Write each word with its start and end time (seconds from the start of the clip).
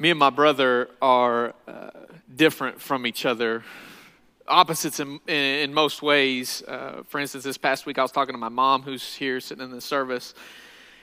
me 0.00 0.08
and 0.08 0.18
my 0.18 0.30
brother 0.30 0.88
are 1.02 1.52
uh, 1.68 1.90
different 2.34 2.80
from 2.80 3.06
each 3.06 3.26
other, 3.26 3.62
opposites 4.48 4.98
in, 4.98 5.20
in, 5.28 5.74
most 5.74 6.00
ways. 6.00 6.62
Uh, 6.66 7.02
for 7.06 7.20
instance, 7.20 7.44
this 7.44 7.58
past 7.58 7.84
week 7.84 7.98
I 7.98 8.02
was 8.02 8.10
talking 8.10 8.32
to 8.32 8.38
my 8.38 8.48
mom, 8.48 8.80
who's 8.80 9.14
here 9.14 9.40
sitting 9.40 9.62
in 9.62 9.70
the 9.70 9.80
service, 9.80 10.32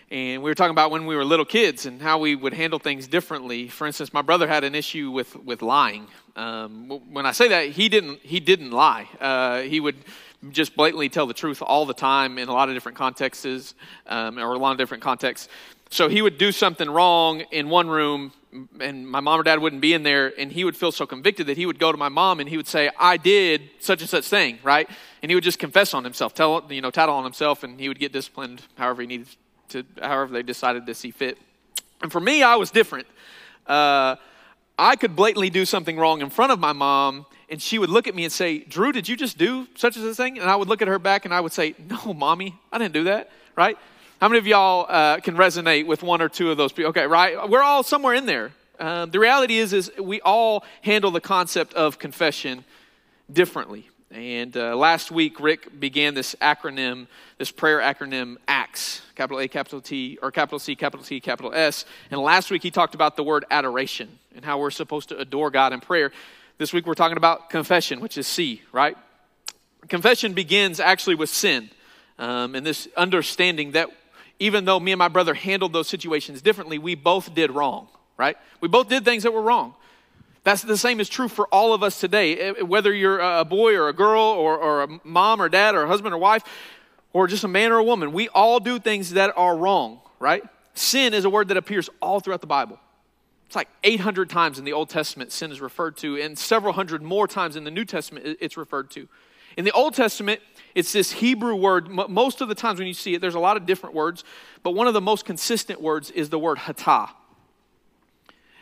and 0.09 0.41
we 0.41 0.49
were 0.49 0.55
talking 0.55 0.71
about 0.71 0.89
when 0.89 1.05
we 1.05 1.15
were 1.15 1.23
little 1.23 1.45
kids 1.45 1.85
and 1.85 2.01
how 2.01 2.17
we 2.17 2.35
would 2.35 2.55
handle 2.55 2.79
things 2.79 3.07
differently. 3.07 3.67
For 3.67 3.85
instance, 3.85 4.13
my 4.13 4.23
brother 4.23 4.47
had 4.47 4.63
an 4.63 4.73
issue 4.73 5.11
with, 5.11 5.35
with 5.35 5.61
lying. 5.61 6.07
Um, 6.35 6.89
when 7.11 7.27
I 7.27 7.33
say 7.33 7.49
that, 7.49 7.69
he 7.69 7.89
didn't, 7.89 8.21
he 8.23 8.39
didn't 8.39 8.71
lie. 8.71 9.07
Uh, 9.21 9.61
he 9.61 9.79
would 9.79 9.97
just 10.49 10.75
blatantly 10.75 11.09
tell 11.09 11.27
the 11.27 11.35
truth 11.35 11.61
all 11.61 11.85
the 11.85 11.93
time 11.93 12.39
in 12.39 12.49
a 12.49 12.53
lot 12.53 12.67
of 12.67 12.75
different 12.75 12.97
contexts 12.97 13.75
um, 14.07 14.39
or 14.39 14.53
a 14.53 14.57
lot 14.57 14.71
of 14.71 14.79
different 14.79 15.03
contexts. 15.03 15.49
So 15.91 16.09
he 16.09 16.23
would 16.23 16.39
do 16.39 16.51
something 16.51 16.89
wrong 16.89 17.41
in 17.51 17.69
one 17.69 17.87
room, 17.87 18.33
and 18.79 19.07
my 19.07 19.19
mom 19.19 19.39
or 19.39 19.43
dad 19.43 19.59
wouldn't 19.59 19.81
be 19.81 19.93
in 19.93 20.03
there, 20.03 20.33
and 20.39 20.51
he 20.51 20.63
would 20.63 20.75
feel 20.75 20.91
so 20.91 21.05
convicted 21.05 21.47
that 21.47 21.57
he 21.57 21.65
would 21.65 21.79
go 21.79 21.91
to 21.91 21.97
my 21.97 22.09
mom 22.09 22.39
and 22.39 22.47
he 22.49 22.57
would 22.57 22.67
say, 22.67 22.89
"I 22.99 23.17
did 23.17 23.69
such 23.79 24.01
and 24.01 24.09
such 24.09 24.25
thing," 24.25 24.59
right? 24.63 24.89
And 25.21 25.29
he 25.29 25.35
would 25.35 25.43
just 25.43 25.59
confess 25.59 25.93
on 25.93 26.03
himself, 26.03 26.33
tell 26.33 26.65
you 26.69 26.81
know, 26.81 26.91
tattle 26.91 27.15
on 27.15 27.23
himself, 27.23 27.63
and 27.63 27.79
he 27.79 27.87
would 27.87 27.99
get 27.99 28.11
disciplined 28.11 28.61
however 28.77 29.01
he 29.01 29.07
needed 29.07 29.27
to, 29.69 29.83
however 30.01 30.33
they 30.33 30.43
decided 30.43 30.85
to 30.85 30.93
see 30.93 31.11
fit. 31.11 31.37
And 32.01 32.11
for 32.11 32.19
me, 32.19 32.43
I 32.43 32.55
was 32.55 32.71
different. 32.71 33.07
Uh, 33.65 34.15
I 34.79 34.95
could 34.95 35.15
blatantly 35.15 35.49
do 35.49 35.65
something 35.65 35.97
wrong 35.97 36.21
in 36.21 36.29
front 36.29 36.51
of 36.51 36.59
my 36.59 36.71
mom, 36.71 37.25
and 37.49 37.61
she 37.61 37.79
would 37.79 37.89
look 37.89 38.07
at 38.07 38.15
me 38.15 38.23
and 38.23 38.31
say, 38.31 38.59
Drew, 38.59 38.91
did 38.91 39.09
you 39.09 39.15
just 39.15 39.37
do 39.37 39.67
such 39.75 39.97
and 39.97 40.05
such 40.05 40.15
thing? 40.15 40.37
And 40.37 40.49
I 40.49 40.55
would 40.55 40.67
look 40.67 40.81
at 40.81 40.87
her 40.87 40.99
back 40.99 41.25
and 41.25 41.33
I 41.33 41.41
would 41.41 41.51
say, 41.51 41.75
No, 41.89 42.13
mommy, 42.13 42.55
I 42.71 42.77
didn't 42.77 42.93
do 42.93 43.05
that, 43.05 43.31
right? 43.55 43.77
How 44.19 44.27
many 44.27 44.39
of 44.39 44.47
y'all 44.47 44.87
uh, 44.89 45.19
can 45.19 45.35
resonate 45.35 45.85
with 45.85 46.01
one 46.01 46.23
or 46.23 46.29
two 46.29 46.49
of 46.49 46.57
those 46.57 46.71
people? 46.71 46.89
Okay, 46.89 47.05
right? 47.05 47.47
We're 47.47 47.61
all 47.61 47.83
somewhere 47.83 48.15
in 48.15 48.25
there. 48.25 48.51
Uh, 48.79 49.05
the 49.05 49.19
reality 49.19 49.59
is, 49.59 49.73
is 49.73 49.91
we 50.01 50.21
all 50.21 50.63
handle 50.81 51.11
the 51.11 51.21
concept 51.21 51.75
of 51.75 51.99
confession 51.99 52.65
differently. 53.31 53.87
And 54.09 54.57
uh, 54.57 54.75
last 54.75 55.11
week, 55.11 55.39
Rick 55.39 55.79
began 55.79 56.15
this 56.15 56.33
acronym, 56.41 57.05
this 57.37 57.51
prayer 57.51 57.79
acronym, 57.79 58.37
ACTS, 58.47 59.03
capital 59.13 59.39
A, 59.39 59.47
capital 59.47 59.81
T, 59.81 60.17
or 60.23 60.31
capital 60.31 60.57
C, 60.57 60.75
capital 60.75 61.05
T, 61.05 61.19
capital 61.19 61.53
S. 61.53 61.85
And 62.09 62.19
last 62.19 62.49
week, 62.49 62.63
he 62.63 62.71
talked 62.71 62.95
about 62.95 63.17
the 63.17 63.23
word 63.23 63.45
adoration 63.51 64.17
and 64.35 64.43
how 64.43 64.57
we're 64.57 64.71
supposed 64.71 65.09
to 65.09 65.17
adore 65.19 65.51
God 65.51 65.73
in 65.73 65.79
prayer. 65.79 66.11
This 66.57 66.73
week, 66.73 66.87
we're 66.87 66.95
talking 66.95 67.17
about 67.17 67.51
confession, 67.51 67.99
which 67.99 68.17
is 68.17 68.25
C, 68.25 68.63
right? 68.71 68.97
Confession 69.87 70.33
begins 70.33 70.79
actually 70.79 71.13
with 71.13 71.29
sin 71.29 71.69
um, 72.17 72.55
and 72.55 72.65
this 72.65 72.87
understanding 72.97 73.73
that 73.73 73.91
even 74.39 74.65
though 74.65 74.79
me 74.79 74.91
and 74.91 74.99
my 74.99 75.07
brother 75.07 75.33
handled 75.33 75.73
those 75.73 75.87
situations 75.87 76.41
differently, 76.41 76.77
we 76.77 76.95
both 76.95 77.33
did 77.33 77.51
wrong, 77.51 77.87
right? 78.17 78.37
We 78.61 78.67
both 78.67 78.89
did 78.89 79.03
things 79.03 79.23
that 79.23 79.33
were 79.33 79.41
wrong. 79.41 79.73
That's 80.43 80.61
the 80.61 80.77
same 80.77 80.99
is 80.99 81.09
true 81.09 81.27
for 81.27 81.47
all 81.47 81.73
of 81.73 81.83
us 81.83 81.99
today. 81.99 82.37
Eh, 82.37 82.61
whether 82.61 82.93
you're 82.93 83.19
a 83.19 83.43
boy 83.43 83.75
or 83.75 83.89
a 83.89 83.93
girl 83.93 84.23
or, 84.23 84.57
or 84.57 84.83
a 84.83 84.87
mom 85.03 85.41
or 85.41 85.49
dad 85.49 85.75
or 85.75 85.83
a 85.83 85.87
husband 85.87 86.13
or 86.13 86.17
wife 86.17 86.43
or 87.11 87.27
just 87.27 87.43
a 87.43 87.47
man 87.49 87.71
or 87.71 87.77
a 87.77 87.83
woman, 87.83 88.13
we 88.13 88.29
all 88.29 88.59
do 88.59 88.79
things 88.79 89.11
that 89.11 89.33
are 89.35 89.57
wrong, 89.57 89.99
right? 90.19 90.43
Sin 90.73 91.13
is 91.13 91.25
a 91.25 91.29
word 91.29 91.49
that 91.49 91.57
appears 91.57 91.89
all 92.01 92.19
throughout 92.19 92.41
the 92.41 92.47
Bible. 92.47 92.79
It's 93.47 93.55
like 93.55 93.69
800 93.83 94.29
times 94.29 94.59
in 94.59 94.65
the 94.65 94.73
Old 94.73 94.89
Testament 94.89 95.31
sin 95.31 95.51
is 95.51 95.61
referred 95.61 95.97
to, 95.97 96.17
and 96.17 96.37
several 96.37 96.73
hundred 96.73 97.01
more 97.01 97.27
times 97.27 97.55
in 97.55 97.63
the 97.63 97.71
New 97.71 97.85
Testament 97.85 98.37
it's 98.39 98.57
referred 98.57 98.91
to. 98.91 99.07
In 99.57 99.65
the 99.65 99.71
Old 99.71 99.95
Testament, 99.95 100.39
it's 100.75 100.93
this 100.93 101.11
Hebrew 101.11 101.55
word. 101.55 101.89
Most 101.89 102.41
of 102.41 102.47
the 102.47 102.55
times 102.55 102.77
when 102.77 102.87
you 102.87 102.93
see 102.93 103.15
it, 103.15 103.21
there's 103.21 103.35
a 103.35 103.39
lot 103.39 103.57
of 103.57 103.65
different 103.65 103.95
words, 103.95 104.23
but 104.61 104.71
one 104.71 104.85
of 104.85 104.93
the 104.93 105.01
most 105.01 105.25
consistent 105.25 105.81
words 105.81 106.11
is 106.11 106.29
the 106.29 106.37
word 106.37 106.59
hatah. 106.59 107.09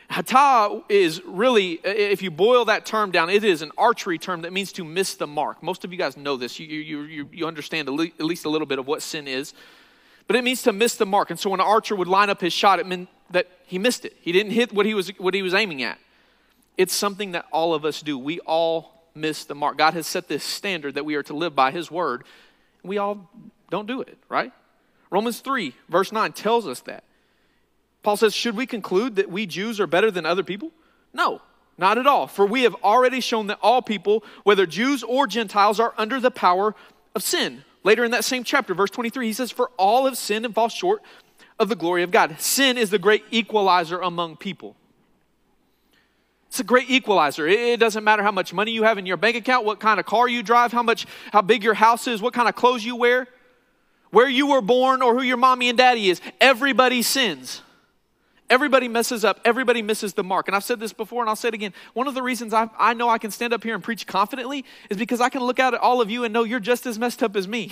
Hatah 0.09 0.83
is 0.87 1.21
really, 1.25 1.73
if 1.83 2.21
you 2.21 2.31
boil 2.31 2.65
that 2.65 2.85
term 2.85 3.11
down, 3.11 3.29
it 3.29 3.43
is 3.43 3.61
an 3.61 3.71
archery 3.77 4.17
term 4.17 4.43
that 4.43 4.53
means 4.53 4.71
to 4.73 4.85
miss 4.85 5.15
the 5.15 5.27
mark. 5.27 5.61
Most 5.61 5.83
of 5.83 5.91
you 5.91 5.97
guys 5.97 6.15
know 6.15 6.37
this. 6.37 6.59
You, 6.59 6.67
you, 6.67 7.01
you, 7.01 7.29
you 7.31 7.47
understand 7.47 7.89
at 7.89 7.93
least 7.93 8.45
a 8.45 8.49
little 8.49 8.67
bit 8.67 8.79
of 8.79 8.87
what 8.87 9.01
sin 9.01 9.27
is. 9.27 9.53
But 10.27 10.37
it 10.37 10.43
means 10.43 10.61
to 10.63 10.71
miss 10.71 10.95
the 10.95 11.05
mark. 11.05 11.29
And 11.31 11.39
so 11.39 11.49
when 11.49 11.59
an 11.59 11.65
archer 11.65 11.95
would 11.95 12.07
line 12.07 12.29
up 12.29 12.39
his 12.39 12.53
shot, 12.53 12.79
it 12.79 12.87
meant 12.87 13.09
that 13.31 13.49
he 13.65 13.77
missed 13.77 14.05
it. 14.05 14.15
He 14.21 14.31
didn't 14.31 14.53
hit 14.53 14.71
what 14.71 14.85
he 14.85 14.93
was, 14.93 15.09
what 15.17 15.33
he 15.33 15.41
was 15.41 15.53
aiming 15.53 15.83
at. 15.83 15.99
It's 16.77 16.93
something 16.93 17.31
that 17.31 17.45
all 17.51 17.73
of 17.73 17.83
us 17.83 18.01
do. 18.01 18.17
We 18.17 18.39
all 18.41 18.94
miss 19.15 19.45
the 19.45 19.55
mark. 19.55 19.77
God 19.77 19.93
has 19.93 20.05
set 20.05 20.27
this 20.27 20.43
standard 20.43 20.95
that 20.95 21.05
we 21.05 21.15
are 21.15 21.23
to 21.23 21.35
live 21.35 21.55
by 21.55 21.71
His 21.71 21.89
word. 21.89 22.23
We 22.83 22.97
all 22.97 23.29
don't 23.69 23.87
do 23.87 24.01
it, 24.01 24.17
right? 24.29 24.51
Romans 25.09 25.39
3, 25.39 25.73
verse 25.89 26.11
9 26.11 26.33
tells 26.33 26.67
us 26.67 26.81
that. 26.81 27.03
Paul 28.03 28.17
says, 28.17 28.33
Should 28.33 28.55
we 28.55 28.65
conclude 28.65 29.15
that 29.15 29.31
we 29.31 29.45
Jews 29.45 29.79
are 29.79 29.87
better 29.87 30.11
than 30.11 30.25
other 30.25 30.43
people? 30.43 30.71
No, 31.13 31.41
not 31.77 31.97
at 31.97 32.05
all. 32.05 32.27
For 32.27 32.45
we 32.45 32.63
have 32.63 32.75
already 32.83 33.19
shown 33.21 33.47
that 33.47 33.59
all 33.61 33.81
people, 33.81 34.23
whether 34.43 34.65
Jews 34.65 35.03
or 35.03 35.25
Gentiles, 35.25 35.79
are 35.79 35.93
under 35.97 36.19
the 36.19 36.31
power 36.31 36.75
of 37.15 37.23
sin. 37.23 37.63
Later 37.83 38.03
in 38.03 38.11
that 38.11 38.25
same 38.25 38.43
chapter, 38.43 38.73
verse 38.73 38.89
23, 38.89 39.27
he 39.27 39.33
says, 39.33 39.51
For 39.51 39.71
all 39.77 40.05
have 40.05 40.17
sinned 40.17 40.45
and 40.45 40.53
fall 40.53 40.69
short 40.69 41.01
of 41.59 41.69
the 41.69 41.75
glory 41.75 42.03
of 42.03 42.11
God. 42.11 42.39
Sin 42.39 42.77
is 42.77 42.89
the 42.89 42.99
great 42.99 43.23
equalizer 43.31 43.99
among 43.99 44.37
people. 44.37 44.75
It's 46.47 46.59
a 46.59 46.63
great 46.63 46.89
equalizer. 46.89 47.47
It 47.47 47.79
doesn't 47.79 48.03
matter 48.03 48.23
how 48.23 48.31
much 48.31 48.53
money 48.53 48.71
you 48.71 48.83
have 48.83 48.97
in 48.97 49.05
your 49.05 49.17
bank 49.17 49.35
account, 49.35 49.65
what 49.65 49.79
kind 49.79 49.99
of 49.99 50.05
car 50.05 50.27
you 50.29 50.41
drive, 50.41 50.71
how 50.71 50.83
much 50.83 51.05
how 51.33 51.41
big 51.41 51.63
your 51.63 51.73
house 51.73 52.07
is, 52.07 52.21
what 52.21 52.33
kind 52.33 52.47
of 52.47 52.55
clothes 52.55 52.85
you 52.85 52.95
wear, 52.95 53.27
where 54.11 54.29
you 54.29 54.47
were 54.47 54.61
born 54.61 55.01
or 55.01 55.15
who 55.15 55.21
your 55.21 55.37
mommy 55.37 55.67
and 55.69 55.77
daddy 55.77 56.09
is. 56.09 56.21
Everybody 56.39 57.01
sins. 57.01 57.61
Everybody 58.49 58.87
messes 58.87 59.25
up. 59.25 59.41
Everybody 59.43 59.81
misses 59.81 60.13
the 60.13 60.23
mark. 60.23 60.47
And 60.47 60.55
I've 60.55 60.63
said 60.63 60.79
this 60.79 60.93
before 60.93 61.21
and 61.21 61.29
I'll 61.29 61.35
say 61.35 61.47
it 61.47 61.55
again. 61.55 61.73
One 61.93 62.07
of 62.07 62.13
the 62.13 62.21
reasons 62.21 62.53
I, 62.53 62.69
I 62.77 62.93
know 62.93 63.09
I 63.09 63.17
can 63.17 63.31
stand 63.31 63.53
up 63.53 63.63
here 63.63 63.73
and 63.73 63.83
preach 63.83 64.05
confidently 64.05 64.63
is 64.89 64.97
because 64.97 65.19
I 65.19 65.29
can 65.29 65.41
look 65.41 65.59
out 65.59 65.73
at 65.73 65.81
all 65.81 65.99
of 65.99 66.11
you 66.11 66.23
and 66.23 66.33
know 66.33 66.43
you're 66.43 66.59
just 66.59 66.85
as 66.85 66.99
messed 66.99 67.23
up 67.23 67.35
as 67.35 67.47
me. 67.47 67.71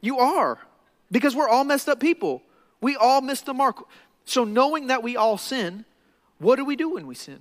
You 0.00 0.18
are. 0.18 0.58
Because 1.10 1.34
we're 1.34 1.48
all 1.48 1.64
messed 1.64 1.88
up 1.88 1.98
people. 1.98 2.42
We 2.80 2.94
all 2.94 3.20
miss 3.20 3.40
the 3.40 3.54
mark. 3.54 3.84
So 4.24 4.44
knowing 4.44 4.86
that 4.88 5.02
we 5.02 5.16
all 5.16 5.38
sin, 5.38 5.84
what 6.38 6.56
do 6.56 6.64
we 6.64 6.76
do 6.76 6.90
when 6.90 7.06
we 7.06 7.14
sin? 7.14 7.40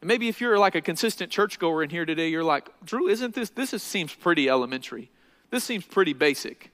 And 0.00 0.08
maybe 0.08 0.28
if 0.28 0.40
you're 0.40 0.58
like 0.58 0.74
a 0.74 0.80
consistent 0.80 1.30
churchgoer 1.30 1.82
in 1.82 1.90
here 1.90 2.06
today, 2.06 2.28
you're 2.28 2.44
like, 2.44 2.68
Drew, 2.84 3.08
isn't 3.08 3.34
this, 3.34 3.50
this 3.50 3.74
is, 3.74 3.82
seems 3.82 4.14
pretty 4.14 4.48
elementary. 4.48 5.10
This 5.50 5.64
seems 5.64 5.84
pretty 5.84 6.12
basic. 6.12 6.70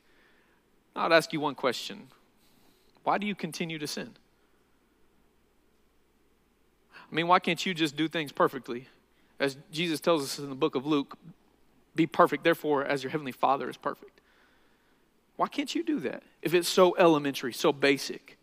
I'd 0.94 1.12
ask 1.12 1.32
you 1.32 1.40
one 1.40 1.54
question 1.54 2.08
Why 3.04 3.18
do 3.18 3.26
you 3.26 3.34
continue 3.34 3.78
to 3.78 3.86
sin? 3.86 4.10
I 6.94 7.14
mean, 7.14 7.28
why 7.28 7.38
can't 7.38 7.64
you 7.64 7.74
just 7.74 7.96
do 7.96 8.08
things 8.08 8.32
perfectly? 8.32 8.88
As 9.38 9.56
Jesus 9.70 10.00
tells 10.00 10.22
us 10.24 10.38
in 10.38 10.48
the 10.48 10.56
book 10.56 10.74
of 10.74 10.86
Luke, 10.86 11.16
be 11.94 12.06
perfect, 12.06 12.42
therefore, 12.42 12.84
as 12.84 13.02
your 13.02 13.10
heavenly 13.10 13.32
Father 13.32 13.70
is 13.70 13.76
perfect. 13.76 14.20
Why 15.36 15.48
can't 15.48 15.74
you 15.74 15.82
do 15.82 16.00
that 16.00 16.22
if 16.42 16.54
it's 16.54 16.68
so 16.68 16.96
elementary, 16.96 17.52
so 17.52 17.72
basic? 17.72 18.35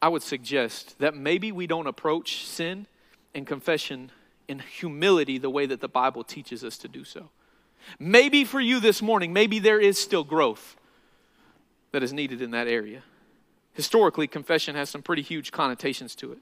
I 0.00 0.08
would 0.08 0.22
suggest 0.22 0.98
that 0.98 1.16
maybe 1.16 1.52
we 1.52 1.66
don't 1.66 1.86
approach 1.86 2.44
sin 2.44 2.86
and 3.34 3.46
confession 3.46 4.10
in 4.46 4.60
humility 4.60 5.38
the 5.38 5.50
way 5.50 5.66
that 5.66 5.80
the 5.80 5.88
Bible 5.88 6.24
teaches 6.24 6.64
us 6.64 6.78
to 6.78 6.88
do 6.88 7.04
so. 7.04 7.30
Maybe 7.98 8.44
for 8.44 8.60
you 8.60 8.80
this 8.80 9.02
morning, 9.02 9.32
maybe 9.32 9.58
there 9.58 9.80
is 9.80 9.98
still 9.98 10.24
growth 10.24 10.76
that 11.92 12.02
is 12.02 12.12
needed 12.12 12.42
in 12.42 12.50
that 12.52 12.68
area. 12.68 13.02
Historically, 13.72 14.26
confession 14.26 14.74
has 14.74 14.90
some 14.90 15.02
pretty 15.02 15.22
huge 15.22 15.52
connotations 15.52 16.14
to 16.16 16.32
it. 16.32 16.38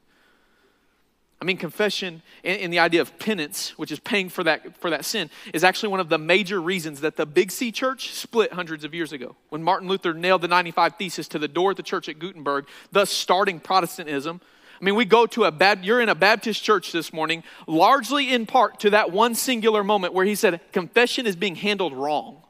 I 1.40 1.44
mean, 1.44 1.58
confession 1.58 2.22
and, 2.44 2.60
and, 2.62 2.72
the 2.72 2.78
idea 2.78 3.02
of 3.02 3.18
penance, 3.18 3.76
which 3.78 3.92
is 3.92 4.00
paying 4.00 4.30
for 4.30 4.42
that, 4.44 4.78
for 4.78 4.88
that 4.88 5.04
sin, 5.04 5.28
is 5.52 5.64
actually 5.64 5.90
one 5.90 6.00
of 6.00 6.08
the 6.08 6.16
major 6.16 6.60
reasons 6.60 7.02
that 7.02 7.16
the 7.16 7.26
Big 7.26 7.50
C 7.50 7.70
church 7.70 8.12
split 8.12 8.54
hundreds 8.54 8.84
of 8.84 8.94
years 8.94 9.12
ago. 9.12 9.36
When 9.50 9.62
Martin 9.62 9.86
Luther 9.86 10.14
nailed 10.14 10.40
the 10.40 10.48
95 10.48 10.94
Thesis 10.96 11.28
to 11.28 11.38
the 11.38 11.48
door 11.48 11.72
of 11.72 11.76
the 11.76 11.82
church 11.82 12.08
at 12.08 12.18
Gutenberg, 12.18 12.66
thus 12.90 13.10
starting 13.10 13.60
Protestantism. 13.60 14.40
I 14.80 14.84
mean, 14.84 14.94
we 14.94 15.04
go 15.04 15.26
to 15.26 15.44
a 15.44 15.50
bad, 15.50 15.84
you're 15.84 16.00
in 16.00 16.08
a 16.08 16.14
Baptist 16.14 16.62
church 16.62 16.92
this 16.92 17.12
morning, 17.12 17.42
largely 17.66 18.32
in 18.32 18.46
part 18.46 18.80
to 18.80 18.90
that 18.90 19.10
one 19.10 19.34
singular 19.34 19.84
moment 19.84 20.14
where 20.14 20.24
he 20.24 20.34
said, 20.34 20.60
confession 20.72 21.26
is 21.26 21.36
being 21.36 21.54
handled 21.54 21.92
wrong. 21.94 22.42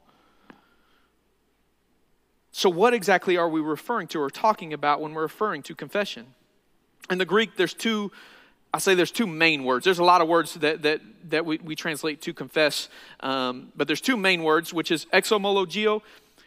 So, 2.51 2.69
what 2.69 2.93
exactly 2.93 3.37
are 3.37 3.47
we 3.47 3.61
referring 3.61 4.07
to 4.07 4.19
or 4.19 4.29
talking 4.29 4.73
about 4.73 4.99
when 4.99 5.13
we're 5.13 5.21
referring 5.21 5.61
to 5.63 5.75
confession? 5.75 6.25
In 7.09 7.17
the 7.17 7.25
Greek, 7.25 7.55
there's 7.55 7.73
two 7.73 8.11
I 8.77 8.79
say 8.79 8.93
there's 8.93 9.09
two 9.09 9.25
main 9.25 9.63
words. 9.63 9.85
There's 9.85 9.97
a 9.97 10.03
lot 10.03 10.21
of 10.21 10.27
words 10.27 10.53
that, 10.53 10.83
that, 10.83 11.01
that 11.31 11.47
we, 11.47 11.57
we 11.57 11.75
translate 11.75 12.21
to 12.21 12.31
confess, 12.31 12.89
um, 13.21 13.71
but 13.75 13.87
there's 13.87 14.01
two 14.01 14.15
main 14.15 14.43
words, 14.43 14.71
which 14.71 14.91
is 14.91 15.05
exomologio, 15.05 16.03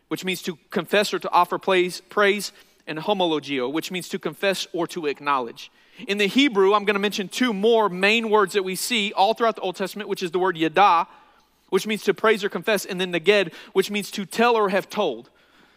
which 0.07 0.25
means 0.25 0.41
to 0.43 0.57
confess 0.71 1.13
or 1.13 1.19
to 1.19 1.31
offer 1.33 1.59
praise, 1.59 2.01
praise, 2.03 2.53
and 2.87 3.01
homologio, 3.01 3.73
which 3.73 3.91
means 3.91 4.09
to 4.11 4.19
confess 4.21 4.69
or 4.73 4.87
to 4.87 5.07
acknowledge. 5.07 5.73
In 6.07 6.19
the 6.19 6.29
Hebrew, 6.29 6.73
I'm 6.73 6.85
going 6.85 6.95
to 6.95 7.01
mention 7.01 7.27
two 7.27 7.53
more 7.53 7.89
main 7.89 8.31
words 8.31 8.53
that 8.53 8.63
we 8.63 8.77
see 8.77 9.13
all 9.13 9.35
throughout 9.35 9.57
the 9.57 9.63
Old 9.63 9.75
Testament, 9.75 10.09
which 10.09 10.23
is 10.23 10.31
the 10.31 10.39
word 10.39 10.57
yada, 10.57 11.09
which 11.71 11.85
means 11.85 12.05
to 12.05 12.15
praise 12.15 12.45
or 12.45 12.49
confess, 12.49 12.87
and 12.87 13.01
then 13.01 13.13
neged, 13.13 13.53
which 13.73 13.91
means 13.91 14.09
to 14.13 14.25
tell 14.25 14.55
or 14.55 14.69
have 14.69 14.89
told. 14.89 15.31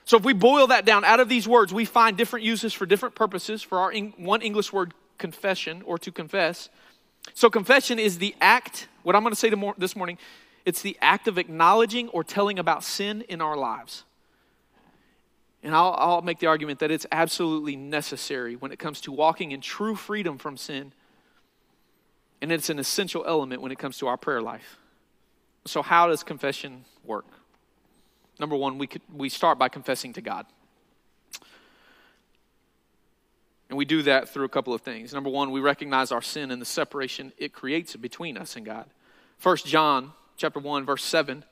So 0.06 0.18
if 0.18 0.24
we 0.24 0.34
boil 0.34 0.68
that 0.68 0.86
down 0.86 1.04
out 1.04 1.20
of 1.20 1.30
these 1.30 1.48
words, 1.48 1.74
we 1.74 1.86
find 1.86 2.16
different 2.16 2.46
uses 2.46 2.74
for 2.74 2.86
different 2.86 3.16
purposes 3.16 3.64
for 3.64 3.80
our 3.80 3.92
one 4.18 4.44
English 4.44 4.72
word 4.72 4.94
confession 5.18 5.82
or 5.86 5.98
to 6.00 6.12
confess. 6.12 6.70
So 7.34 7.50
confession 7.50 8.00
is 8.00 8.18
the 8.18 8.36
act, 8.42 8.88
what 9.04 9.16
I'm 9.16 9.24
going 9.24 9.34
to 9.34 9.40
say 9.40 9.52
this 9.78 9.96
morning, 9.96 10.18
it's 10.66 10.82
the 10.82 10.98
act 11.02 11.28
of 11.28 11.38
acknowledging 11.38 12.10
or 12.10 12.24
telling 12.24 12.60
about 12.60 12.84
sin 12.84 13.24
in 13.28 13.42
our 13.42 13.58
lives. 13.58 14.04
And 15.62 15.74
I'll, 15.74 15.96
I'll 15.98 16.22
make 16.22 16.40
the 16.40 16.48
argument 16.48 16.80
that 16.80 16.92
it's 16.92 17.06
absolutely 17.12 17.76
necessary 17.78 18.56
when 18.56 18.72
it 18.72 18.80
comes 18.80 19.00
to 19.02 19.12
walking 19.12 19.52
in 19.52 19.62
true 19.62 19.96
freedom 19.96 20.38
from 20.38 20.58
sin. 20.58 20.92
And 22.42 22.52
it's 22.52 22.70
an 22.70 22.80
essential 22.80 23.24
element 23.26 23.62
when 23.62 23.72
it 23.72 23.80
comes 23.80 23.98
to 24.00 24.08
our 24.08 24.18
prayer 24.18 24.42
life. 24.42 24.78
So, 25.66 25.82
how 25.82 26.08
does 26.08 26.24
confession 26.24 26.84
work? 27.06 27.26
Number 28.38 28.58
one, 28.58 28.78
we, 28.78 28.88
could, 28.88 29.02
we 29.14 29.30
start 29.30 29.58
by 29.58 29.70
confessing 29.70 30.12
to 30.14 30.22
God. 30.22 30.46
And 33.74 33.78
we 33.80 33.86
do 33.86 34.04
that 34.04 34.30
through 34.30 34.46
a 34.46 34.50
couple 34.50 34.76
of 34.76 34.82
things. 34.82 35.16
Number 35.16 35.32
one, 35.32 35.50
we 35.50 35.60
recognize 35.60 36.12
our 36.12 36.22
sin 36.22 36.52
and 36.52 36.62
the 36.62 36.66
separation 36.66 37.34
it 37.40 37.54
creates 37.54 37.96
between 37.96 38.38
us 38.38 38.56
and 38.56 38.64
God. 38.64 38.86
First 39.40 39.66
John 39.66 40.12
chapter 40.38 40.60
1, 40.60 40.86
verse 40.86 41.04
7 41.04 41.44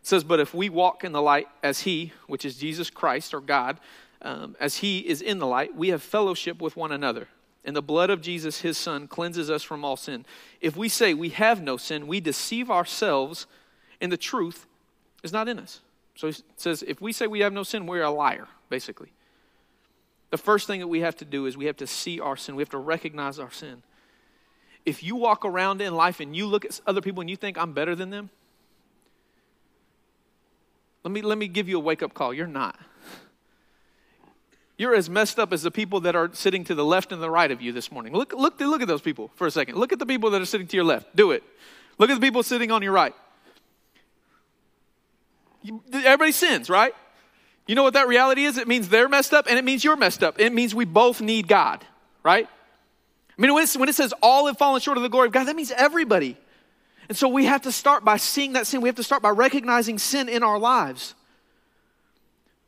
says, 0.00 0.22
But 0.22 0.38
if 0.38 0.54
we 0.54 0.68
walk 0.68 1.02
in 1.02 1.10
the 1.10 1.20
light 1.20 1.48
as 1.64 1.80
he, 1.80 2.12
which 2.28 2.44
is 2.44 2.56
Jesus 2.56 2.88
Christ 2.88 3.34
or 3.34 3.40
God, 3.40 3.80
um, 4.22 4.54
as 4.60 4.76
he 4.76 5.00
is 5.00 5.20
in 5.20 5.40
the 5.40 5.46
light, 5.48 5.74
we 5.74 5.88
have 5.88 6.04
fellowship 6.04 6.62
with 6.62 6.76
one 6.76 6.92
another. 6.92 7.26
And 7.64 7.74
the 7.74 7.82
blood 7.82 8.10
of 8.10 8.20
Jesus, 8.20 8.60
his 8.60 8.78
son, 8.78 9.08
cleanses 9.08 9.50
us 9.50 9.64
from 9.64 9.84
all 9.84 9.96
sin. 9.96 10.24
If 10.60 10.76
we 10.76 10.88
say 10.88 11.14
we 11.14 11.30
have 11.30 11.60
no 11.60 11.76
sin, 11.76 12.06
we 12.06 12.20
deceive 12.20 12.70
ourselves, 12.70 13.48
and 14.00 14.12
the 14.12 14.16
truth 14.16 14.68
is 15.24 15.32
not 15.32 15.48
in 15.48 15.58
us. 15.58 15.80
So 16.14 16.28
he 16.28 16.36
says, 16.54 16.84
if 16.86 17.00
we 17.00 17.12
say 17.12 17.26
we 17.26 17.40
have 17.40 17.52
no 17.52 17.64
sin, 17.64 17.88
we're 17.88 18.04
a 18.04 18.10
liar, 18.12 18.46
basically. 18.70 19.10
The 20.30 20.38
first 20.38 20.66
thing 20.66 20.80
that 20.80 20.88
we 20.88 21.00
have 21.00 21.16
to 21.16 21.24
do 21.24 21.46
is 21.46 21.56
we 21.56 21.66
have 21.66 21.76
to 21.78 21.86
see 21.86 22.20
our 22.20 22.36
sin, 22.36 22.56
we 22.56 22.62
have 22.62 22.70
to 22.70 22.78
recognize 22.78 23.38
our 23.38 23.50
sin. 23.50 23.82
If 24.84 25.02
you 25.02 25.16
walk 25.16 25.44
around 25.44 25.80
in 25.80 25.94
life 25.94 26.20
and 26.20 26.36
you 26.36 26.46
look 26.46 26.64
at 26.64 26.80
other 26.86 27.00
people 27.00 27.20
and 27.20 27.28
you 27.28 27.36
think, 27.36 27.58
I'm 27.58 27.72
better 27.72 27.94
than 27.96 28.10
them, 28.10 28.30
let 31.02 31.12
me, 31.12 31.22
let 31.22 31.38
me 31.38 31.48
give 31.48 31.68
you 31.68 31.76
a 31.76 31.80
wake 31.80 32.02
up 32.02 32.14
call. 32.14 32.34
You're 32.34 32.46
not. 32.46 32.78
You're 34.76 34.94
as 34.94 35.08
messed 35.08 35.38
up 35.38 35.52
as 35.52 35.62
the 35.62 35.70
people 35.70 36.00
that 36.00 36.14
are 36.14 36.30
sitting 36.34 36.64
to 36.64 36.74
the 36.74 36.84
left 36.84 37.10
and 37.12 37.22
the 37.22 37.30
right 37.30 37.50
of 37.50 37.62
you 37.62 37.72
this 37.72 37.90
morning. 37.90 38.12
Look, 38.12 38.34
look, 38.34 38.60
look 38.60 38.82
at 38.82 38.88
those 38.88 39.00
people 39.00 39.30
for 39.36 39.46
a 39.46 39.50
second. 39.50 39.76
Look 39.76 39.92
at 39.92 39.98
the 39.98 40.06
people 40.06 40.30
that 40.30 40.42
are 40.42 40.46
sitting 40.46 40.66
to 40.66 40.76
your 40.76 40.84
left. 40.84 41.16
Do 41.16 41.30
it. 41.30 41.42
Look 41.98 42.10
at 42.10 42.20
the 42.20 42.26
people 42.26 42.42
sitting 42.42 42.70
on 42.70 42.82
your 42.82 42.92
right. 42.92 43.14
Everybody 45.92 46.32
sins, 46.32 46.68
right? 46.68 46.92
You 47.66 47.74
know 47.74 47.82
what 47.82 47.94
that 47.94 48.08
reality 48.08 48.44
is? 48.44 48.58
It 48.58 48.68
means 48.68 48.88
they're 48.88 49.08
messed 49.08 49.34
up 49.34 49.46
and 49.48 49.58
it 49.58 49.64
means 49.64 49.82
you're 49.82 49.96
messed 49.96 50.22
up. 50.22 50.38
It 50.38 50.52
means 50.52 50.74
we 50.74 50.84
both 50.84 51.20
need 51.20 51.48
God, 51.48 51.84
right? 52.22 52.48
I 53.36 53.42
mean, 53.42 53.52
when, 53.52 53.66
when 53.66 53.88
it 53.88 53.94
says 53.94 54.14
all 54.22 54.46
have 54.46 54.56
fallen 54.56 54.80
short 54.80 54.96
of 54.96 55.02
the 55.02 55.08
glory 55.08 55.26
of 55.26 55.32
God, 55.32 55.44
that 55.44 55.56
means 55.56 55.72
everybody. 55.72 56.36
And 57.08 57.16
so 57.16 57.28
we 57.28 57.44
have 57.44 57.62
to 57.62 57.72
start 57.72 58.04
by 58.04 58.16
seeing 58.16 58.54
that 58.54 58.66
sin. 58.66 58.80
We 58.80 58.88
have 58.88 58.96
to 58.96 59.02
start 59.02 59.22
by 59.22 59.30
recognizing 59.30 59.98
sin 59.98 60.28
in 60.28 60.42
our 60.42 60.58
lives. 60.58 61.14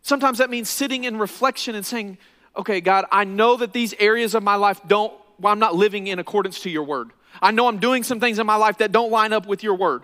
Sometimes 0.02 0.38
that 0.38 0.50
means 0.50 0.68
sitting 0.68 1.04
in 1.04 1.18
reflection 1.18 1.74
and 1.74 1.84
saying, 1.84 2.18
okay, 2.56 2.80
God, 2.80 3.04
I 3.10 3.24
know 3.24 3.56
that 3.56 3.72
these 3.72 3.94
areas 3.98 4.34
of 4.34 4.42
my 4.42 4.56
life 4.56 4.80
don't, 4.86 5.12
well, 5.38 5.52
I'm 5.52 5.58
not 5.58 5.74
living 5.74 6.06
in 6.06 6.18
accordance 6.18 6.60
to 6.60 6.70
your 6.70 6.84
word. 6.84 7.10
I 7.40 7.50
know 7.50 7.68
I'm 7.68 7.78
doing 7.78 8.02
some 8.02 8.20
things 8.20 8.38
in 8.38 8.46
my 8.46 8.56
life 8.56 8.78
that 8.78 8.90
don't 8.90 9.10
line 9.10 9.32
up 9.32 9.46
with 9.46 9.62
your 9.62 9.74
word. 9.74 10.02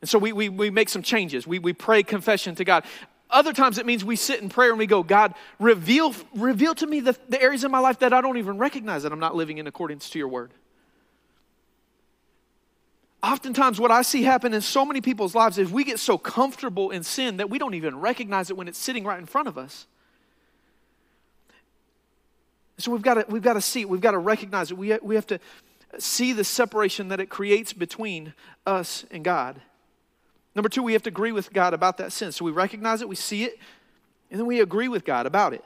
And 0.00 0.08
so 0.08 0.18
we, 0.18 0.32
we, 0.32 0.48
we 0.48 0.70
make 0.70 0.88
some 0.88 1.02
changes. 1.02 1.46
We, 1.46 1.58
we 1.58 1.72
pray 1.72 2.02
confession 2.02 2.54
to 2.56 2.64
God. 2.64 2.84
Other 3.30 3.52
times 3.52 3.78
it 3.78 3.86
means 3.86 4.04
we 4.04 4.16
sit 4.16 4.40
in 4.40 4.48
prayer 4.48 4.70
and 4.70 4.78
we 4.78 4.86
go, 4.86 5.02
God, 5.02 5.34
reveal, 5.58 6.14
reveal 6.34 6.74
to 6.76 6.86
me 6.86 7.00
the, 7.00 7.16
the 7.28 7.40
areas 7.40 7.64
in 7.64 7.70
my 7.70 7.78
life 7.78 8.00
that 8.00 8.12
I 8.12 8.20
don't 8.20 8.38
even 8.38 8.58
recognize 8.58 9.04
that 9.04 9.12
I'm 9.12 9.20
not 9.20 9.36
living 9.36 9.58
in 9.58 9.66
accordance 9.66 10.10
to 10.10 10.18
your 10.18 10.28
word. 10.28 10.50
Oftentimes, 13.22 13.78
what 13.78 13.90
I 13.90 14.02
see 14.02 14.22
happen 14.22 14.54
in 14.54 14.62
so 14.62 14.84
many 14.84 15.00
people's 15.00 15.34
lives 15.34 15.58
is 15.58 15.70
we 15.70 15.84
get 15.84 15.98
so 15.98 16.16
comfortable 16.16 16.90
in 16.90 17.02
sin 17.02 17.36
that 17.36 17.50
we 17.50 17.58
don't 17.58 17.74
even 17.74 18.00
recognize 18.00 18.50
it 18.50 18.56
when 18.56 18.66
it's 18.66 18.78
sitting 18.78 19.04
right 19.04 19.18
in 19.18 19.26
front 19.26 19.46
of 19.46 19.58
us. 19.58 19.86
So 22.78 22.90
we've 22.90 23.02
got 23.02 23.14
to, 23.14 23.26
we've 23.28 23.42
got 23.42 23.54
to 23.54 23.60
see 23.60 23.82
it, 23.82 23.88
we've 23.88 24.00
got 24.00 24.12
to 24.12 24.18
recognize 24.18 24.70
it. 24.70 24.78
We, 24.78 24.96
we 25.02 25.14
have 25.14 25.26
to 25.26 25.38
see 25.98 26.32
the 26.32 26.44
separation 26.44 27.08
that 27.08 27.20
it 27.20 27.26
creates 27.26 27.74
between 27.74 28.32
us 28.66 29.04
and 29.10 29.22
God. 29.22 29.60
Number 30.54 30.68
two, 30.68 30.82
we 30.82 30.92
have 30.94 31.02
to 31.02 31.10
agree 31.10 31.32
with 31.32 31.52
God 31.52 31.74
about 31.74 31.98
that 31.98 32.12
sin. 32.12 32.32
So 32.32 32.44
we 32.44 32.50
recognize 32.50 33.02
it, 33.02 33.08
we 33.08 33.16
see 33.16 33.44
it, 33.44 33.58
and 34.30 34.38
then 34.38 34.46
we 34.46 34.60
agree 34.60 34.88
with 34.88 35.04
God 35.04 35.26
about 35.26 35.52
it. 35.54 35.64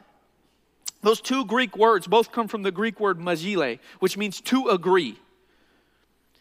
Those 1.03 1.21
two 1.21 1.45
Greek 1.45 1.77
words 1.77 2.07
both 2.07 2.33
come 2.33 2.49
from 2.49 2.63
the 2.63 2.71
Greek 2.71 2.99
word 2.99 3.21
magile, 3.21 3.77
which 4.01 4.17
means 4.17 4.41
to 4.43 4.69
agree. 4.69 5.19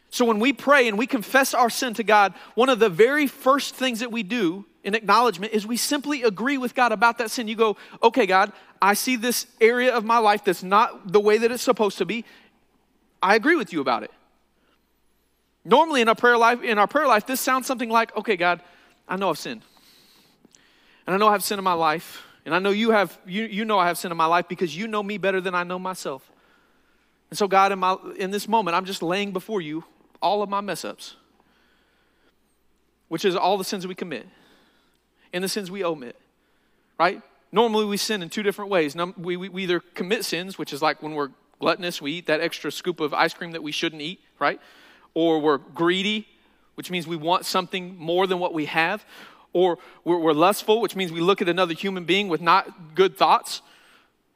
So 0.09 0.25
when 0.25 0.39
we 0.39 0.53
pray 0.53 0.87
and 0.87 0.97
we 0.97 1.07
confess 1.07 1.53
our 1.53 1.69
sin 1.69 1.95
to 1.95 2.03
God, 2.03 2.33
one 2.55 2.69
of 2.69 2.79
the 2.79 2.87
very 2.87 3.27
first 3.27 3.75
things 3.75 3.99
that 3.99 4.11
we 4.11 4.23
do 4.23 4.65
in 4.83 4.95
acknowledgement 4.95 5.53
is 5.53 5.65
we 5.65 5.75
simply 5.75 6.23
agree 6.23 6.57
with 6.57 6.75
God 6.75 6.91
about 6.91 7.17
that 7.17 7.31
sin. 7.31 7.47
You 7.47 7.55
go, 7.55 7.77
okay, 8.01 8.25
God, 8.25 8.51
I 8.81 8.93
see 8.93 9.15
this 9.15 9.47
area 9.59 9.93
of 9.93 10.05
my 10.05 10.19
life 10.19 10.43
that's 10.43 10.63
not 10.63 11.11
the 11.11 11.19
way 11.19 11.39
that 11.39 11.51
it's 11.51 11.63
supposed 11.63 11.97
to 11.97 12.05
be. 12.05 12.25
I 13.21 13.35
agree 13.35 13.55
with 13.55 13.73
you 13.73 13.81
about 13.81 14.03
it. 14.03 14.11
Normally 15.65 16.01
in 16.01 16.09
our 16.09 16.15
prayer 16.15 16.37
life, 16.37 16.61
in 16.61 16.77
our 16.77 16.87
prayer 16.87 17.07
life, 17.07 17.25
this 17.25 17.39
sounds 17.39 17.67
something 17.67 17.89
like, 17.89 18.15
okay, 18.17 18.35
God, 18.35 18.61
I 19.07 19.15
know 19.15 19.29
I've 19.29 19.37
sinned. 19.37 19.61
And 21.05 21.15
I 21.15 21.17
know 21.17 21.27
I 21.27 21.31
have 21.31 21.43
sin 21.43 21.57
in 21.57 21.63
my 21.63 21.73
life. 21.73 22.23
And 22.45 22.53
I 22.53 22.59
know 22.59 22.71
you 22.71 22.91
have 22.91 23.17
you, 23.25 23.43
you 23.43 23.63
know 23.63 23.79
I 23.79 23.87
have 23.87 23.97
sin 23.97 24.11
in 24.11 24.17
my 24.17 24.25
life 24.25 24.47
because 24.49 24.75
you 24.75 24.87
know 24.87 25.01
me 25.01 25.17
better 25.17 25.39
than 25.39 25.55
I 25.55 25.63
know 25.63 25.79
myself. 25.79 26.29
And 27.29 27.37
so, 27.37 27.47
God, 27.47 27.71
in, 27.71 27.79
my, 27.79 27.97
in 28.17 28.31
this 28.31 28.47
moment, 28.47 28.75
I'm 28.75 28.85
just 28.85 29.01
laying 29.01 29.31
before 29.31 29.61
you 29.61 29.83
all 30.21 30.43
of 30.43 30.49
my 30.49 30.61
mess 30.61 30.85
ups, 30.85 31.15
which 33.07 33.25
is 33.25 33.35
all 33.35 33.57
the 33.57 33.63
sins 33.63 33.87
we 33.87 33.95
commit 33.95 34.27
and 35.33 35.43
the 35.43 35.49
sins 35.49 35.71
we 35.71 35.83
omit, 35.83 36.15
right? 36.99 37.21
Normally 37.51 37.85
we 37.85 37.97
sin 37.97 38.21
in 38.21 38.29
two 38.29 38.43
different 38.43 38.69
ways. 38.69 38.95
We, 39.17 39.37
we, 39.37 39.49
we 39.49 39.63
either 39.63 39.79
commit 39.79 40.25
sins, 40.25 40.57
which 40.57 40.73
is 40.73 40.81
like 40.81 41.01
when 41.01 41.15
we're 41.15 41.31
gluttonous, 41.59 42.01
we 42.01 42.11
eat 42.11 42.27
that 42.27 42.39
extra 42.39 42.71
scoop 42.71 42.99
of 42.99 43.13
ice 43.13 43.33
cream 43.33 43.51
that 43.53 43.63
we 43.63 43.71
shouldn't 43.71 44.01
eat, 44.01 44.19
right? 44.39 44.59
Or 45.13 45.39
we're 45.39 45.57
greedy, 45.57 46.27
which 46.75 46.89
means 46.89 47.07
we 47.07 47.15
want 47.15 47.45
something 47.45 47.97
more 47.97 48.27
than 48.27 48.39
what 48.39 48.53
we 48.53 48.65
have. 48.65 49.05
Or 49.53 49.77
we're, 50.03 50.17
we're 50.17 50.33
lustful, 50.33 50.81
which 50.81 50.95
means 50.95 51.11
we 51.11 51.21
look 51.21 51.41
at 51.41 51.49
another 51.49 51.73
human 51.73 52.05
being 52.05 52.27
with 52.27 52.41
not 52.41 52.95
good 52.95 53.15
thoughts. 53.15 53.61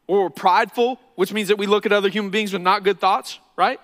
Or 0.05 0.23
we're 0.23 0.29
prideful, 0.29 0.99
which 1.15 1.33
means 1.33 1.47
that 1.47 1.57
we 1.57 1.65
look 1.65 1.85
at 1.85 1.91
other 1.91 2.09
human 2.09 2.31
beings 2.31 2.53
with 2.53 2.61
not 2.61 2.83
good 2.83 2.99
thoughts, 2.99 3.39
right? 3.55 3.79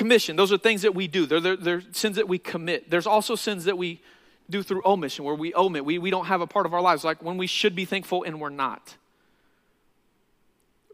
commission. 0.00 0.34
Those 0.34 0.50
are 0.50 0.56
things 0.56 0.80
that 0.80 0.94
we 0.94 1.08
do. 1.08 1.26
They're, 1.26 1.40
they're, 1.40 1.56
they're, 1.56 1.82
sins 1.92 2.16
that 2.16 2.26
we 2.26 2.38
commit. 2.38 2.90
There's 2.90 3.06
also 3.06 3.34
sins 3.34 3.64
that 3.64 3.76
we 3.76 4.00
do 4.48 4.62
through 4.62 4.80
omission, 4.84 5.26
where 5.26 5.34
we 5.34 5.54
omit. 5.54 5.84
We, 5.84 5.98
we 5.98 6.10
don't 6.10 6.24
have 6.24 6.40
a 6.40 6.46
part 6.46 6.64
of 6.64 6.72
our 6.72 6.80
lives, 6.80 7.04
like 7.04 7.22
when 7.22 7.36
we 7.36 7.46
should 7.46 7.76
be 7.76 7.84
thankful 7.84 8.24
and 8.24 8.40
we're 8.40 8.48
not. 8.48 8.96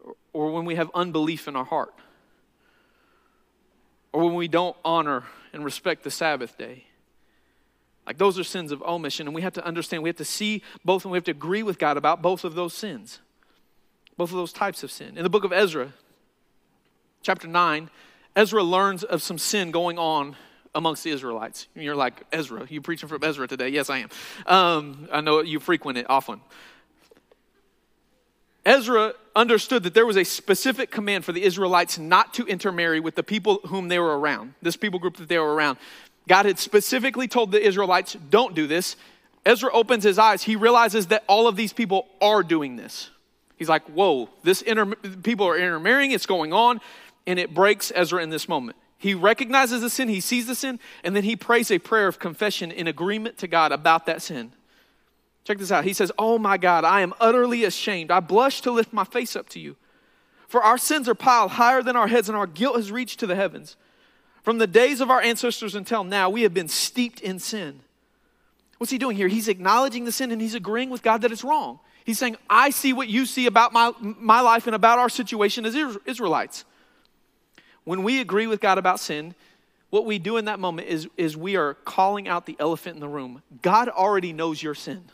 Or, 0.03 0.15
or 0.33 0.51
when 0.51 0.65
we 0.65 0.75
have 0.75 0.91
unbelief 0.93 1.47
in 1.47 1.55
our 1.55 1.63
heart. 1.63 1.93
Or 4.13 4.25
when 4.25 4.35
we 4.35 4.47
don't 4.47 4.75
honor 4.83 5.23
and 5.53 5.63
respect 5.63 6.03
the 6.03 6.11
Sabbath 6.11 6.57
day. 6.57 6.85
Like 8.05 8.17
those 8.17 8.39
are 8.39 8.43
sins 8.43 8.71
of 8.71 8.81
omission, 8.83 9.27
and 9.27 9.35
we 9.35 9.41
have 9.41 9.53
to 9.53 9.65
understand, 9.65 10.01
we 10.01 10.09
have 10.09 10.17
to 10.17 10.25
see 10.25 10.63
both, 10.85 11.03
and 11.03 11.11
we 11.11 11.17
have 11.17 11.25
to 11.25 11.31
agree 11.31 11.61
with 11.61 11.77
God 11.77 11.97
about 11.97 12.21
both 12.21 12.45
of 12.45 12.55
those 12.55 12.73
sins, 12.73 13.19
both 14.15 14.31
of 14.31 14.37
those 14.37 14.53
types 14.53 14.81
of 14.81 14.91
sin. 14.91 15.17
In 15.17 15.23
the 15.23 15.29
book 15.29 15.43
of 15.43 15.51
Ezra, 15.51 15.91
chapter 17.21 17.47
9, 17.47 17.89
Ezra 18.35 18.63
learns 18.63 19.03
of 19.03 19.21
some 19.21 19.37
sin 19.37 19.71
going 19.71 19.99
on 19.99 20.37
amongst 20.73 21.03
the 21.03 21.09
Israelites. 21.09 21.67
You're 21.75 21.95
like, 21.95 22.23
Ezra, 22.31 22.65
you 22.69 22.81
preaching 22.81 23.09
from 23.09 23.23
Ezra 23.23 23.47
today? 23.47 23.69
Yes, 23.69 23.89
I 23.89 23.97
am. 23.97 24.09
Um, 24.45 25.09
I 25.11 25.19
know 25.19 25.41
you 25.41 25.59
frequent 25.59 25.97
it 25.97 26.09
often. 26.09 26.39
Ezra 28.67 29.13
understood 29.33 29.83
that 29.83 29.93
there 29.93 30.05
was 30.05 30.17
a 30.17 30.25
specific 30.25 30.91
command 30.91 31.23
for 31.23 31.31
the 31.31 31.41
Israelites 31.43 31.97
not 31.97 32.33
to 32.33 32.45
intermarry 32.47 32.99
with 32.99 33.15
the 33.15 33.23
people 33.23 33.61
whom 33.67 33.87
they 33.87 33.97
were 33.97 34.19
around, 34.19 34.55
this 34.61 34.75
people 34.75 34.99
group 34.99 35.15
that 35.17 35.29
they 35.29 35.39
were 35.39 35.55
around. 35.55 35.77
God 36.27 36.45
had 36.45 36.59
specifically 36.59 37.29
told 37.29 37.53
the 37.53 37.65
Israelites, 37.65 38.17
don't 38.29 38.53
do 38.53 38.67
this. 38.67 38.97
Ezra 39.45 39.71
opens 39.71 40.03
his 40.03 40.19
eyes. 40.19 40.43
He 40.43 40.57
realizes 40.57 41.07
that 41.07 41.23
all 41.27 41.47
of 41.47 41.55
these 41.55 41.71
people 41.71 42.09
are 42.19 42.43
doing 42.43 42.75
this. 42.75 43.09
He's 43.55 43.69
like, 43.69 43.85
whoa, 43.85 44.29
this 44.43 44.61
inter- 44.61 44.95
people 45.23 45.47
are 45.47 45.57
intermarrying, 45.57 46.11
it's 46.11 46.25
going 46.25 46.51
on 46.51 46.81
and 47.25 47.39
it 47.39 47.53
breaks 47.53 47.91
Ezra 47.95 48.21
in 48.21 48.29
this 48.29 48.49
moment. 48.49 48.77
He 48.97 49.13
recognizes 49.13 49.79
the 49.79 49.89
sin, 49.89 50.09
he 50.09 50.19
sees 50.19 50.45
the 50.45 50.55
sin, 50.55 50.79
and 51.05 51.15
then 51.15 51.23
he 51.23 51.37
prays 51.37 51.71
a 51.71 51.79
prayer 51.79 52.07
of 52.07 52.19
confession 52.19 52.71
in 52.71 52.87
agreement 52.87 53.37
to 53.37 53.47
God 53.47 53.71
about 53.71 54.07
that 54.07 54.21
sin. 54.21 54.51
Check 55.47 55.59
this 55.59 55.71
out. 55.71 55.85
He 55.85 55.93
says, 55.93 56.11
Oh 56.19 56.37
my 56.37 56.57
God, 56.57 56.83
I 56.83 56.99
am 56.99 57.13
utterly 57.21 57.63
ashamed. 57.63 58.11
I 58.11 58.19
blush 58.19 58.59
to 58.63 58.71
lift 58.71 58.91
my 58.91 59.05
face 59.05 59.33
up 59.33 59.47
to 59.51 59.61
you. 59.61 59.77
For 60.49 60.61
our 60.61 60.77
sins 60.77 61.07
are 61.07 61.15
piled 61.15 61.51
higher 61.51 61.81
than 61.81 61.95
our 61.95 62.07
heads, 62.07 62.27
and 62.27 62.37
our 62.37 62.47
guilt 62.47 62.75
has 62.75 62.91
reached 62.91 63.21
to 63.21 63.27
the 63.27 63.35
heavens. 63.35 63.77
From 64.43 64.57
the 64.57 64.67
days 64.67 64.99
of 64.99 65.09
our 65.09 65.21
ancestors 65.21 65.73
until 65.73 66.03
now, 66.03 66.29
we 66.29 66.41
have 66.41 66.53
been 66.53 66.67
steeped 66.67 67.21
in 67.21 67.39
sin. 67.39 67.79
What's 68.77 68.91
he 68.91 68.97
doing 68.97 69.15
here? 69.15 69.29
He's 69.29 69.47
acknowledging 69.47 70.03
the 70.03 70.11
sin 70.11 70.33
and 70.33 70.41
he's 70.41 70.53
agreeing 70.53 70.89
with 70.89 71.01
God 71.01 71.21
that 71.21 71.31
it's 71.31 71.45
wrong. 71.45 71.79
He's 72.03 72.19
saying, 72.19 72.35
I 72.49 72.71
see 72.71 72.91
what 72.91 73.07
you 73.07 73.25
see 73.25 73.45
about 73.45 73.71
my, 73.71 73.93
my 74.01 74.41
life 74.41 74.67
and 74.67 74.75
about 74.75 74.99
our 74.99 75.07
situation 75.07 75.65
as 75.65 75.77
Israelites. 76.05 76.65
When 77.85 78.03
we 78.03 78.19
agree 78.19 78.47
with 78.47 78.59
God 78.59 78.77
about 78.77 78.99
sin, 78.99 79.33
what 79.91 80.05
we 80.05 80.19
do 80.19 80.35
in 80.35 80.43
that 80.45 80.59
moment 80.59 80.89
is, 80.89 81.07
is 81.15 81.37
we 81.37 81.55
are 81.55 81.75
calling 81.85 82.27
out 82.27 82.45
the 82.45 82.57
elephant 82.59 82.95
in 82.95 82.99
the 82.99 83.07
room. 83.07 83.43
God 83.61 83.87
already 83.87 84.33
knows 84.33 84.61
your 84.61 84.75
sin. 84.75 85.05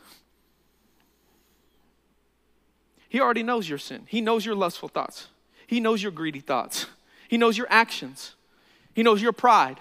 He 3.14 3.20
already 3.20 3.44
knows 3.44 3.68
your 3.68 3.78
sin. 3.78 4.06
He 4.08 4.20
knows 4.20 4.44
your 4.44 4.56
lustful 4.56 4.88
thoughts. 4.88 5.28
He 5.68 5.78
knows 5.78 6.02
your 6.02 6.10
greedy 6.10 6.40
thoughts. 6.40 6.86
He 7.28 7.36
knows 7.36 7.56
your 7.56 7.68
actions. 7.70 8.34
He 8.92 9.04
knows 9.04 9.22
your 9.22 9.30
pride. 9.30 9.78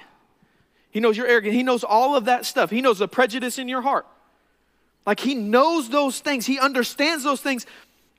He 0.91 0.99
knows 0.99 1.17
your 1.17 1.25
arrogance. 1.25 1.55
He 1.55 1.63
knows 1.63 1.83
all 1.83 2.15
of 2.15 2.25
that 2.25 2.45
stuff. 2.45 2.69
He 2.69 2.79
knows 2.79 2.99
the 2.99 3.07
prejudice 3.07 3.57
in 3.57 3.67
your 3.67 3.81
heart. 3.81 4.05
Like 5.07 5.19
he 5.19 5.33
knows 5.33 5.89
those 5.89 6.19
things. 6.19 6.45
He 6.45 6.59
understands 6.59 7.23
those 7.23 7.41
things. 7.41 7.65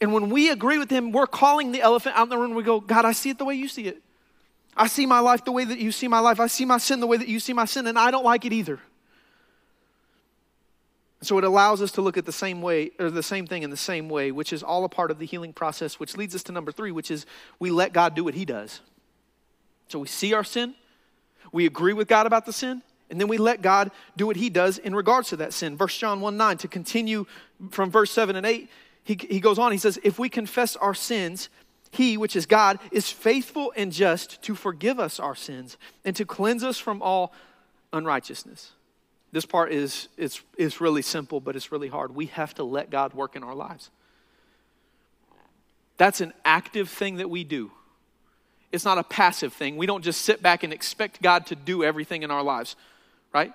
And 0.01 0.13
when 0.13 0.31
we 0.31 0.51
agree 0.51 0.79
with 0.79 0.91
him, 0.91 1.13
we're 1.13 1.29
calling 1.29 1.71
the 1.71 1.81
elephant 1.81 2.17
out 2.17 2.25
in 2.25 2.31
the 2.31 2.37
room. 2.37 2.57
We 2.57 2.65
go, 2.65 2.81
God, 2.81 3.05
I 3.05 3.13
see 3.13 3.31
it 3.31 3.39
the 3.39 3.45
way 3.45 3.55
you 3.55 3.69
see 3.69 3.87
it. 3.87 4.03
I 4.77 4.89
see 4.89 5.07
my 5.07 5.21
life 5.21 5.45
the 5.45 5.53
way 5.53 5.65
that 5.65 5.79
you 5.79 5.93
see 5.93 6.09
my 6.09 6.19
life. 6.19 6.41
I 6.41 6.49
see 6.49 6.65
my 6.65 6.79
sin 6.79 6.99
the 6.99 7.07
way 7.07 7.19
that 7.19 7.29
you 7.29 7.39
see 7.39 7.53
my 7.53 7.67
sin, 7.67 7.87
and 7.87 7.97
I 7.97 8.11
don't 8.11 8.25
like 8.25 8.47
it 8.47 8.53
either. 8.53 8.81
So 11.25 11.39
it 11.39 11.45
allows 11.45 11.81
us 11.81 11.93
to 11.93 12.03
look 12.03 12.17
at 12.17 12.27
the 12.27 12.33
same 12.33 12.61
way, 12.61 12.91
or 12.99 13.11
the 13.11 13.23
same 13.23 13.47
thing 13.47 13.63
in 13.63 13.71
the 13.71 13.77
same 13.77 14.09
way, 14.09 14.31
which 14.31 14.53
is 14.53 14.63
all 14.63 14.85
a 14.85 14.89
part 14.89 15.11
of 15.11 15.19
the 15.19 15.27
healing 15.27 15.53
process, 15.53 15.99
which 15.99 16.17
leads 16.17 16.35
us 16.35 16.43
to 16.45 16.53
number 16.53 16.73
three, 16.73 16.93
which 16.93 17.11
is 17.11 17.27
we 17.59 17.71
let 17.71 17.93
God 17.93 18.15
do 18.15 18.25
what 18.25 18.35
He 18.35 18.45
does. 18.45 18.81
So 19.89 19.99
we 19.99 20.09
see 20.09 20.35
our 20.35 20.45
sin, 20.45 20.75
we 21.53 21.67
agree 21.67 21.93
with 21.93 22.09
God 22.09 22.27
about 22.27 22.47
the 22.47 22.53
sin, 22.53 22.83
and 23.11 23.21
then 23.21 23.29
we 23.29 23.39
let 23.39 23.63
God 23.63 23.91
do 24.17 24.27
what 24.27 24.37
He 24.37 24.51
does 24.51 24.79
in 24.79 24.95
regards 24.95 25.29
to 25.31 25.37
that 25.37 25.53
sin. 25.53 25.77
First 25.77 25.99
John 25.99 26.21
1 26.21 26.37
9, 26.37 26.59
to 26.59 26.69
continue 26.69 27.27
from 27.71 27.91
verse 27.91 28.11
7 28.11 28.37
and 28.37 28.47
8, 28.47 28.69
he, 29.05 29.19
he 29.29 29.41
goes 29.41 29.59
on, 29.59 29.71
he 29.71 29.79
says, 29.79 29.99
If 30.03 30.19
we 30.19 30.29
confess 30.29 30.77
our 30.77 30.95
sins, 30.95 31.49
he, 31.91 32.17
which 32.17 32.35
is 32.35 32.47
God, 32.47 32.81
is 32.91 33.11
faithful 33.11 33.73
and 33.77 33.93
just 33.93 34.43
to 34.43 34.55
forgive 34.55 34.99
us 34.99 35.21
our 35.21 35.37
sins 35.37 35.77
and 36.05 36.17
to 36.17 36.25
cleanse 36.25 36.65
us 36.65 36.79
from 36.79 37.03
all 37.03 37.33
unrighteousness. 37.93 38.73
This 39.35 39.45
part 39.45 39.73
is 39.73 40.07
it's, 40.17 40.41
it's 40.57 40.81
really 40.81 41.03
simple, 41.03 41.41
but 41.41 41.57
it's 41.57 41.73
really 41.73 41.89
hard. 41.89 42.15
We 42.15 42.27
have 42.27 42.55
to 42.55 42.63
let 42.63 42.89
God 42.89 43.15
work 43.15 43.35
in 43.35 43.43
our 43.43 43.55
lives. 43.55 43.91
That's 45.97 46.21
an 46.21 46.33
active 46.45 46.89
thing 46.89 47.17
that 47.17 47.29
we 47.29 47.43
do. 47.43 47.73
It's 48.71 48.85
not 48.85 48.97
a 48.97 49.03
passive 49.03 49.53
thing. 49.53 49.77
We 49.77 49.87
don't 49.87 50.05
just 50.05 50.23
sit 50.23 50.41
back 50.41 50.63
and 50.63 50.73
expect 50.73 51.21
God 51.21 51.47
to 51.47 51.57
do 51.57 51.83
everything 51.83 52.23
in 52.23 52.31
our 52.31 52.45
lives, 52.45 52.77
right? 53.33 53.53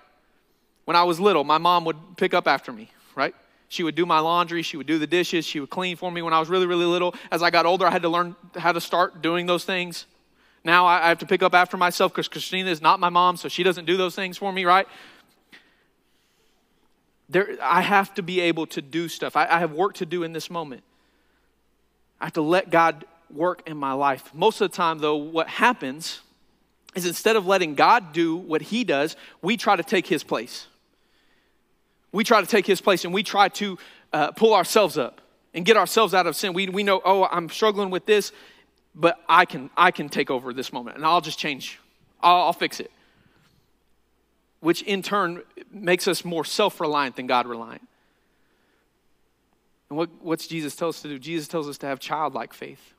When 0.84 0.98
I 0.98 1.04
was 1.04 1.18
little, 1.18 1.46
my 1.46 1.58
mom 1.58 1.86
would 1.86 2.18
pick 2.18 2.34
up 2.34 2.46
after 2.46 2.74
me, 2.74 2.92
right? 3.16 3.34
She 3.70 3.84
would 3.84 3.96
do 3.96 4.06
my 4.06 4.20
laundry. 4.20 4.64
She 4.64 4.76
would 4.76 4.88
do 4.88 5.00
the 5.00 5.08
dishes. 5.08 5.46
She 5.46 5.62
would 5.62 5.70
clean 5.70 5.96
for 5.96 6.12
me 6.12 6.22
when 6.22 6.34
I 6.34 6.42
was 6.42 6.50
really, 6.50 6.66
really 6.66 6.88
little. 6.88 7.16
As 7.32 7.42
I 7.42 7.52
got 7.52 7.66
older, 7.66 7.88
I 7.88 7.92
had 7.92 8.02
to 8.02 8.10
learn 8.10 8.36
how 8.58 8.74
to 8.74 8.82
start 8.82 9.22
doing 9.22 9.46
those 9.46 9.64
things. 9.64 10.08
Now 10.66 10.88
I 10.88 11.08
have 11.08 11.20
to 11.20 11.26
pick 11.26 11.42
up 11.42 11.54
after 11.54 11.78
myself 11.78 12.12
because 12.12 12.28
Christina 12.28 12.70
is 12.70 12.82
not 12.82 13.00
my 13.00 13.08
mom, 13.08 13.38
so 13.38 13.48
she 13.48 13.64
doesn't 13.64 13.86
do 13.86 13.96
those 13.96 14.14
things 14.14 14.38
for 14.38 14.52
me, 14.52 14.66
right? 14.66 14.90
There, 17.30 17.58
I 17.62 17.82
have 17.82 18.14
to 18.16 18.24
be 18.24 18.40
able 18.42 18.66
to 18.68 18.82
do 18.82 19.08
stuff. 19.08 19.36
I, 19.36 19.46
I 19.46 19.60
have 19.60 19.72
work 19.72 19.96
to 19.96 20.06
do 20.06 20.24
in 20.24 20.34
this 20.34 20.50
moment. 20.50 20.84
I 22.20 22.26
have 22.26 22.34
to 22.34 22.42
let 22.42 22.70
God 22.70 23.06
work 23.32 23.68
in 23.68 23.78
my 23.78 23.94
life. 23.94 24.34
Most 24.34 24.60
of 24.62 24.72
the 24.72 24.76
time, 24.76 25.00
though, 25.00 25.16
what 25.16 25.48
happens 25.48 26.22
is 26.96 27.06
instead 27.06 27.36
of 27.36 27.46
letting 27.46 27.76
God 27.76 28.14
do 28.14 28.36
what 28.36 28.62
He 28.62 28.84
does, 28.84 29.16
we 29.42 29.58
try 29.58 29.76
to 29.76 29.84
take 29.84 30.08
His 30.08 30.24
place. 30.24 30.68
We 32.12 32.24
try 32.24 32.42
to 32.42 32.48
take 32.48 32.66
his 32.66 32.82
place 32.82 33.06
and 33.06 33.14
we 33.14 33.24
try 33.24 33.50
to 33.50 33.78
uh, 34.14 34.32
pull 34.32 34.54
ourselves 34.54 34.98
up 34.98 35.22
and 35.54 35.66
get 35.66 35.78
ourselves 35.78 36.14
out 36.14 36.28
of 36.28 36.36
sin. 36.36 36.54
We, 36.54 36.68
we 36.68 36.84
know, 36.84 37.02
oh, 37.04 37.28
I'm 37.30 37.50
struggling 37.50 37.90
with 37.90 38.06
this, 38.06 38.32
but 38.96 39.20
I 39.28 39.46
can, 39.46 39.70
I 39.78 39.92
can 39.92 40.10
take 40.10 40.32
over 40.32 40.54
this 40.54 40.74
moment 40.74 40.98
and 40.98 41.06
I'll 41.06 41.22
just 41.22 41.38
change. 41.38 41.80
I'll, 42.22 42.44
I'll 42.44 42.54
fix 42.54 42.80
it. 42.80 42.92
Which 44.60 44.82
in 44.82 45.02
turn 45.02 45.44
makes 45.72 46.08
us 46.08 46.26
more 46.26 46.44
self 46.44 46.80
reliant 46.82 47.16
than 47.16 47.28
God 47.28 47.48
reliant. 47.48 47.88
And 49.90 49.98
what, 49.98 50.10
what's 50.22 50.48
Jesus 50.48 50.76
tell 50.76 50.90
us 50.90 51.02
to 51.02 51.08
do? 51.08 51.18
Jesus 51.18 51.48
tells 51.48 51.68
us 51.68 51.78
to 51.80 51.88
have 51.88 52.00
childlike 52.00 52.54
faith, 52.54 52.94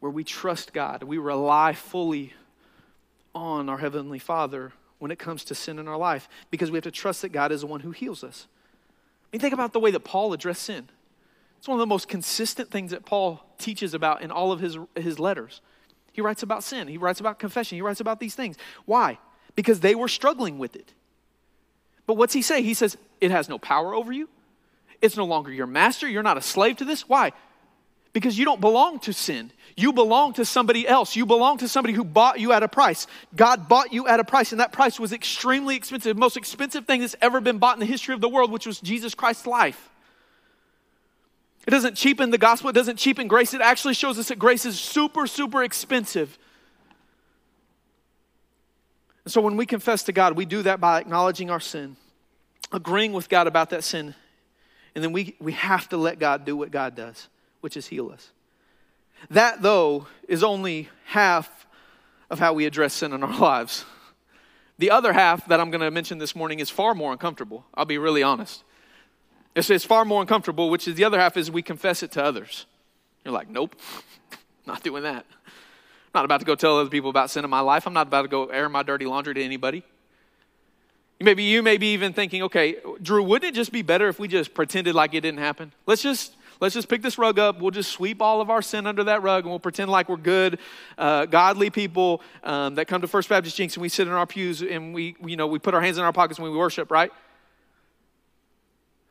where 0.00 0.10
we 0.10 0.24
trust 0.24 0.72
God, 0.72 1.02
we 1.02 1.18
rely 1.18 1.72
fully 1.72 2.34
on 3.34 3.68
our 3.68 3.78
Heavenly 3.78 4.18
Father 4.18 4.72
when 4.98 5.10
it 5.10 5.18
comes 5.18 5.44
to 5.44 5.54
sin 5.54 5.78
in 5.78 5.88
our 5.88 5.96
life 5.96 6.28
because 6.50 6.70
we 6.70 6.76
have 6.76 6.84
to 6.84 6.90
trust 6.90 7.22
that 7.22 7.30
God 7.30 7.52
is 7.52 7.62
the 7.62 7.66
one 7.66 7.80
who 7.80 7.90
heals 7.90 8.22
us. 8.22 8.46
I 9.24 9.28
mean, 9.32 9.40
think 9.40 9.54
about 9.54 9.72
the 9.72 9.80
way 9.80 9.90
that 9.92 10.00
Paul 10.00 10.32
addressed 10.32 10.62
sin. 10.62 10.88
It's 11.58 11.68
one 11.68 11.76
of 11.76 11.80
the 11.80 11.86
most 11.86 12.08
consistent 12.08 12.70
things 12.70 12.90
that 12.90 13.04
Paul 13.04 13.42
teaches 13.58 13.94
about 13.94 14.22
in 14.22 14.30
all 14.30 14.52
of 14.52 14.60
his, 14.60 14.76
his 14.96 15.18
letters. 15.18 15.60
He 16.12 16.20
writes 16.20 16.42
about 16.42 16.64
sin, 16.64 16.88
he 16.88 16.98
writes 16.98 17.20
about 17.20 17.38
confession, 17.38 17.76
he 17.76 17.82
writes 17.82 18.00
about 18.00 18.20
these 18.20 18.34
things. 18.34 18.56
Why? 18.84 19.18
Because 19.56 19.80
they 19.80 19.94
were 19.94 20.08
struggling 20.08 20.58
with 20.58 20.76
it. 20.76 20.92
But 22.06 22.14
what's 22.14 22.34
he 22.34 22.42
say? 22.42 22.62
He 22.62 22.74
says, 22.74 22.96
It 23.20 23.30
has 23.30 23.48
no 23.48 23.58
power 23.58 23.94
over 23.94 24.12
you. 24.12 24.28
It's 25.00 25.16
no 25.16 25.24
longer 25.24 25.52
your 25.52 25.66
master. 25.66 26.08
You're 26.08 26.22
not 26.22 26.36
a 26.36 26.42
slave 26.42 26.76
to 26.76 26.84
this. 26.84 27.08
Why? 27.08 27.32
Because 28.12 28.38
you 28.38 28.44
don't 28.44 28.60
belong 28.60 28.98
to 29.00 29.12
sin. 29.12 29.52
You 29.76 29.92
belong 29.92 30.34
to 30.34 30.44
somebody 30.44 30.86
else. 30.86 31.14
You 31.14 31.24
belong 31.24 31.58
to 31.58 31.68
somebody 31.68 31.94
who 31.94 32.04
bought 32.04 32.40
you 32.40 32.52
at 32.52 32.62
a 32.62 32.68
price. 32.68 33.06
God 33.34 33.68
bought 33.68 33.92
you 33.92 34.06
at 34.08 34.20
a 34.20 34.24
price, 34.24 34.52
and 34.52 34.60
that 34.60 34.72
price 34.72 34.98
was 34.98 35.12
extremely 35.12 35.76
expensive, 35.76 36.16
the 36.16 36.20
most 36.20 36.36
expensive 36.36 36.86
thing 36.86 37.00
that's 37.00 37.16
ever 37.20 37.40
been 37.40 37.58
bought 37.58 37.76
in 37.76 37.80
the 37.80 37.86
history 37.86 38.14
of 38.14 38.20
the 38.20 38.28
world, 38.28 38.50
which 38.50 38.66
was 38.66 38.80
Jesus 38.80 39.14
Christ's 39.14 39.46
life. 39.46 39.88
It 41.66 41.70
doesn't 41.70 41.94
cheapen 41.94 42.30
the 42.30 42.38
gospel, 42.38 42.70
it 42.70 42.74
doesn't 42.74 42.96
cheapen 42.96 43.28
grace. 43.28 43.54
It 43.54 43.60
actually 43.60 43.94
shows 43.94 44.18
us 44.18 44.28
that 44.28 44.38
grace 44.38 44.66
is 44.66 44.78
super, 44.78 45.26
super 45.26 45.62
expensive. 45.62 46.36
And 49.24 49.32
so 49.32 49.40
when 49.40 49.56
we 49.56 49.66
confess 49.66 50.02
to 50.04 50.12
God, 50.12 50.36
we 50.36 50.44
do 50.44 50.62
that 50.62 50.80
by 50.80 51.00
acknowledging 51.00 51.50
our 51.50 51.60
sin, 51.60 51.96
agreeing 52.72 53.12
with 53.12 53.28
God 53.28 53.46
about 53.46 53.70
that 53.70 53.84
sin, 53.84 54.14
and 54.94 55.04
then 55.04 55.12
we, 55.12 55.36
we 55.40 55.52
have 55.52 55.88
to 55.90 55.96
let 55.96 56.18
God 56.18 56.44
do 56.44 56.56
what 56.56 56.70
God 56.70 56.94
does 56.94 57.28
which 57.60 57.76
is 57.76 57.86
heal 57.88 58.10
us. 58.10 58.30
That, 59.30 59.62
though, 59.62 60.06
is 60.28 60.42
only 60.42 60.88
half 61.06 61.66
of 62.30 62.38
how 62.38 62.52
we 62.52 62.66
address 62.66 62.94
sin 62.94 63.12
in 63.12 63.22
our 63.22 63.38
lives. 63.38 63.84
The 64.78 64.90
other 64.90 65.12
half 65.12 65.46
that 65.48 65.60
I'm 65.60 65.70
going 65.70 65.82
to 65.82 65.90
mention 65.90 66.18
this 66.18 66.34
morning 66.34 66.58
is 66.58 66.70
far 66.70 66.94
more 66.94 67.12
uncomfortable. 67.12 67.66
I'll 67.74 67.84
be 67.84 67.98
really 67.98 68.22
honest. 68.22 68.64
It's, 69.54 69.68
it's 69.68 69.84
far 69.84 70.04
more 70.04 70.22
uncomfortable, 70.22 70.70
which 70.70 70.88
is 70.88 70.94
the 70.94 71.04
other 71.04 71.18
half 71.18 71.36
is 71.36 71.50
we 71.50 71.62
confess 71.62 72.02
it 72.02 72.12
to 72.12 72.24
others. 72.24 72.66
You're 73.24 73.34
like, 73.34 73.50
nope, 73.50 73.76
not 74.66 74.82
doing 74.82 75.02
that. 75.02 75.26
I'm 76.12 76.18
not 76.18 76.24
about 76.24 76.40
to 76.40 76.46
go 76.46 76.56
tell 76.56 76.76
other 76.76 76.90
people 76.90 77.08
about 77.08 77.30
sin 77.30 77.44
in 77.44 77.50
my 77.50 77.60
life. 77.60 77.86
I'm 77.86 77.92
not 77.92 78.08
about 78.08 78.22
to 78.22 78.28
go 78.28 78.46
air 78.46 78.68
my 78.68 78.82
dirty 78.82 79.06
laundry 79.06 79.32
to 79.34 79.42
anybody. 79.42 79.84
Maybe 81.20 81.44
you 81.44 81.62
may 81.62 81.76
be 81.76 81.92
even 81.92 82.12
thinking, 82.12 82.42
okay, 82.44 82.78
Drew, 83.00 83.22
wouldn't 83.22 83.52
it 83.52 83.54
just 83.54 83.70
be 83.70 83.82
better 83.82 84.08
if 84.08 84.18
we 84.18 84.26
just 84.26 84.52
pretended 84.52 84.94
like 84.94 85.14
it 85.14 85.20
didn't 85.20 85.38
happen? 85.38 85.70
Let's 85.86 86.02
just 86.02 86.34
let's 86.58 86.74
just 86.74 86.88
pick 86.88 87.02
this 87.02 87.16
rug 87.16 87.38
up. 87.38 87.60
We'll 87.60 87.70
just 87.70 87.92
sweep 87.92 88.20
all 88.20 88.40
of 88.40 88.50
our 88.50 88.60
sin 88.60 88.86
under 88.86 89.04
that 89.04 89.22
rug 89.22 89.44
and 89.44 89.52
we'll 89.52 89.60
pretend 89.60 89.90
like 89.90 90.08
we're 90.08 90.16
good, 90.16 90.58
uh, 90.98 91.26
godly 91.26 91.70
people 91.70 92.22
um, 92.42 92.74
that 92.74 92.88
come 92.88 93.02
to 93.02 93.06
First 93.06 93.28
Baptist 93.28 93.56
Jenks 93.56 93.74
and 93.74 93.82
we 93.82 93.88
sit 93.88 94.08
in 94.08 94.12
our 94.12 94.26
pews 94.26 94.62
and 94.62 94.92
we, 94.92 95.14
you 95.24 95.36
know, 95.36 95.46
we 95.46 95.60
put 95.60 95.74
our 95.74 95.80
hands 95.80 95.96
in 95.96 96.04
our 96.04 96.12
pockets 96.12 96.40
when 96.40 96.50
we 96.50 96.56
worship, 96.56 96.90
right? 96.90 97.12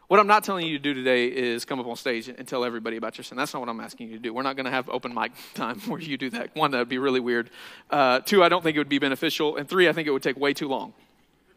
What 0.09 0.19
I'm 0.19 0.25
not 0.25 0.43
telling 0.43 0.65
you 0.65 0.75
to 0.75 0.81
do 0.81 0.95
today 0.95 1.27
is 1.27 1.65
come 1.65 1.79
up 1.79 1.85
on 1.85 1.95
stage 1.95 2.29
and 2.29 2.47
tell 2.47 2.65
everybody 2.65 2.97
about 2.97 3.15
your 3.19 3.23
sin. 3.23 3.37
That's 3.37 3.53
not 3.53 3.59
what 3.59 3.69
I'm 3.69 3.79
asking 3.79 4.07
you 4.07 4.15
to 4.15 4.19
do. 4.19 4.33
We're 4.33 4.41
not 4.41 4.55
going 4.55 4.65
to 4.65 4.71
have 4.71 4.89
open 4.89 5.13
mic 5.13 5.33
time 5.53 5.79
where 5.81 6.01
you 6.01 6.17
do 6.17 6.31
that. 6.31 6.55
One, 6.55 6.71
that 6.71 6.79
would 6.79 6.89
be 6.89 6.97
really 6.97 7.19
weird. 7.19 7.51
Uh, 7.91 8.19
two, 8.21 8.43
I 8.43 8.49
don't 8.49 8.63
think 8.63 8.75
it 8.75 8.79
would 8.79 8.89
be 8.89 8.97
beneficial. 8.97 9.57
And 9.57 9.69
three, 9.69 9.87
I 9.87 9.93
think 9.93 10.07
it 10.07 10.11
would 10.11 10.23
take 10.23 10.35
way 10.35 10.55
too 10.55 10.67
long 10.67 10.93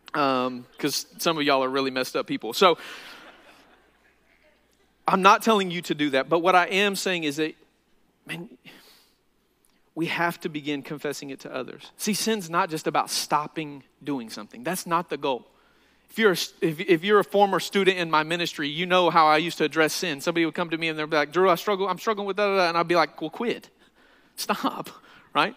because 0.05 1.07
um, 1.07 1.19
some 1.19 1.39
of 1.39 1.45
y'all 1.45 1.65
are 1.65 1.69
really 1.71 1.91
messed 1.91 2.15
up 2.15 2.27
people. 2.27 2.53
So, 2.53 2.77
I'm 5.09 5.23
not 5.23 5.41
telling 5.41 5.71
you 5.71 5.81
to 5.83 5.95
do 5.95 6.11
that, 6.11 6.29
but 6.29 6.41
what 6.41 6.55
I 6.55 6.67
am 6.67 6.95
saying 6.95 7.25
is 7.25 7.37
that, 7.37 7.55
man, 8.27 8.51
we 9.95 10.07
have 10.07 10.39
to 10.41 10.51
begin 10.51 10.83
confessing 10.83 11.31
it 11.31 11.41
to 11.41 11.55
others. 11.55 11.91
See, 11.97 12.13
sin's 12.13 12.51
not 12.51 12.69
just 12.69 12.87
about 12.87 13.09
stopping 13.09 13.83
doing 14.05 14.29
something, 14.29 14.63
that's 14.63 14.87
not 14.87 15.09
the 15.09 15.17
goal. 15.17 15.47
If 16.13 16.19
you're, 16.19 16.33
a, 16.33 16.37
if, 16.61 16.79
if 16.79 17.05
you're 17.05 17.21
a 17.21 17.25
former 17.25 17.59
student 17.59 17.97
in 17.97 18.11
my 18.11 18.23
ministry, 18.23 18.69
you 18.69 18.85
know 18.85 19.09
how 19.09 19.29
I 19.29 19.39
used 19.39 19.57
to 19.57 19.65
address 19.65 19.95
sin. 19.95 20.21
Somebody 20.21 20.45
would 20.45 20.55
come 20.55 20.69
to 20.69 20.77
me 20.77 20.89
and 20.89 20.99
they'd 20.99 21.09
be 21.09 21.17
like, 21.17 21.33
Drew, 21.33 21.49
I 21.49 21.55
struggle, 21.55 21.89
I'm 21.89 21.99
struggling 21.99 22.27
with 22.27 22.37
that, 22.37 22.51
and 22.69 22.77
I'd 22.77 22.87
be 22.87 22.97
like, 22.97 23.19
well, 23.19 23.31
quit. 23.31 23.71
Stop, 24.37 24.91
right? 25.35 25.57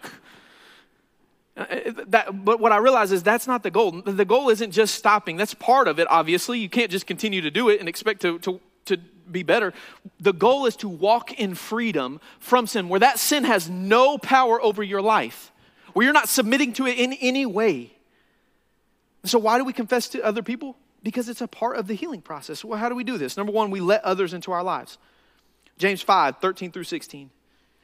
Uh, 1.57 1.65
that, 2.07 2.45
but 2.45 2.61
what 2.61 2.71
I 2.71 2.77
realize 2.77 3.11
is 3.11 3.21
that's 3.21 3.47
not 3.47 3.63
the 3.63 3.69
goal. 3.69 4.01
The 4.01 4.23
goal 4.23 4.47
isn't 4.47 4.71
just 4.71 4.95
stopping. 4.95 5.35
That's 5.35 5.53
part 5.53 5.89
of 5.89 5.99
it, 5.99 6.07
obviously. 6.09 6.59
You 6.59 6.69
can't 6.69 6.89
just 6.89 7.05
continue 7.05 7.41
to 7.41 7.51
do 7.51 7.67
it 7.67 7.81
and 7.81 7.89
expect 7.89 8.21
to, 8.21 8.39
to, 8.39 8.61
to 8.85 8.95
be 9.29 9.43
better. 9.43 9.73
The 10.21 10.31
goal 10.31 10.67
is 10.67 10.77
to 10.77 10.87
walk 10.87 11.33
in 11.33 11.55
freedom 11.55 12.21
from 12.39 12.65
sin, 12.65 12.87
where 12.87 13.01
that 13.01 13.19
sin 13.19 13.43
has 13.43 13.69
no 13.69 14.17
power 14.17 14.61
over 14.61 14.81
your 14.81 15.01
life, 15.01 15.51
where 15.91 16.05
you're 16.05 16.13
not 16.13 16.29
submitting 16.29 16.71
to 16.73 16.87
it 16.87 16.97
in 16.97 17.11
any 17.11 17.45
way. 17.45 17.94
So, 19.25 19.39
why 19.39 19.57
do 19.57 19.65
we 19.65 19.73
confess 19.73 20.09
to 20.09 20.23
other 20.23 20.43
people? 20.43 20.77
because 21.05 21.29
it's 21.29 21.41
a 21.41 21.47
part 21.47 21.77
of 21.77 21.85
the 21.85 21.93
healing 21.93 22.21
process. 22.23 22.65
Well, 22.65 22.79
how 22.79 22.89
do 22.89 22.95
we 22.95 23.03
do 23.03 23.19
this? 23.19 23.37
Number 23.37 23.51
one, 23.51 23.69
we 23.69 23.79
let 23.79 24.03
others 24.03 24.33
into 24.33 24.51
our 24.51 24.63
lives. 24.63 24.97
James 25.77 26.01
5, 26.01 26.37
13 26.39 26.71
through 26.71 26.85
16. 26.85 27.29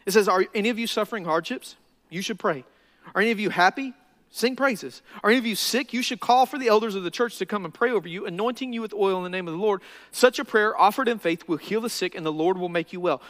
It 0.08 0.12
says, 0.12 0.28
Are 0.28 0.44
any 0.56 0.70
of 0.70 0.80
you 0.80 0.88
suffering 0.88 1.24
hardships? 1.24 1.76
You 2.10 2.24
should 2.24 2.40
pray. 2.40 2.66
Are 3.14 3.22
any 3.22 3.30
of 3.30 3.40
you 3.40 3.52
happy? 3.52 3.94
Sing 4.32 4.56
praises. 4.56 5.04
Are 5.24 5.30
any 5.30 5.38
of 5.38 5.46
you 5.46 5.56
sick? 5.56 5.94
You 5.94 6.02
should 6.02 6.20
call 6.20 6.48
for 6.48 6.58
the 6.58 6.68
elders 6.68 6.96
of 6.96 7.04
the 7.04 7.12
church 7.12 7.38
to 7.38 7.46
come 7.46 7.64
and 7.64 7.72
pray 7.72 7.92
over 7.92 8.08
you, 8.08 8.26
anointing 8.26 8.74
you 8.74 8.82
with 8.82 8.94
oil 8.94 9.18
in 9.18 9.24
the 9.24 9.30
name 9.30 9.48
of 9.48 9.54
the 9.54 9.60
Lord. 9.60 9.82
Such 10.10 10.40
a 10.40 10.46
prayer 10.46 10.76
offered 10.76 11.08
in 11.08 11.20
faith 11.20 11.48
will 11.48 11.58
heal 11.58 11.82
the 11.82 11.90
sick, 11.92 12.16
and 12.16 12.26
the 12.26 12.34
Lord 12.34 12.58
will 12.58 12.70
make 12.70 12.92
you 12.92 13.00
well. 13.00 13.22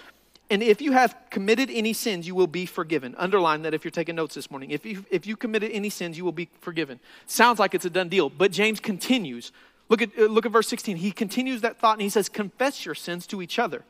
And 0.52 0.62
if 0.62 0.82
you 0.82 0.92
have 0.92 1.16
committed 1.30 1.70
any 1.72 1.94
sins, 1.94 2.28
you 2.28 2.36
will 2.36 2.46
be 2.46 2.66
forgiven. 2.66 3.16
Underline 3.18 3.62
that 3.62 3.74
if 3.74 3.86
you're 3.86 3.92
taking 3.92 4.16
notes 4.16 4.36
this 4.36 4.52
morning. 4.52 4.72
If 4.72 4.86
you, 4.86 5.06
if 5.10 5.26
you 5.26 5.38
committed 5.38 5.72
any 5.72 5.90
sins, 5.90 6.18
you 6.18 6.26
will 6.26 6.34
be 6.34 6.50
forgiven. 6.60 7.00
Sounds 7.26 7.58
like 7.58 7.74
it's 7.74 7.86
a 7.86 7.90
done 7.90 8.10
deal, 8.10 8.30
but 8.30 8.52
James 8.52 8.82
continues. 8.82 9.54
Look 9.88 10.02
at, 10.02 10.18
look 10.18 10.46
at 10.46 10.52
verse 10.52 10.68
16. 10.68 10.98
He 10.98 11.14
continues 11.14 11.62
that 11.62 11.80
thought 11.80 11.94
and 11.94 12.02
he 12.02 12.10
says, 12.10 12.28
Confess 12.28 12.86
your 12.86 12.96
sins 12.96 13.26
to 13.28 13.42
each 13.42 13.60
other 13.60 13.86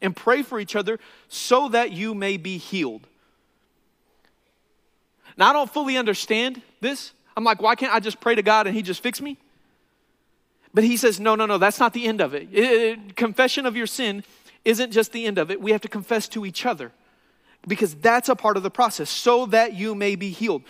and 0.00 0.14
pray 0.14 0.42
for 0.44 0.60
each 0.60 0.76
other 0.76 1.00
so 1.28 1.68
that 1.70 1.90
you 1.90 2.14
may 2.14 2.36
be 2.36 2.58
healed. 2.58 3.08
Now, 5.36 5.50
I 5.50 5.52
don't 5.52 5.68
fully 5.68 5.96
understand 5.96 6.62
this. 6.80 7.10
I'm 7.36 7.42
like, 7.42 7.60
why 7.60 7.74
can't 7.74 7.92
I 7.92 7.98
just 7.98 8.20
pray 8.20 8.36
to 8.36 8.42
God 8.42 8.68
and 8.68 8.76
He 8.76 8.82
just 8.82 9.02
fix 9.02 9.20
me? 9.20 9.36
But 10.72 10.84
He 10.84 10.96
says, 10.96 11.18
no, 11.18 11.34
no, 11.34 11.44
no, 11.46 11.58
that's 11.58 11.80
not 11.80 11.92
the 11.92 12.06
end 12.06 12.20
of 12.20 12.34
it. 12.34 12.48
it, 12.52 12.64
it 12.64 13.16
confession 13.16 13.66
of 13.66 13.76
your 13.76 13.88
sin 13.88 14.22
isn't 14.64 14.92
just 14.92 15.12
the 15.12 15.26
end 15.26 15.38
of 15.38 15.50
it. 15.50 15.60
We 15.60 15.72
have 15.72 15.80
to 15.82 15.88
confess 15.88 16.28
to 16.28 16.46
each 16.46 16.64
other 16.64 16.92
because 17.66 17.94
that's 17.94 18.28
a 18.28 18.36
part 18.36 18.56
of 18.56 18.62
the 18.62 18.70
process 18.70 19.10
so 19.10 19.46
that 19.46 19.74
you 19.74 19.94
may 19.94 20.16
be 20.16 20.30
healed. 20.30 20.62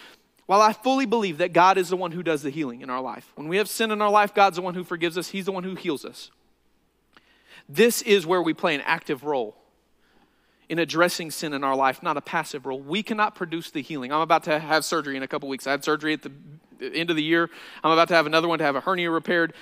While 0.47 0.61
I 0.61 0.73
fully 0.73 1.07
believe 1.07 1.39
that 1.39 1.53
God 1.53 1.79
is 1.79 1.89
the 1.89 1.97
one 1.97 2.13
who 2.13 2.23
does 2.23 2.43
the 2.43 2.51
healing 2.51 2.83
in 2.83 2.91
our 2.91 3.01
life, 3.01 3.33
when 3.35 3.49
we 3.49 3.57
have 3.57 3.69
sin 3.69 3.91
in 3.91 4.03
our 4.03 4.11
life, 4.11 4.35
God's 4.35 4.57
the 4.57 4.63
one 4.63 4.75
who 4.75 4.85
forgives 4.85 5.17
us, 5.17 5.29
He's 5.29 5.47
the 5.47 5.53
one 5.53 5.65
who 5.65 5.75
heals 5.75 6.05
us. 6.05 6.31
This 7.69 8.03
is 8.03 8.27
where 8.27 8.43
we 8.43 8.53
play 8.53 8.75
an 8.75 8.83
active 8.83 9.25
role 9.25 9.57
in 10.69 10.79
addressing 10.79 11.31
sin 11.31 11.53
in 11.53 11.65
our 11.65 11.77
life, 11.77 12.03
not 12.03 12.17
a 12.17 12.21
passive 12.21 12.67
role. 12.67 12.81
We 12.81 13.03
cannot 13.03 13.35
produce 13.35 13.71
the 13.71 13.81
healing. 13.81 14.13
I'm 14.13 14.21
about 14.21 14.45
to 14.45 14.59
have 14.59 14.85
surgery 14.85 15.17
in 15.17 15.23
a 15.23 15.29
couple 15.29 15.49
weeks. 15.49 15.67
I 15.67 15.73
had 15.73 15.85
surgery 15.85 16.15
at 16.15 16.23
the 16.23 16.33
end 16.81 17.11
of 17.11 17.17
the 17.17 17.23
year. 17.23 17.49
I'm 17.83 17.93
about 17.93 18.09
to 18.09 18.15
have 18.15 18.27
another 18.27 18.49
one 18.49 18.59
to 18.59 18.65
have 18.65 18.77
a 18.77 18.81
hernia 18.81 19.11
repaired. 19.11 19.55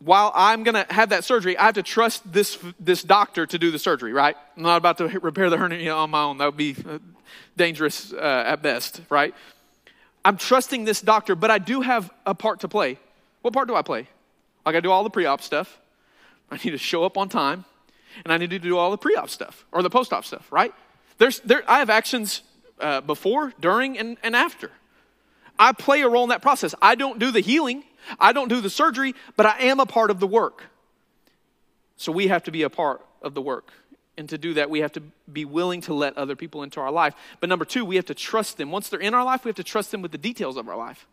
While 0.00 0.30
I'm 0.34 0.62
going 0.62 0.74
to 0.74 0.86
have 0.92 1.08
that 1.08 1.24
surgery, 1.24 1.58
I 1.58 1.64
have 1.64 1.74
to 1.74 1.82
trust 1.82 2.30
this, 2.30 2.58
this 2.78 3.02
doctor 3.02 3.46
to 3.46 3.58
do 3.58 3.70
the 3.70 3.78
surgery, 3.78 4.12
right? 4.12 4.36
I'm 4.56 4.62
not 4.62 4.76
about 4.76 4.98
to 4.98 5.08
repair 5.20 5.50
the 5.50 5.56
hernia 5.56 5.92
on 5.92 6.10
my 6.10 6.22
own. 6.22 6.38
That 6.38 6.46
would 6.46 6.56
be 6.56 6.76
uh, 6.88 6.98
dangerous 7.56 8.12
uh, 8.12 8.44
at 8.46 8.62
best, 8.62 9.00
right? 9.10 9.34
I'm 10.24 10.36
trusting 10.36 10.84
this 10.84 11.00
doctor, 11.00 11.34
but 11.34 11.50
I 11.50 11.58
do 11.58 11.80
have 11.80 12.10
a 12.26 12.34
part 12.34 12.60
to 12.60 12.68
play. 12.68 12.98
What 13.42 13.54
part 13.54 13.66
do 13.66 13.74
I 13.74 13.82
play? 13.82 14.08
I 14.64 14.72
got 14.72 14.78
to 14.78 14.82
do 14.82 14.92
all 14.92 15.02
the 15.02 15.10
pre 15.10 15.26
op 15.26 15.42
stuff. 15.42 15.80
I 16.50 16.56
need 16.56 16.70
to 16.70 16.78
show 16.78 17.04
up 17.04 17.18
on 17.18 17.28
time 17.28 17.64
and 18.24 18.32
I 18.32 18.38
need 18.38 18.50
to 18.50 18.58
do 18.58 18.76
all 18.76 18.90
the 18.90 18.98
pre-op 18.98 19.30
stuff 19.30 19.64
or 19.72 19.82
the 19.82 19.90
post-op 19.90 20.24
stuff, 20.24 20.50
right? 20.50 20.74
There's, 21.18 21.40
there, 21.40 21.62
I 21.68 21.78
have 21.78 21.90
actions 21.90 22.42
uh, 22.80 23.00
before, 23.00 23.52
during, 23.60 23.98
and, 23.98 24.16
and 24.22 24.36
after. 24.36 24.70
I 25.58 25.72
play 25.72 26.02
a 26.02 26.08
role 26.08 26.22
in 26.22 26.28
that 26.28 26.42
process. 26.42 26.74
I 26.80 26.94
don't 26.94 27.18
do 27.18 27.30
the 27.30 27.40
healing, 27.40 27.82
I 28.18 28.32
don't 28.32 28.48
do 28.48 28.60
the 28.60 28.70
surgery, 28.70 29.14
but 29.36 29.46
I 29.46 29.58
am 29.64 29.80
a 29.80 29.86
part 29.86 30.10
of 30.10 30.20
the 30.20 30.26
work. 30.26 30.64
So 31.96 32.12
we 32.12 32.28
have 32.28 32.44
to 32.44 32.50
be 32.50 32.62
a 32.62 32.70
part 32.70 33.04
of 33.22 33.34
the 33.34 33.42
work. 33.42 33.72
And 34.16 34.28
to 34.30 34.38
do 34.38 34.54
that, 34.54 34.68
we 34.68 34.80
have 34.80 34.92
to 34.92 35.02
be 35.32 35.44
willing 35.44 35.80
to 35.82 35.94
let 35.94 36.16
other 36.18 36.34
people 36.34 36.62
into 36.62 36.80
our 36.80 36.90
life. 36.90 37.14
But 37.40 37.48
number 37.48 37.64
two, 37.64 37.84
we 37.84 37.96
have 37.96 38.06
to 38.06 38.14
trust 38.14 38.56
them. 38.56 38.72
Once 38.72 38.88
they're 38.88 39.00
in 39.00 39.14
our 39.14 39.24
life, 39.24 39.44
we 39.44 39.48
have 39.48 39.56
to 39.56 39.64
trust 39.64 39.92
them 39.92 40.02
with 40.02 40.10
the 40.10 40.18
details 40.18 40.56
of 40.56 40.68
our 40.68 40.76
life. 40.76 41.06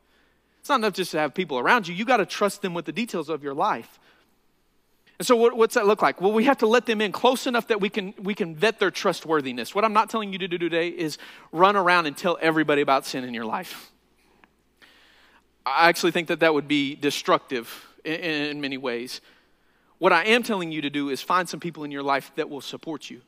It's 0.60 0.69
not 0.69 0.80
enough 0.80 0.93
just 0.93 1.12
to 1.12 1.19
have 1.19 1.36
people 1.36 1.60
around 1.60 1.88
you, 1.88 1.93
you 1.93 2.06
got 2.06 2.17
to 2.17 2.26
trust 2.26 2.63
them 2.63 2.74
with 2.74 2.86
the 2.86 2.91
details 2.91 3.30
of 3.30 3.43
your 3.43 3.54
life. 3.54 4.00
And 5.17 5.26
so, 5.26 5.36
what, 5.36 5.56
what's 5.56 5.76
that 5.76 5.86
look 5.86 6.02
like? 6.02 6.19
Well, 6.19 6.34
we 6.34 6.45
have 6.45 6.58
to 6.58 6.67
let 6.67 6.86
them 6.88 7.00
in 7.00 7.12
close 7.12 7.48
enough 7.48 7.67
that 7.67 7.80
we 7.80 7.89
can, 7.89 8.13
we 8.21 8.34
can 8.34 8.56
vet 8.56 8.80
their 8.80 8.91
trustworthiness. 8.91 9.74
What 9.74 9.86
I'm 9.86 9.93
not 9.93 10.10
telling 10.10 10.34
you 10.34 10.39
to 10.39 10.48
do 10.48 10.58
today 10.58 10.89
is 10.89 11.17
run 11.52 11.76
around 11.76 12.08
and 12.08 12.17
tell 12.17 12.38
everybody 12.41 12.82
about 12.82 13.06
sin 13.06 13.24
in 13.24 13.34
your 13.34 13.45
life. 13.45 13.91
I 15.65 15.89
actually 15.89 16.12
think 16.12 16.28
that 16.28 16.41
that 16.41 16.54
would 16.54 16.67
be 16.67 16.95
destructive 16.95 17.86
in, 18.04 18.13
in 18.13 18.62
many 18.62 18.78
ways. 18.78 19.21
What 19.97 20.13
I 20.13 20.25
am 20.25 20.43
telling 20.43 20.71
you 20.71 20.82
to 20.82 20.89
do 20.89 21.10
is 21.10 21.21
find 21.21 21.47
some 21.47 21.60
people 21.60 21.84
in 21.84 21.91
your 21.91 22.04
life 22.04 22.32
that 22.36 22.49
will 22.49 22.62
support 22.62 23.10
you. 23.10 23.21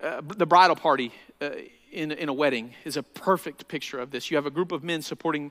Uh, 0.00 0.20
the 0.36 0.46
bridal 0.46 0.76
party 0.76 1.12
uh, 1.40 1.50
in, 1.90 2.12
in 2.12 2.28
a 2.28 2.32
wedding 2.32 2.74
is 2.84 2.96
a 2.96 3.02
perfect 3.02 3.68
picture 3.68 3.98
of 3.98 4.10
this. 4.10 4.30
You 4.30 4.36
have 4.36 4.46
a 4.46 4.50
group 4.50 4.72
of 4.72 4.84
men 4.84 5.02
supporting 5.02 5.50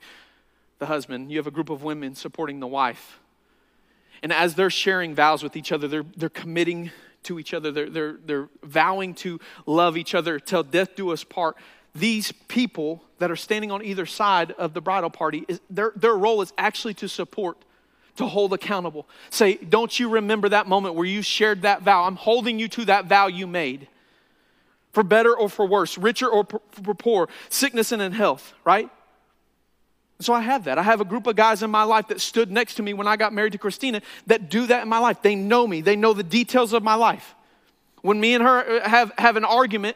the 0.80 0.86
husband, 0.88 1.32
you 1.32 1.38
have 1.38 1.48
a 1.48 1.52
group 1.52 1.70
of 1.70 1.84
women 1.84 2.16
supporting 2.16 2.60
the 2.60 2.68
wife. 2.68 3.20
And 4.24 4.34
as 4.34 4.56
they're 4.56 4.72
sharing 4.72 5.14
vows 5.14 5.44
with 5.44 5.56
each 5.56 5.72
other, 5.72 5.88
they're, 5.88 6.06
they're 6.18 6.30
committing 6.30 6.92
to 7.24 7.40
each 7.40 7.54
other, 7.54 7.72
they're, 7.72 7.90
they're, 7.90 8.18
they're 8.26 8.50
vowing 8.64 9.14
to 9.14 9.40
love 9.68 9.96
each 9.96 10.16
other 10.16 10.40
till 10.40 10.64
death 10.64 10.96
do 10.96 11.12
us 11.12 11.24
part. 11.24 11.56
These 11.94 12.32
people 12.48 13.04
that 13.20 13.30
are 13.30 13.36
standing 13.36 13.72
on 13.72 13.84
either 13.84 14.06
side 14.06 14.52
of 14.54 14.74
the 14.74 14.82
bridal 14.82 15.10
party, 15.10 15.46
is, 15.48 15.60
their, 15.70 15.92
their 15.96 16.16
role 16.16 16.42
is 16.42 16.54
actually 16.58 16.94
to 16.96 17.08
support, 17.08 17.58
to 18.16 18.26
hold 18.26 18.54
accountable. 18.54 19.08
Say, 19.30 19.56
don't 19.56 20.00
you 20.00 20.10
remember 20.10 20.50
that 20.50 20.68
moment 20.68 20.96
where 20.96 21.06
you 21.06 21.22
shared 21.22 21.64
that 21.64 21.82
vow? 21.84 22.04
I'm 22.04 22.16
holding 22.16 22.60
you 22.60 22.68
to 22.70 22.86
that 22.86 23.06
vow 23.06 23.28
you 23.28 23.48
made. 23.48 23.88
For 24.94 25.04
better 25.04 25.34
or 25.36 25.50
for 25.50 25.66
worse, 25.66 25.98
richer 25.98 26.28
or 26.28 26.46
for 26.84 26.94
poor, 26.94 27.30
sickness 27.50 27.92
and 27.92 28.02
in 28.02 28.12
health, 28.12 28.54
right? 28.66 28.90
So 30.20 30.34
I 30.34 30.42
have 30.42 30.66
that. 30.66 30.78
I 30.78 30.84
have 30.84 31.02
a 31.02 31.06
group 31.06 31.28
of 31.28 31.36
guys 31.36 31.64
in 31.64 31.72
my 31.72 31.84
life 31.84 32.08
that 32.10 32.22
stood 32.22 32.52
next 32.52 32.76
to 32.76 32.84
me 32.84 32.94
when 32.94 33.08
I 33.08 33.16
got 33.18 33.34
married 33.34 33.54
to 33.54 33.58
Christina 33.58 34.02
that 34.28 34.50
do 34.50 34.68
that 34.68 34.84
in 34.84 34.90
my 34.90 35.00
life. 35.00 35.22
They 35.22 35.36
know 35.36 35.66
me, 35.66 35.82
they 35.82 35.96
know 35.96 36.14
the 36.14 36.24
details 36.24 36.74
of 36.74 36.84
my 36.84 36.96
life. 36.96 37.36
When 38.02 38.20
me 38.20 38.34
and 38.34 38.44
her 38.44 38.82
uh, 38.82 38.90
have, 38.90 39.12
have 39.18 39.38
an 39.38 39.46
argument, 39.46 39.96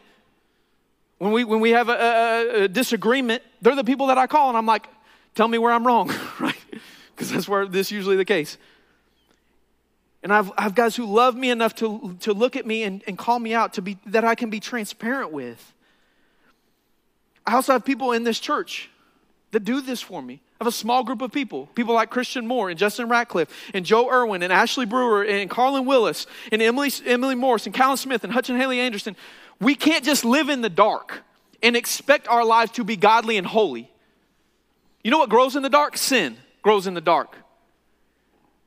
when 1.17 1.32
we, 1.32 1.43
when 1.43 1.60
we 1.60 1.71
have 1.71 1.89
a, 1.89 1.93
a, 1.93 2.63
a 2.63 2.67
disagreement, 2.67 3.41
they're 3.62 3.75
the 3.75 3.84
people 3.84 4.08
that 4.08 4.17
I 4.17 4.28
call 4.28 4.49
and 4.49 4.58
I'm 4.58 4.65
like, 4.65 4.88
tell 5.34 5.47
me 5.47 5.58
where 5.58 5.71
I'm 5.71 5.86
wrong, 5.86 6.12
right? 6.39 6.56
Because 7.15 7.32
that's 7.32 7.47
where 7.47 7.65
this 7.65 7.88
is 7.88 7.91
usually 7.91 8.17
the 8.17 8.25
case. 8.25 8.58
And 10.23 10.34
I've, 10.34 10.51
I 10.58 10.63
have 10.63 10.73
guys 10.73 10.95
who 10.95 11.06
love 11.06 11.36
me 11.36 11.51
enough 11.51 11.75
to, 11.75 12.17
to 12.21 12.34
look 12.34 12.56
at 12.56 12.65
me 12.65 12.84
and, 12.84 13.04
and 13.06 13.17
call 13.17 13.38
me 13.38 13.54
out 13.54 13.73
to 13.73 13.82
be, 13.82 13.97
that 14.08 14.25
I 14.25 14.36
can 14.36 14.49
be 14.49 14.60
transparent 14.60 15.32
with. 15.32 15.73
I 17.45 17.54
also 17.54 17.73
have 17.73 17.86
people 17.86 18.12
in 18.12 18.23
this 18.23 18.39
church 18.39 18.89
that 19.51 19.63
do 19.63 19.82
this 19.82 20.01
for 20.01 20.21
me. 20.21 20.41
I 20.60 20.63
have 20.63 20.67
a 20.67 20.75
small 20.75 21.04
group 21.04 21.21
of 21.21 21.32
people, 21.32 21.67
people 21.75 21.93
like 21.93 22.10
Christian 22.10 22.47
Moore 22.47 22.69
and 22.69 22.80
Justin 22.80 23.08
Ratcliffe 23.08 23.49
and 23.73 23.86
Joe 23.86 24.10
Irwin 24.10 24.41
and 24.41 24.51
Ashley 24.51 24.86
Brewer 24.86 25.23
and 25.23 25.49
Carlin 25.49 25.86
Willis 25.86 26.28
and 26.51 26.62
Emily, 26.62 26.89
Emily 27.06 27.36
Morris 27.36 27.65
and 27.65 27.75
Callan 27.75 27.97
Smith 27.97 28.23
and 28.23 28.34
Hutch 28.34 28.49
and 28.49 28.60
Haley 28.60 28.80
Anderson. 28.80 29.15
We 29.60 29.76
can't 29.76 30.04
just 30.04 30.26
live 30.26 30.50
in 30.50 30.62
the 30.62 30.70
dark 30.70 31.24
and 31.63 31.76
expect 31.76 32.28
our 32.28 32.44
lives 32.44 32.72
to 32.74 32.84
be 32.84 32.96
godly 32.96 33.38
and 33.38 33.48
holy. 33.48 33.91
You 35.04 35.12
know 35.12 35.20
what 35.20 35.30
grows 35.30 35.56
in 35.56 35.63
the 35.63 35.70
dark? 35.70 35.98
Sin 35.98 36.38
grows 36.62 36.88
in 36.88 36.94
the 36.94 37.02
dark. 37.02 37.38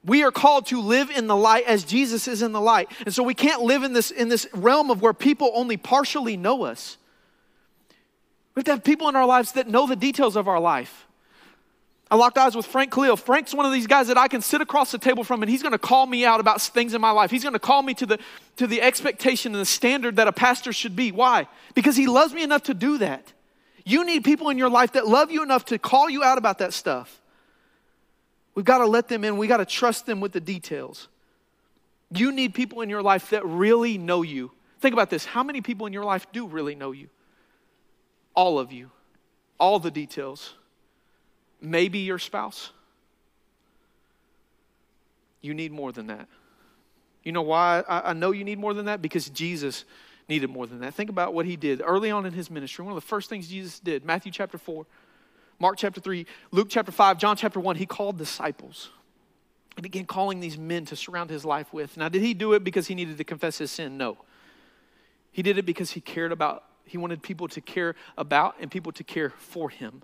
We 0.04 0.22
are 0.22 0.30
called 0.30 0.66
to 0.66 0.80
live 0.80 1.10
in 1.10 1.26
the 1.26 1.36
light 1.36 1.64
as 1.66 1.84
Jesus 1.84 2.28
is 2.28 2.42
in 2.42 2.52
the 2.52 2.60
light. 2.60 2.90
And 3.04 3.12
so 3.12 3.22
we 3.22 3.34
can't 3.34 3.62
live 3.62 3.82
in 3.82 3.92
this, 3.92 4.10
in 4.10 4.28
this 4.28 4.46
realm 4.54 4.90
of 4.90 5.02
where 5.02 5.12
people 5.12 5.50
only 5.54 5.76
partially 5.76 6.36
know 6.36 6.62
us. 6.62 6.96
We 8.54 8.60
have 8.60 8.64
to 8.66 8.70
have 8.70 8.84
people 8.84 9.08
in 9.08 9.16
our 9.16 9.26
lives 9.26 9.52
that 9.52 9.68
know 9.68 9.86
the 9.86 9.96
details 9.96 10.36
of 10.36 10.48
our 10.48 10.60
life. 10.60 11.07
I 12.10 12.16
locked 12.16 12.38
eyes 12.38 12.56
with 12.56 12.66
Frank 12.66 12.92
Khalil. 12.92 13.16
Frank's 13.16 13.52
one 13.52 13.66
of 13.66 13.72
these 13.72 13.86
guys 13.86 14.08
that 14.08 14.16
I 14.16 14.28
can 14.28 14.40
sit 14.40 14.60
across 14.60 14.90
the 14.90 14.98
table 14.98 15.24
from 15.24 15.42
and 15.42 15.50
he's 15.50 15.62
going 15.62 15.72
to 15.72 15.78
call 15.78 16.06
me 16.06 16.24
out 16.24 16.40
about 16.40 16.62
things 16.62 16.94
in 16.94 17.00
my 17.00 17.10
life. 17.10 17.30
He's 17.30 17.42
going 17.42 17.52
to 17.52 17.58
call 17.58 17.82
me 17.82 17.94
to 17.94 18.06
the, 18.06 18.18
to 18.56 18.66
the 18.66 18.80
expectation 18.80 19.52
and 19.52 19.60
the 19.60 19.66
standard 19.66 20.16
that 20.16 20.26
a 20.26 20.32
pastor 20.32 20.72
should 20.72 20.96
be. 20.96 21.12
Why? 21.12 21.46
Because 21.74 21.96
he 21.96 22.06
loves 22.06 22.32
me 22.32 22.42
enough 22.42 22.64
to 22.64 22.74
do 22.74 22.98
that. 22.98 23.32
You 23.84 24.04
need 24.04 24.24
people 24.24 24.48
in 24.48 24.58
your 24.58 24.70
life 24.70 24.92
that 24.92 25.06
love 25.06 25.30
you 25.30 25.42
enough 25.42 25.66
to 25.66 25.78
call 25.78 26.08
you 26.08 26.22
out 26.22 26.38
about 26.38 26.58
that 26.58 26.72
stuff. 26.72 27.20
We've 28.54 28.64
got 28.64 28.78
to 28.78 28.86
let 28.86 29.08
them 29.08 29.24
in. 29.24 29.36
We've 29.36 29.48
got 29.48 29.58
to 29.58 29.66
trust 29.66 30.06
them 30.06 30.20
with 30.20 30.32
the 30.32 30.40
details. 30.40 31.08
You 32.10 32.32
need 32.32 32.54
people 32.54 32.80
in 32.80 32.88
your 32.88 33.02
life 33.02 33.30
that 33.30 33.44
really 33.44 33.98
know 33.98 34.22
you. 34.22 34.50
Think 34.80 34.94
about 34.94 35.10
this. 35.10 35.24
How 35.24 35.42
many 35.42 35.60
people 35.60 35.86
in 35.86 35.92
your 35.92 36.04
life 36.04 36.26
do 36.32 36.46
really 36.46 36.74
know 36.74 36.92
you? 36.92 37.08
all 38.38 38.60
of 38.60 38.70
you, 38.70 38.88
all 39.58 39.80
the 39.80 39.90
details. 39.90 40.54
Maybe 41.60 42.00
your 42.00 42.18
spouse. 42.18 42.70
You 45.40 45.54
need 45.54 45.72
more 45.72 45.92
than 45.92 46.08
that. 46.08 46.28
You 47.22 47.32
know 47.32 47.42
why 47.42 47.84
I, 47.88 48.12
know 48.12 48.30
you 48.30 48.44
need 48.44 48.58
more 48.58 48.74
than 48.74 48.86
that? 48.86 49.02
Because 49.02 49.28
Jesus 49.28 49.84
needed 50.28 50.50
more 50.50 50.66
than 50.66 50.80
that. 50.80 50.94
Think 50.94 51.10
about 51.10 51.34
what 51.34 51.46
he 51.46 51.56
did 51.56 51.82
early 51.84 52.10
on 52.10 52.26
in 52.26 52.32
his 52.32 52.50
ministry. 52.50 52.84
One 52.84 52.92
of 52.92 52.96
the 52.96 53.06
first 53.06 53.28
things 53.28 53.48
Jesus 53.48 53.80
did, 53.80 54.04
Matthew 54.04 54.32
chapter 54.32 54.58
4, 54.58 54.86
Mark 55.58 55.76
chapter 55.76 56.00
3, 56.00 56.26
Luke 56.52 56.68
chapter 56.70 56.92
5, 56.92 57.18
John 57.18 57.36
chapter 57.36 57.60
1, 57.60 57.76
he 57.76 57.86
called 57.86 58.18
disciples. 58.18 58.90
He 59.76 59.82
began 59.82 60.06
calling 60.06 60.40
these 60.40 60.58
men 60.58 60.84
to 60.86 60.96
surround 60.96 61.30
his 61.30 61.44
life 61.44 61.72
with. 61.72 61.96
Now, 61.96 62.08
did 62.08 62.22
he 62.22 62.34
do 62.34 62.52
it 62.52 62.64
because 62.64 62.86
he 62.86 62.94
needed 62.94 63.18
to 63.18 63.24
confess 63.24 63.58
his 63.58 63.70
sin? 63.70 63.96
No. 63.96 64.18
He 65.32 65.42
did 65.42 65.58
it 65.58 65.66
because 65.66 65.92
he 65.92 66.00
cared 66.00 66.32
about 66.32 66.64
he 66.88 66.98
wanted 66.98 67.22
people 67.22 67.48
to 67.48 67.60
care 67.60 67.94
about 68.16 68.56
and 68.60 68.70
people 68.70 68.92
to 68.92 69.04
care 69.04 69.30
for 69.30 69.68
him. 69.68 70.02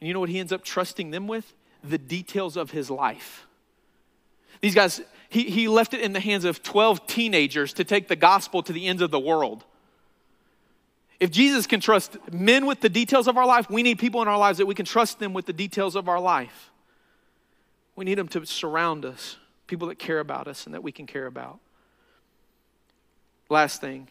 And 0.00 0.08
you 0.08 0.14
know 0.14 0.20
what 0.20 0.28
he 0.28 0.38
ends 0.38 0.52
up 0.52 0.64
trusting 0.64 1.10
them 1.10 1.26
with? 1.26 1.54
the 1.84 1.98
details 1.98 2.56
of 2.56 2.70
his 2.70 2.90
life. 2.90 3.46
These 4.60 4.74
guys, 4.74 5.00
he, 5.28 5.44
he 5.44 5.68
left 5.68 5.94
it 5.94 6.00
in 6.00 6.12
the 6.12 6.20
hands 6.20 6.44
of 6.44 6.62
12 6.62 7.06
teenagers 7.06 7.72
to 7.74 7.84
take 7.84 8.08
the 8.08 8.16
gospel 8.16 8.62
to 8.62 8.72
the 8.72 8.86
ends 8.86 9.02
of 9.02 9.10
the 9.10 9.20
world. 9.20 9.64
If 11.20 11.30
Jesus 11.30 11.66
can 11.66 11.80
trust 11.80 12.16
men 12.32 12.66
with 12.66 12.80
the 12.80 12.88
details 12.88 13.28
of 13.28 13.36
our 13.36 13.46
life, 13.46 13.68
we 13.70 13.82
need 13.82 13.98
people 13.98 14.22
in 14.22 14.28
our 14.28 14.38
lives 14.38 14.58
that 14.58 14.66
we 14.66 14.74
can 14.74 14.86
trust 14.86 15.18
them 15.18 15.32
with 15.32 15.46
the 15.46 15.52
details 15.52 15.96
of 15.96 16.08
our 16.08 16.20
life. 16.20 16.70
We 17.96 18.04
need 18.04 18.18
them 18.18 18.28
to 18.28 18.44
surround 18.46 19.04
us, 19.04 19.36
people 19.66 19.88
that 19.88 19.98
care 19.98 20.20
about 20.20 20.46
us 20.46 20.66
and 20.66 20.74
that 20.74 20.82
we 20.82 20.92
can 20.92 21.06
care 21.06 21.26
about. 21.26 21.58
Last 23.48 23.80
thing 23.80 24.08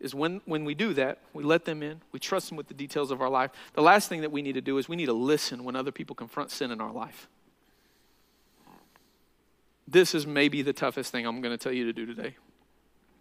is 0.00 0.14
when, 0.14 0.40
when 0.44 0.64
we 0.64 0.74
do 0.74 0.92
that, 0.94 1.18
we 1.32 1.42
let 1.42 1.64
them 1.64 1.82
in, 1.82 2.00
we 2.12 2.18
trust 2.18 2.48
them 2.48 2.56
with 2.56 2.68
the 2.68 2.74
details 2.74 3.10
of 3.10 3.22
our 3.22 3.30
life. 3.30 3.50
The 3.74 3.82
last 3.82 4.08
thing 4.08 4.20
that 4.20 4.32
we 4.32 4.42
need 4.42 4.52
to 4.54 4.60
do 4.60 4.78
is 4.78 4.88
we 4.88 4.96
need 4.96 5.06
to 5.06 5.12
listen 5.12 5.64
when 5.64 5.74
other 5.74 5.92
people 5.92 6.14
confront 6.14 6.50
sin 6.50 6.70
in 6.70 6.80
our 6.80 6.92
life. 6.92 7.28
This 9.88 10.14
is 10.14 10.26
maybe 10.26 10.62
the 10.62 10.72
toughest 10.72 11.12
thing 11.12 11.26
I'm 11.26 11.40
going 11.40 11.56
to 11.56 11.62
tell 11.62 11.72
you 11.72 11.84
to 11.84 11.92
do 11.92 12.06
today 12.06 12.36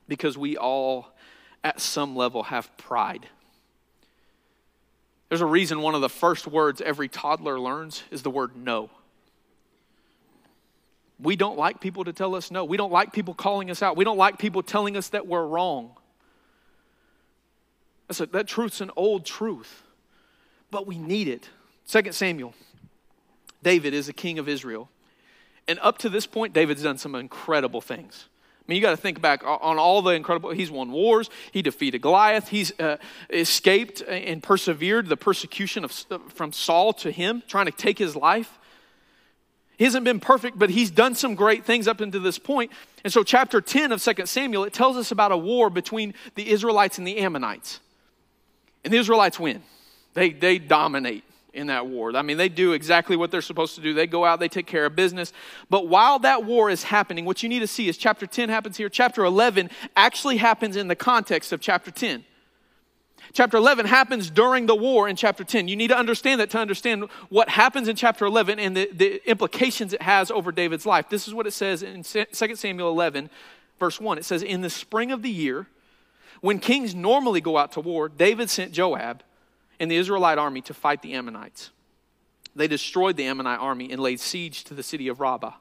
because 0.07 0.37
we 0.37 0.57
all, 0.57 1.15
at 1.63 1.79
some 1.79 2.15
level, 2.15 2.43
have 2.43 2.75
pride. 2.77 3.27
There's 5.29 5.41
a 5.41 5.45
reason 5.45 5.81
one 5.81 5.95
of 5.95 6.01
the 6.01 6.09
first 6.09 6.47
words 6.47 6.81
every 6.81 7.07
toddler 7.07 7.59
learns 7.59 8.03
is 8.11 8.21
the 8.21 8.29
word 8.29 8.55
no. 8.55 8.89
We 11.19 11.35
don't 11.35 11.57
like 11.57 11.79
people 11.79 12.03
to 12.03 12.13
tell 12.13 12.35
us 12.35 12.51
no. 12.51 12.65
We 12.65 12.77
don't 12.77 12.91
like 12.91 13.13
people 13.13 13.33
calling 13.33 13.71
us 13.71 13.81
out. 13.81 13.95
We 13.95 14.03
don't 14.03 14.17
like 14.17 14.37
people 14.37 14.61
telling 14.61 14.97
us 14.97 15.09
that 15.09 15.25
we're 15.27 15.45
wrong. 15.45 15.95
That's 18.07 18.19
a, 18.19 18.25
that 18.27 18.47
truth's 18.47 18.81
an 18.81 18.91
old 18.95 19.25
truth, 19.25 19.83
but 20.71 20.85
we 20.87 20.97
need 20.97 21.27
it. 21.27 21.49
Second 21.85 22.13
Samuel, 22.13 22.53
David 23.63 23.93
is 23.93 24.09
a 24.09 24.13
king 24.13 24.39
of 24.39 24.47
Israel. 24.47 24.89
And 25.67 25.79
up 25.81 25.97
to 25.99 26.09
this 26.09 26.27
point, 26.27 26.53
David's 26.53 26.83
done 26.83 26.97
some 26.97 27.15
incredible 27.15 27.81
things. 27.81 28.27
I 28.59 28.63
mean, 28.67 28.77
you 28.77 28.81
got 28.81 28.91
to 28.91 28.97
think 28.97 29.21
back 29.21 29.43
on 29.43 29.77
all 29.77 30.01
the 30.01 30.11
incredible. 30.11 30.49
He's 30.49 30.71
won 30.71 30.91
wars. 30.91 31.29
He 31.51 31.61
defeated 31.61 32.01
Goliath. 32.01 32.47
He's 32.47 32.77
uh, 32.79 32.97
escaped 33.29 34.01
and 34.01 34.41
persevered 34.41 35.07
the 35.07 35.17
persecution 35.17 35.83
of, 35.83 35.91
from 36.33 36.51
Saul 36.51 36.93
to 36.93 37.11
him, 37.11 37.43
trying 37.47 37.67
to 37.67 37.71
take 37.71 37.99
his 37.99 38.15
life. 38.15 38.57
He 39.77 39.83
hasn't 39.83 40.03
been 40.03 40.19
perfect, 40.19 40.57
but 40.57 40.71
he's 40.71 40.89
done 40.89 41.13
some 41.13 41.35
great 41.35 41.65
things 41.65 41.87
up 41.87 41.99
until 42.01 42.21
this 42.21 42.39
point. 42.39 42.71
And 43.03 43.13
so, 43.13 43.23
chapter 43.23 43.61
10 43.61 43.91
of 43.91 44.01
2 44.01 44.25
Samuel, 44.25 44.63
it 44.63 44.73
tells 44.73 44.97
us 44.97 45.11
about 45.11 45.31
a 45.31 45.37
war 45.37 45.69
between 45.69 46.15
the 46.33 46.49
Israelites 46.49 46.97
and 46.97 47.05
the 47.05 47.17
Ammonites. 47.17 47.81
And 48.85 48.93
the 48.93 48.97
Israelites 48.97 49.39
win, 49.39 49.63
they, 50.13 50.29
they 50.29 50.59
dominate 50.59 51.23
in 51.53 51.67
that 51.67 51.87
war. 51.87 52.15
I 52.15 52.21
mean, 52.21 52.37
they 52.37 52.49
do 52.49 52.73
exactly 52.73 53.15
what 53.15 53.31
they're 53.31 53.41
supposed 53.41 53.75
to 53.75 53.81
do. 53.81 53.93
They 53.93 54.07
go 54.07 54.23
out, 54.23 54.39
they 54.39 54.47
take 54.47 54.67
care 54.67 54.85
of 54.85 54.95
business. 54.95 55.33
But 55.69 55.87
while 55.87 56.19
that 56.19 56.45
war 56.45 56.69
is 56.69 56.83
happening, 56.83 57.25
what 57.25 57.41
you 57.41 57.49
need 57.49 57.59
to 57.59 57.67
see 57.67 57.87
is 57.87 57.97
chapter 57.97 58.27
10 58.27 58.49
happens 58.49 58.77
here. 58.77 58.89
Chapter 58.89 59.25
11 59.25 59.71
actually 59.95 60.37
happens 60.37 60.75
in 60.75 60.87
the 60.87 60.95
context 60.95 61.51
of 61.51 61.61
chapter 61.61 61.89
10. 61.89 62.23
Chapter 63.33 63.57
11 63.57 63.87
happens 63.87 64.29
during 64.29 64.67
the 64.67 64.75
war 64.75 65.09
in 65.09 65.15
chapter 65.15 65.43
10. 65.43 65.67
You 65.67 65.75
need 65.75 65.87
to 65.87 65.97
understand 65.97 66.39
that 66.41 66.51
to 66.51 66.59
understand 66.59 67.05
what 67.29 67.49
happens 67.49 67.87
in 67.87 67.95
chapter 67.95 68.25
11 68.25 68.59
and 68.59 68.77
the, 68.77 68.89
the 68.93 69.29
implications 69.29 69.93
it 69.93 70.01
has 70.01 70.29
over 70.29 70.51
David's 70.51 70.85
life. 70.85 71.09
This 71.09 71.27
is 71.27 71.33
what 71.33 71.47
it 71.47 71.51
says 71.51 71.81
in 71.81 72.03
2 72.03 72.55
Samuel 72.55 72.89
11, 72.89 73.31
verse 73.79 73.99
1. 73.99 74.19
It 74.19 74.25
says, 74.25 74.43
In 74.43 74.61
the 74.61 74.69
spring 74.69 75.11
of 75.11 75.21
the 75.21 75.31
year, 75.31 75.67
when 76.41 76.59
kings 76.59 76.93
normally 76.93 77.41
go 77.41 77.57
out 77.57 77.73
to 77.73 77.81
war, 77.81 78.09
David 78.09 78.49
sent 78.49 78.71
Joab 78.71 79.23
and 79.79 79.89
the 79.89 79.95
Israelite 79.95 80.37
army 80.37 80.61
to 80.61 80.73
fight 80.73 81.01
the 81.01 81.13
Ammonites. 81.13 81.71
They 82.55 82.67
destroyed 82.67 83.17
the 83.17 83.25
Ammonite 83.25 83.59
army 83.59 83.91
and 83.91 84.01
laid 84.01 84.19
siege 84.19 84.63
to 84.65 84.73
the 84.73 84.83
city 84.83 85.07
of 85.07 85.19
Rabbah. 85.19 85.53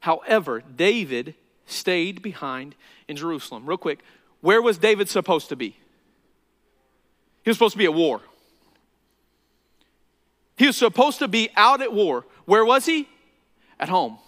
However, 0.00 0.62
David 0.76 1.34
stayed 1.66 2.22
behind 2.22 2.74
in 3.08 3.16
Jerusalem. 3.16 3.66
Real 3.66 3.78
quick, 3.78 4.00
where 4.40 4.62
was 4.62 4.78
David 4.78 5.08
supposed 5.08 5.48
to 5.48 5.56
be? 5.56 5.76
He 7.42 7.50
was 7.50 7.56
supposed 7.56 7.72
to 7.72 7.78
be 7.78 7.86
at 7.86 7.94
war. 7.94 8.20
He 10.56 10.66
was 10.66 10.76
supposed 10.76 11.18
to 11.20 11.28
be 11.28 11.50
out 11.56 11.80
at 11.80 11.92
war. 11.92 12.26
Where 12.44 12.64
was 12.64 12.84
he? 12.84 13.08
At 13.80 13.88
home. 13.88 14.18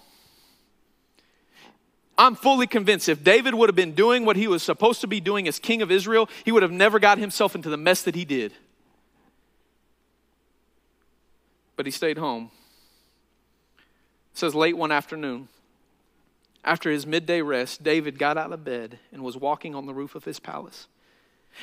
I'm 2.20 2.34
fully 2.34 2.66
convinced 2.66 3.08
if 3.08 3.24
David 3.24 3.54
would 3.54 3.70
have 3.70 3.76
been 3.76 3.94
doing 3.94 4.26
what 4.26 4.36
he 4.36 4.46
was 4.46 4.62
supposed 4.62 5.00
to 5.00 5.06
be 5.06 5.20
doing 5.20 5.48
as 5.48 5.58
king 5.58 5.80
of 5.80 5.90
Israel, 5.90 6.28
he 6.44 6.52
would 6.52 6.62
have 6.62 6.70
never 6.70 6.98
got 6.98 7.16
himself 7.16 7.54
into 7.54 7.70
the 7.70 7.78
mess 7.78 8.02
that 8.02 8.14
he 8.14 8.26
did. 8.26 8.52
But 11.76 11.86
he 11.86 11.90
stayed 11.90 12.18
home. 12.18 12.50
It 14.34 14.38
says 14.38 14.54
late 14.54 14.76
one 14.76 14.92
afternoon, 14.92 15.48
after 16.62 16.90
his 16.90 17.06
midday 17.06 17.40
rest, 17.40 17.82
David 17.82 18.18
got 18.18 18.36
out 18.36 18.52
of 18.52 18.66
bed 18.66 18.98
and 19.12 19.22
was 19.22 19.38
walking 19.38 19.74
on 19.74 19.86
the 19.86 19.94
roof 19.94 20.14
of 20.14 20.26
his 20.26 20.38
palace. 20.38 20.88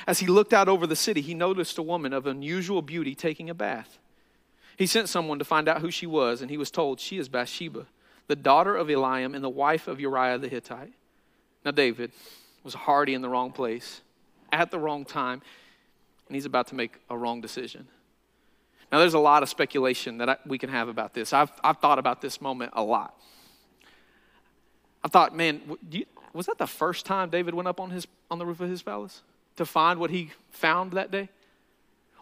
As 0.07 0.17
he 0.17 0.25
looked 0.25 0.53
out 0.53 0.67
over 0.67 0.87
the 0.87 0.95
city, 0.95 1.21
he 1.21 1.35
noticed 1.35 1.77
a 1.77 1.83
woman 1.83 2.13
of 2.13 2.25
unusual 2.25 2.81
beauty 2.81 3.13
taking 3.13 3.47
a 3.47 3.53
bath. 3.53 3.99
He 4.75 4.87
sent 4.87 5.07
someone 5.07 5.37
to 5.37 5.45
find 5.45 5.69
out 5.69 5.81
who 5.81 5.91
she 5.91 6.07
was, 6.07 6.41
and 6.41 6.49
he 6.49 6.57
was 6.57 6.71
told, 6.71 6.99
She 6.99 7.19
is 7.19 7.29
Bathsheba 7.29 7.85
the 8.27 8.35
daughter 8.35 8.75
of 8.75 8.87
Eliam 8.87 9.35
and 9.35 9.43
the 9.43 9.49
wife 9.49 9.87
of 9.87 9.99
Uriah 9.99 10.37
the 10.37 10.47
Hittite. 10.47 10.93
Now, 11.65 11.71
David 11.71 12.11
was 12.63 12.73
hardy 12.73 13.13
in 13.13 13.21
the 13.21 13.29
wrong 13.29 13.51
place 13.51 14.01
at 14.51 14.71
the 14.71 14.79
wrong 14.79 15.05
time, 15.05 15.41
and 16.27 16.35
he's 16.35 16.45
about 16.45 16.67
to 16.67 16.75
make 16.75 16.93
a 17.09 17.17
wrong 17.17 17.41
decision. 17.41 17.87
Now, 18.91 18.99
there's 18.99 19.13
a 19.13 19.19
lot 19.19 19.43
of 19.43 19.49
speculation 19.49 20.19
that 20.19 20.29
I, 20.29 20.37
we 20.45 20.57
can 20.57 20.69
have 20.69 20.87
about 20.87 21.13
this. 21.13 21.33
I've, 21.33 21.51
I've 21.63 21.77
thought 21.77 21.99
about 21.99 22.21
this 22.21 22.39
moment 22.39 22.71
a 22.75 22.83
lot. 22.83 23.19
I 25.03 25.09
thought, 25.09 25.35
man, 25.35 25.61
you, 25.89 26.05
was 26.33 26.45
that 26.45 26.57
the 26.57 26.67
first 26.67 27.05
time 27.05 27.29
David 27.29 27.53
went 27.53 27.67
up 27.67 27.79
on, 27.79 27.89
his, 27.89 28.07
on 28.29 28.39
the 28.39 28.45
roof 28.45 28.61
of 28.61 28.69
his 28.69 28.81
palace 28.81 29.21
to 29.57 29.65
find 29.65 29.99
what 29.99 30.09
he 30.09 30.31
found 30.51 30.93
that 30.93 31.11
day? 31.11 31.29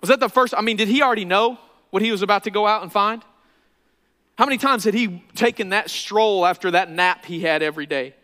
Was 0.02 0.10
that 0.10 0.20
the 0.20 0.30
first? 0.30 0.54
I 0.56 0.62
mean, 0.62 0.78
did 0.78 0.88
he 0.88 1.02
already 1.02 1.26
know 1.26 1.58
what 1.90 2.02
he 2.02 2.12
was 2.12 2.22
about 2.22 2.44
to 2.44 2.52
go 2.52 2.68
out 2.68 2.84
and 2.84 2.92
find? 2.92 3.24
How 4.38 4.46
many 4.46 4.58
times 4.58 4.84
had 4.84 4.94
he 4.94 5.24
taken 5.36 5.70
that 5.70 5.90
stroll 5.90 6.46
after 6.46 6.72
that 6.72 6.92
nap 6.92 7.26
he 7.26 7.40
had 7.40 7.64
every 7.64 7.86
day? 7.86 8.16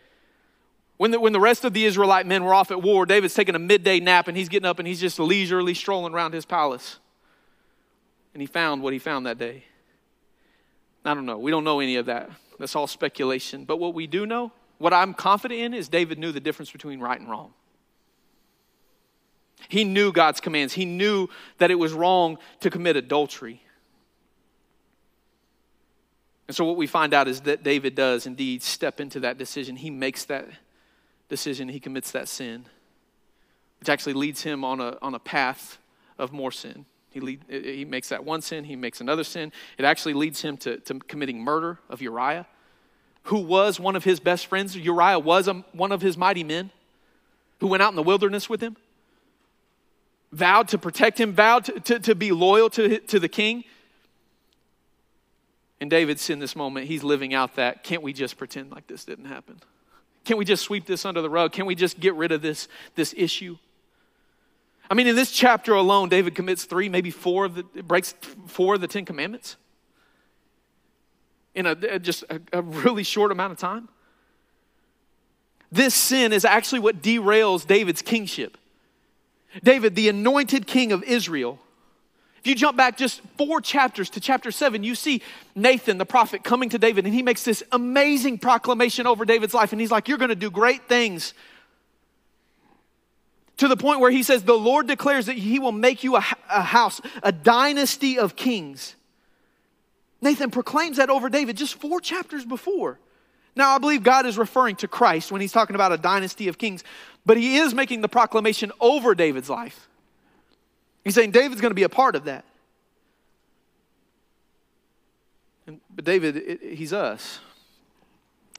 When 0.97 1.11
the, 1.11 1.19
when 1.19 1.33
the 1.33 1.39
rest 1.39 1.65
of 1.65 1.73
the 1.73 1.85
Israelite 1.85 2.27
men 2.27 2.43
were 2.43 2.53
off 2.53 2.69
at 2.69 2.81
war, 2.81 3.05
David's 3.05 3.33
taking 3.33 3.55
a 3.55 3.59
midday 3.59 3.99
nap 3.99 4.27
and 4.27 4.37
he's 4.37 4.49
getting 4.49 4.67
up 4.67 4.77
and 4.77 4.87
he's 4.87 4.99
just 4.99 5.19
leisurely 5.19 5.73
strolling 5.73 6.13
around 6.13 6.33
his 6.33 6.45
palace. 6.45 6.99
And 8.33 8.41
he 8.41 8.45
found 8.45 8.83
what 8.83 8.93
he 8.93 8.99
found 8.99 9.25
that 9.25 9.37
day. 9.37 9.63
I 11.03 11.13
don't 11.13 11.25
know. 11.25 11.39
We 11.39 11.49
don't 11.49 11.63
know 11.63 11.79
any 11.79 11.95
of 11.95 12.05
that. 12.05 12.29
That's 12.59 12.75
all 12.75 12.87
speculation. 12.87 13.65
But 13.65 13.77
what 13.77 13.93
we 13.93 14.05
do 14.05 14.25
know, 14.25 14.51
what 14.77 14.93
I'm 14.93 15.13
confident 15.13 15.59
in, 15.59 15.73
is 15.73 15.89
David 15.89 16.19
knew 16.19 16.31
the 16.31 16.39
difference 16.39 16.71
between 16.71 16.99
right 16.99 17.19
and 17.19 17.29
wrong. 17.29 17.53
He 19.69 19.83
knew 19.83 20.11
God's 20.11 20.39
commands. 20.39 20.73
He 20.73 20.85
knew 20.85 21.29
that 21.57 21.71
it 21.71 21.75
was 21.75 21.93
wrong 21.93 22.37
to 22.59 22.69
commit 22.69 22.95
adultery. 22.95 23.63
And 26.51 26.55
so, 26.57 26.65
what 26.65 26.75
we 26.75 26.85
find 26.85 27.13
out 27.13 27.29
is 27.29 27.39
that 27.43 27.63
David 27.63 27.95
does 27.95 28.25
indeed 28.25 28.61
step 28.61 28.99
into 28.99 29.21
that 29.21 29.37
decision. 29.37 29.77
He 29.77 29.89
makes 29.89 30.25
that 30.25 30.49
decision, 31.29 31.69
he 31.69 31.79
commits 31.79 32.11
that 32.11 32.27
sin, 32.27 32.65
which 33.79 33.87
actually 33.87 34.15
leads 34.15 34.41
him 34.41 34.65
on 34.65 34.81
a, 34.81 34.97
on 35.01 35.15
a 35.15 35.19
path 35.19 35.77
of 36.19 36.33
more 36.33 36.51
sin. 36.51 36.83
He, 37.09 37.21
lead, 37.21 37.45
he 37.47 37.85
makes 37.85 38.09
that 38.09 38.25
one 38.25 38.41
sin, 38.41 38.65
he 38.65 38.75
makes 38.75 38.99
another 38.99 39.23
sin. 39.23 39.53
It 39.77 39.85
actually 39.85 40.13
leads 40.13 40.41
him 40.41 40.57
to, 40.57 40.75
to 40.79 40.99
committing 40.99 41.41
murder 41.41 41.79
of 41.89 42.01
Uriah, 42.01 42.45
who 43.23 43.37
was 43.37 43.79
one 43.79 43.95
of 43.95 44.03
his 44.03 44.19
best 44.19 44.47
friends. 44.47 44.75
Uriah 44.75 45.19
was 45.19 45.47
a, 45.47 45.53
one 45.71 45.93
of 45.93 46.01
his 46.01 46.17
mighty 46.17 46.43
men 46.43 46.69
who 47.61 47.67
went 47.67 47.81
out 47.81 47.93
in 47.93 47.95
the 47.95 48.03
wilderness 48.03 48.49
with 48.49 48.59
him, 48.59 48.75
vowed 50.33 50.67
to 50.67 50.77
protect 50.77 51.17
him, 51.17 51.31
vowed 51.31 51.63
to, 51.63 51.79
to, 51.79 51.99
to 52.01 52.13
be 52.13 52.33
loyal 52.33 52.69
to, 52.71 52.99
to 52.99 53.21
the 53.21 53.29
king. 53.29 53.63
And 55.81 55.89
David's 55.89 56.29
in 56.29 56.37
this 56.37 56.55
moment, 56.55 56.85
he's 56.85 57.03
living 57.03 57.33
out 57.33 57.55
that 57.55 57.83
can't 57.83 58.03
we 58.03 58.13
just 58.13 58.37
pretend 58.37 58.71
like 58.71 58.85
this 58.85 59.03
didn't 59.03 59.25
happen? 59.25 59.59
Can't 60.23 60.37
we 60.37 60.45
just 60.45 60.63
sweep 60.63 60.85
this 60.85 61.05
under 61.05 61.23
the 61.23 61.29
rug? 61.29 61.51
Can't 61.51 61.67
we 61.67 61.73
just 61.73 61.99
get 61.99 62.13
rid 62.13 62.31
of 62.31 62.43
this, 62.43 62.67
this 62.93 63.15
issue? 63.17 63.57
I 64.91 64.93
mean, 64.93 65.07
in 65.07 65.15
this 65.15 65.31
chapter 65.31 65.73
alone, 65.73 66.09
David 66.09 66.35
commits 66.35 66.65
three, 66.65 66.87
maybe 66.87 67.09
four 67.09 67.45
of 67.45 67.55
the, 67.55 67.63
breaks 67.81 68.13
four 68.45 68.75
of 68.75 68.81
the 68.81 68.87
Ten 68.87 69.05
Commandments 69.05 69.57
in 71.55 71.65
a, 71.65 71.71
uh, 71.71 71.97
just 71.97 72.23
a, 72.29 72.39
a 72.53 72.61
really 72.61 73.03
short 73.03 73.31
amount 73.31 73.51
of 73.51 73.57
time. 73.57 73.89
This 75.71 75.95
sin 75.95 76.31
is 76.31 76.45
actually 76.45 76.79
what 76.79 77.01
derails 77.01 77.65
David's 77.65 78.03
kingship. 78.03 78.57
David, 79.63 79.95
the 79.95 80.09
anointed 80.09 80.67
king 80.67 80.91
of 80.91 81.01
Israel, 81.03 81.59
if 82.41 82.47
you 82.47 82.55
jump 82.55 82.75
back 82.75 82.97
just 82.97 83.21
four 83.37 83.61
chapters 83.61 84.09
to 84.11 84.19
chapter 84.19 84.49
seven, 84.49 84.83
you 84.83 84.95
see 84.95 85.21
Nathan, 85.55 85.99
the 85.99 86.07
prophet, 86.07 86.43
coming 86.43 86.69
to 86.69 86.79
David, 86.79 87.05
and 87.05 87.13
he 87.13 87.21
makes 87.21 87.43
this 87.43 87.61
amazing 87.71 88.39
proclamation 88.39 89.05
over 89.05 89.25
David's 89.25 89.53
life. 89.53 89.73
And 89.73 89.79
he's 89.79 89.91
like, 89.91 90.07
You're 90.07 90.17
going 90.17 90.29
to 90.29 90.35
do 90.35 90.49
great 90.49 90.87
things. 90.87 91.35
To 93.57 93.67
the 93.67 93.77
point 93.77 93.99
where 93.99 94.09
he 94.09 94.23
says, 94.23 94.43
The 94.43 94.57
Lord 94.57 94.87
declares 94.87 95.27
that 95.27 95.37
he 95.37 95.59
will 95.59 95.71
make 95.71 96.03
you 96.03 96.15
a, 96.15 96.25
a 96.49 96.63
house, 96.63 96.99
a 97.21 97.31
dynasty 97.31 98.17
of 98.17 98.35
kings. 98.35 98.95
Nathan 100.19 100.49
proclaims 100.49 100.97
that 100.97 101.11
over 101.11 101.29
David 101.29 101.57
just 101.57 101.75
four 101.75 102.01
chapters 102.01 102.43
before. 102.43 102.97
Now, 103.55 103.75
I 103.75 103.77
believe 103.77 104.01
God 104.01 104.25
is 104.25 104.39
referring 104.39 104.77
to 104.77 104.87
Christ 104.87 105.31
when 105.31 105.41
he's 105.41 105.51
talking 105.51 105.75
about 105.75 105.91
a 105.91 105.97
dynasty 105.97 106.47
of 106.47 106.57
kings, 106.57 106.83
but 107.23 107.37
he 107.37 107.57
is 107.57 107.75
making 107.75 108.01
the 108.01 108.09
proclamation 108.09 108.71
over 108.79 109.13
David's 109.13 109.49
life. 109.49 109.89
He's 111.03 111.15
saying 111.15 111.31
David's 111.31 111.61
going 111.61 111.71
to 111.71 111.75
be 111.75 111.83
a 111.83 111.89
part 111.89 112.15
of 112.15 112.25
that. 112.25 112.45
And, 115.67 115.79
but 115.93 116.05
David, 116.05 116.37
it, 116.37 116.61
he's 116.73 116.93
us. 116.93 117.39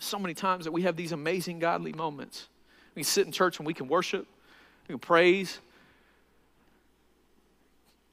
So 0.00 0.18
many 0.18 0.34
times 0.34 0.64
that 0.64 0.72
we 0.72 0.82
have 0.82 0.96
these 0.96 1.12
amazing 1.12 1.58
godly 1.58 1.92
moments. 1.92 2.48
We 2.94 3.02
sit 3.02 3.26
in 3.26 3.32
church 3.32 3.58
and 3.58 3.66
we 3.66 3.74
can 3.74 3.88
worship, 3.88 4.26
we 4.88 4.92
can 4.92 4.98
praise, 4.98 5.60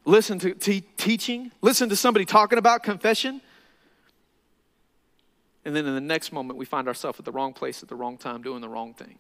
listen 0.06 0.40
to, 0.40 0.54
to 0.54 0.82
teaching, 0.98 1.52
listen 1.62 1.90
to 1.90 1.96
somebody 1.96 2.26
talking 2.26 2.58
about 2.58 2.84
confession. 2.84 3.42
And 5.66 5.76
then 5.76 5.86
in 5.86 5.94
the 5.94 6.02
next 6.02 6.32
moment, 6.32 6.58
we 6.58 6.66
find 6.66 6.88
ourselves 6.88 7.20
at 7.20 7.26
the 7.26 7.32
wrong 7.32 7.54
place 7.54 7.84
at 7.84 7.90
the 7.90 7.96
wrong 7.96 8.18
time 8.18 8.42
doing 8.42 8.62
the 8.62 8.70
wrong 8.70 8.94
thing. 8.94 9.18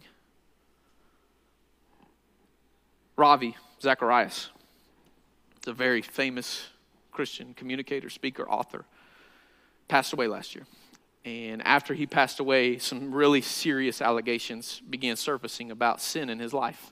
Ravi 3.18 3.58
Zacharias 3.82 4.50
is 5.62 5.68
a 5.68 5.74
very 5.74 6.02
famous 6.02 6.68
Christian 7.12 7.54
communicator, 7.54 8.10
speaker, 8.10 8.48
author. 8.50 8.86
Passed 9.88 10.14
away 10.14 10.28
last 10.28 10.56
year. 10.56 10.66
And 11.26 11.66
after 11.66 11.94
he 11.94 12.06
passed 12.06 12.40
away, 12.40 12.78
some 12.78 13.14
really 13.14 13.42
serious 13.42 14.02
allegations 14.02 14.82
began 14.90 15.16
surfacing 15.16 15.70
about 15.72 16.02
sin 16.02 16.30
in 16.30 16.40
his 16.40 16.54
life. 16.54 16.92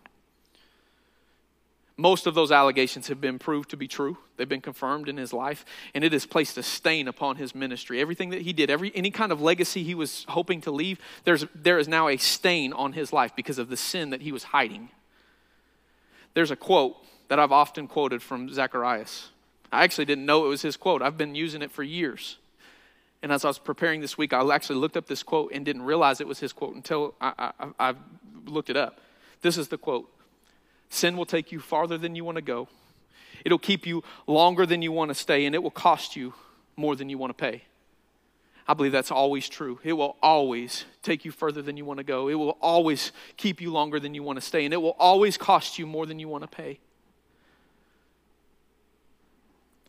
Most 1.99 2.27
of 2.27 2.35
those 2.35 2.51
allegations 2.51 3.07
have 3.07 3.19
been 3.19 3.39
proved 3.39 3.69
to 3.71 3.77
be 3.77 3.87
true. 3.87 4.17
They've 4.35 4.47
been 4.47 4.61
confirmed 4.61 5.09
in 5.09 5.17
his 5.17 5.33
life, 5.33 5.65
and 5.95 6.03
it 6.03 6.13
has 6.13 6.27
placed 6.27 6.55
a 6.57 6.63
stain 6.63 7.07
upon 7.07 7.37
his 7.37 7.55
ministry. 7.55 7.99
Everything 7.99 8.29
that 8.29 8.43
he 8.43 8.53
did, 8.53 8.69
every 8.69 8.91
any 8.93 9.09
kind 9.09 9.31
of 9.31 9.41
legacy 9.41 9.81
he 9.81 9.95
was 9.95 10.23
hoping 10.29 10.61
to 10.61 10.71
leave, 10.71 10.99
there's 11.23 11.45
there 11.55 11.79
is 11.79 11.87
now 11.87 12.07
a 12.07 12.17
stain 12.17 12.71
on 12.71 12.93
his 12.93 13.11
life 13.11 13.35
because 13.35 13.57
of 13.57 13.69
the 13.69 13.77
sin 13.77 14.11
that 14.11 14.21
he 14.21 14.31
was 14.31 14.43
hiding. 14.43 14.89
There's 16.35 16.51
a 16.51 16.55
quote 16.55 16.97
that 17.27 17.39
I've 17.39 17.51
often 17.51 17.87
quoted 17.87 18.21
from 18.21 18.49
Zacharias. 18.49 19.29
I 19.71 19.83
actually 19.83 20.05
didn't 20.05 20.25
know 20.25 20.45
it 20.45 20.49
was 20.49 20.61
his 20.61 20.77
quote. 20.77 21.01
I've 21.01 21.17
been 21.17 21.35
using 21.35 21.61
it 21.61 21.71
for 21.71 21.83
years. 21.83 22.37
And 23.21 23.31
as 23.31 23.43
I 23.43 23.47
was 23.47 23.59
preparing 23.59 24.01
this 24.01 24.17
week, 24.17 24.31
I 24.33 24.47
actually 24.53 24.79
looked 24.79 24.95
up 24.95 25.07
this 25.07 25.23
quote 25.23 25.51
and 25.51 25.65
didn't 25.65 25.81
realize 25.81 26.21
it 26.21 26.27
was 26.27 26.39
his 26.39 26.53
quote 26.53 26.75
until 26.75 27.15
I, 27.19 27.51
I, 27.59 27.89
I 27.89 27.93
looked 28.45 28.69
it 28.69 28.77
up. 28.77 29.01
This 29.41 29.57
is 29.57 29.67
the 29.67 29.77
quote 29.77 30.09
Sin 30.89 31.17
will 31.17 31.25
take 31.25 31.51
you 31.51 31.59
farther 31.59 31.97
than 31.97 32.15
you 32.15 32.23
want 32.23 32.37
to 32.37 32.41
go. 32.41 32.69
It'll 33.43 33.59
keep 33.59 33.85
you 33.85 34.03
longer 34.25 34.65
than 34.65 34.81
you 34.81 34.91
want 34.91 35.09
to 35.09 35.15
stay, 35.15 35.45
and 35.45 35.53
it 35.53 35.61
will 35.61 35.71
cost 35.71 36.15
you 36.15 36.33
more 36.75 36.95
than 36.95 37.09
you 37.09 37.17
want 37.17 37.37
to 37.37 37.41
pay. 37.41 37.63
I 38.67 38.73
believe 38.73 38.91
that's 38.91 39.11
always 39.11 39.47
true. 39.47 39.79
It 39.83 39.93
will 39.93 40.17
always 40.21 40.85
take 41.01 41.23
you 41.23 41.31
further 41.31 41.61
than 41.61 41.77
you 41.77 41.85
want 41.85 41.99
to 41.99 42.03
go. 42.03 42.27
It 42.27 42.33
will 42.33 42.57
always 42.61 43.13
keep 43.37 43.61
you 43.61 43.71
longer 43.71 43.99
than 43.99 44.13
you 44.13 44.23
want 44.23 44.37
to 44.37 44.41
stay, 44.41 44.65
and 44.65 44.73
it 44.73 44.81
will 44.81 44.95
always 44.99 45.37
cost 45.37 45.79
you 45.79 45.87
more 45.87 46.05
than 46.05 46.19
you 46.19 46.27
want 46.27 46.43
to 46.43 46.47
pay. 46.47 46.79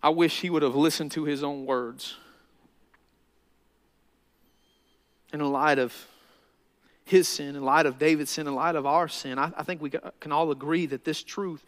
I 0.03 0.11
wish 0.11 0.41
he 0.41 0.51
would 0.51 0.63
have 0.63 0.77
listened 0.77 1.13
to 1.13 1.25
his 1.25 1.43
own 1.43 1.67
words. 1.67 2.17
In 5.33 5.41
light 5.41 5.79
of 5.79 5.95
his 7.05 7.27
sin, 7.29 7.57
in 7.57 7.63
light 7.63 7.87
of 7.87 7.99
David's 7.99 8.31
sin, 8.31 8.47
in 8.47 8.55
light 8.55 8.77
of 8.77 8.87
our 8.87 9.09
sin, 9.09 9.39
I, 9.39 9.53
I 9.57 9.63
think 9.63 9.83
we 9.83 9.91
can 9.91 10.33
all 10.33 10.51
agree 10.51 10.87
that 10.87 11.05
this 11.05 11.23
truth 11.23 11.65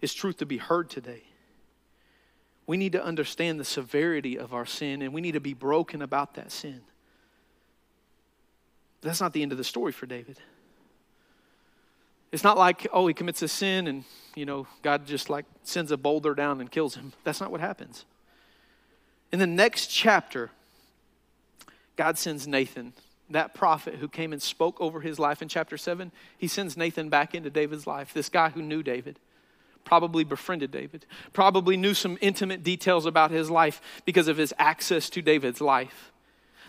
is 0.00 0.14
truth 0.14 0.38
to 0.38 0.46
be 0.46 0.58
heard 0.58 0.88
today. 0.88 1.22
We 2.66 2.76
need 2.76 2.92
to 2.92 3.04
understand 3.04 3.60
the 3.60 3.64
severity 3.64 4.38
of 4.38 4.52
our 4.52 4.66
sin 4.66 5.02
and 5.02 5.12
we 5.12 5.20
need 5.20 5.32
to 5.32 5.40
be 5.40 5.54
broken 5.54 6.02
about 6.02 6.34
that 6.34 6.50
sin. 6.50 6.80
But 9.00 9.08
That's 9.08 9.20
not 9.20 9.32
the 9.32 9.42
end 9.42 9.52
of 9.52 9.58
the 9.58 9.64
story 9.64 9.92
for 9.92 10.06
David. 10.06 10.38
It's 12.32 12.44
not 12.44 12.58
like, 12.58 12.86
oh, 12.92 13.06
he 13.06 13.14
commits 13.14 13.42
a 13.42 13.48
sin 13.48 13.86
and, 13.86 14.04
you 14.34 14.44
know, 14.44 14.66
God 14.82 15.06
just 15.06 15.30
like 15.30 15.44
sends 15.62 15.92
a 15.92 15.96
boulder 15.96 16.34
down 16.34 16.60
and 16.60 16.70
kills 16.70 16.94
him. 16.94 17.12
That's 17.24 17.40
not 17.40 17.50
what 17.50 17.60
happens. 17.60 18.04
In 19.32 19.38
the 19.38 19.46
next 19.46 19.86
chapter, 19.86 20.50
God 21.96 22.18
sends 22.18 22.46
Nathan 22.46 22.92
that 23.30 23.54
prophet 23.54 23.96
who 23.96 24.08
came 24.08 24.32
and 24.32 24.40
spoke 24.40 24.80
over 24.80 25.00
his 25.00 25.18
life 25.18 25.42
in 25.42 25.48
chapter 25.48 25.76
7, 25.76 26.12
he 26.38 26.46
sends 26.46 26.76
Nathan 26.76 27.08
back 27.08 27.34
into 27.34 27.50
David's 27.50 27.86
life. 27.86 28.12
This 28.14 28.28
guy 28.28 28.50
who 28.50 28.62
knew 28.62 28.82
David, 28.82 29.18
probably 29.84 30.24
befriended 30.24 30.70
David, 30.70 31.06
probably 31.32 31.76
knew 31.76 31.94
some 31.94 32.18
intimate 32.20 32.62
details 32.62 33.06
about 33.06 33.30
his 33.30 33.50
life 33.50 33.80
because 34.04 34.28
of 34.28 34.36
his 34.36 34.54
access 34.58 35.10
to 35.10 35.22
David's 35.22 35.60
life. 35.60 36.12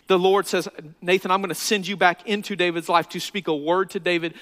The 0.08 0.18
Lord 0.18 0.48
says, 0.48 0.68
Nathan, 1.02 1.32
I'm 1.32 1.42
going 1.42 1.50
to 1.50 1.56
send 1.56 1.88
you 1.88 1.98
back 1.98 2.28
into 2.28 2.56
David's 2.56 2.90
life 2.90 3.10
to 3.10 3.20
speak 3.20 3.48
a 3.48 3.56
word 3.56 3.90
to 3.92 4.00
David 4.00 4.34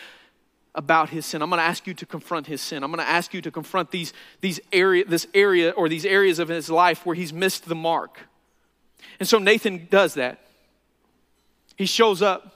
about 0.76 1.10
his 1.10 1.26
sin. 1.26 1.42
I'm 1.42 1.50
going 1.50 1.60
to 1.60 1.64
ask 1.64 1.88
you 1.88 1.94
to 1.96 2.06
confront 2.06 2.48
his 2.48 2.62
sin. 2.62 2.84
I'm 2.84 2.92
going 2.92 3.04
to 3.04 3.10
ask 3.10 3.34
you 3.34 3.42
to 3.42 3.52
confront 3.52 3.92
these, 3.92 4.14
these 4.42 4.60
area, 4.72 5.06
this 5.06 5.28
area 5.34 5.72
or 5.72 5.90
these 5.90 6.06
areas 6.06 6.38
of 6.38 6.50
his 6.50 6.70
life 6.70 7.06
where 7.06 7.16
he's 7.16 7.34
missed 7.34 7.66
the 7.66 7.76
mark. 7.76 8.20
And 9.20 9.28
so 9.28 9.40
Nathan 9.40 9.88
does 9.90 10.16
that. 10.16 10.40
He 11.76 11.86
shows 11.86 12.22
up. 12.22 12.52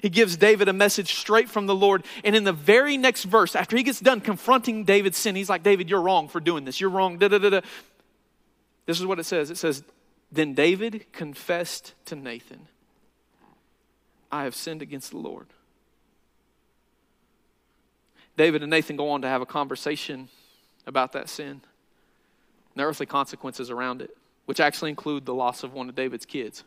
He 0.00 0.08
gives 0.08 0.36
David 0.36 0.68
a 0.68 0.72
message 0.72 1.14
straight 1.14 1.48
from 1.48 1.66
the 1.66 1.74
Lord. 1.74 2.04
And 2.22 2.36
in 2.36 2.44
the 2.44 2.52
very 2.52 2.96
next 2.96 3.24
verse, 3.24 3.56
after 3.56 3.76
he 3.76 3.82
gets 3.82 3.98
done 3.98 4.20
confronting 4.20 4.84
David's 4.84 5.16
sin, 5.16 5.34
he's 5.34 5.48
like, 5.48 5.62
David, 5.62 5.90
you're 5.90 6.00
wrong 6.00 6.28
for 6.28 6.40
doing 6.40 6.64
this. 6.64 6.80
You're 6.80 6.90
wrong. 6.90 7.18
Da, 7.18 7.28
da, 7.28 7.38
da, 7.38 7.50
da. 7.50 7.60
This 8.86 9.00
is 9.00 9.06
what 9.06 9.18
it 9.18 9.24
says 9.24 9.50
it 9.50 9.58
says, 9.58 9.82
Then 10.30 10.54
David 10.54 11.12
confessed 11.12 11.94
to 12.06 12.16
Nathan, 12.16 12.68
I 14.30 14.44
have 14.44 14.54
sinned 14.54 14.82
against 14.82 15.10
the 15.10 15.18
Lord. 15.18 15.48
David 18.38 18.62
and 18.62 18.70
Nathan 18.70 18.96
go 18.96 19.10
on 19.10 19.22
to 19.22 19.28
have 19.28 19.42
a 19.42 19.46
conversation 19.46 20.28
about 20.86 21.12
that 21.12 21.28
sin 21.28 21.50
and 21.50 21.60
the 22.76 22.84
earthly 22.84 23.04
consequences 23.04 23.68
around 23.68 24.00
it, 24.00 24.16
which 24.46 24.60
actually 24.60 24.90
include 24.90 25.26
the 25.26 25.34
loss 25.34 25.64
of 25.64 25.74
one 25.74 25.88
of 25.88 25.96
David's 25.96 26.24
kids. 26.24 26.62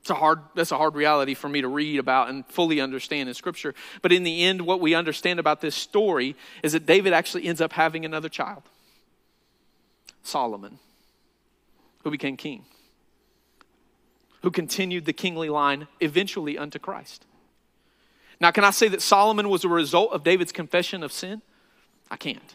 It's 0.00 0.10
a 0.10 0.14
hard, 0.14 0.40
that's 0.54 0.72
a 0.72 0.78
hard 0.78 0.94
reality 0.94 1.34
for 1.34 1.48
me 1.48 1.60
to 1.60 1.68
read 1.68 1.98
about 1.98 2.30
and 2.30 2.46
fully 2.46 2.80
understand 2.80 3.28
in 3.28 3.34
Scripture. 3.34 3.74
But 4.00 4.10
in 4.10 4.22
the 4.22 4.44
end, 4.44 4.62
what 4.62 4.80
we 4.80 4.94
understand 4.94 5.38
about 5.38 5.60
this 5.60 5.74
story 5.74 6.34
is 6.62 6.72
that 6.72 6.86
David 6.86 7.12
actually 7.12 7.44
ends 7.44 7.60
up 7.60 7.74
having 7.74 8.04
another 8.04 8.28
child 8.28 8.62
Solomon, 10.22 10.78
who 12.04 12.10
became 12.10 12.36
king, 12.36 12.64
who 14.42 14.50
continued 14.50 15.04
the 15.04 15.12
kingly 15.12 15.50
line 15.50 15.88
eventually 16.00 16.56
unto 16.56 16.78
Christ. 16.78 17.26
Now, 18.40 18.50
can 18.50 18.64
I 18.64 18.70
say 18.70 18.88
that 18.88 19.02
Solomon 19.02 19.48
was 19.48 19.64
a 19.64 19.68
result 19.68 20.12
of 20.12 20.22
David's 20.22 20.52
confession 20.52 21.02
of 21.02 21.12
sin? 21.12 21.42
I 22.10 22.16
can't. 22.16 22.54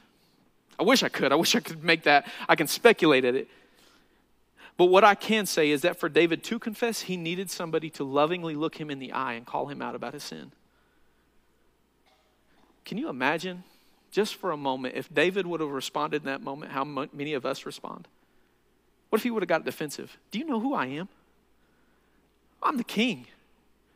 I 0.79 0.83
wish 0.83 1.03
I 1.03 1.09
could. 1.09 1.31
I 1.31 1.35
wish 1.35 1.55
I 1.55 1.59
could 1.59 1.83
make 1.83 2.03
that. 2.03 2.27
I 2.47 2.55
can 2.55 2.67
speculate 2.67 3.25
at 3.25 3.35
it. 3.35 3.47
But 4.77 4.85
what 4.85 5.03
I 5.03 5.15
can 5.15 5.45
say 5.45 5.69
is 5.69 5.81
that 5.81 5.99
for 5.99 6.09
David 6.09 6.43
to 6.45 6.57
confess, 6.57 7.01
he 7.01 7.17
needed 7.17 7.51
somebody 7.51 7.89
to 7.91 8.03
lovingly 8.03 8.55
look 8.55 8.79
him 8.79 8.89
in 8.89 8.99
the 8.99 9.11
eye 9.11 9.33
and 9.33 9.45
call 9.45 9.67
him 9.67 9.81
out 9.81 9.95
about 9.95 10.13
his 10.13 10.23
sin. 10.23 10.51
Can 12.85 12.97
you 12.97 13.09
imagine, 13.09 13.63
just 14.11 14.35
for 14.35 14.51
a 14.51 14.57
moment, 14.57 14.95
if 14.95 15.13
David 15.13 15.45
would 15.45 15.59
have 15.59 15.69
responded 15.69 16.23
in 16.23 16.25
that 16.25 16.41
moment, 16.41 16.71
how 16.71 16.83
many 16.83 17.33
of 17.33 17.45
us 17.45 17.65
respond? 17.65 18.07
What 19.09 19.19
if 19.19 19.23
he 19.23 19.29
would 19.29 19.43
have 19.43 19.49
got 19.49 19.65
defensive? 19.65 20.17
Do 20.31 20.39
you 20.39 20.45
know 20.45 20.59
who 20.59 20.73
I 20.73 20.85
am? 20.87 21.09
I'm 22.63 22.77
the 22.77 22.83
king. 22.83 23.27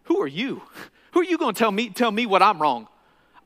Who 0.06 0.22
are 0.22 0.28
you? 0.28 0.62
Who 1.12 1.22
are 1.22 1.26
you 1.26 1.38
going 1.38 1.54
to 1.54 1.60
tell 1.60 1.72
me 1.72 1.90
tell 1.90 2.12
me 2.12 2.26
what 2.26 2.42
I'm 2.42 2.62
wrong? 2.62 2.88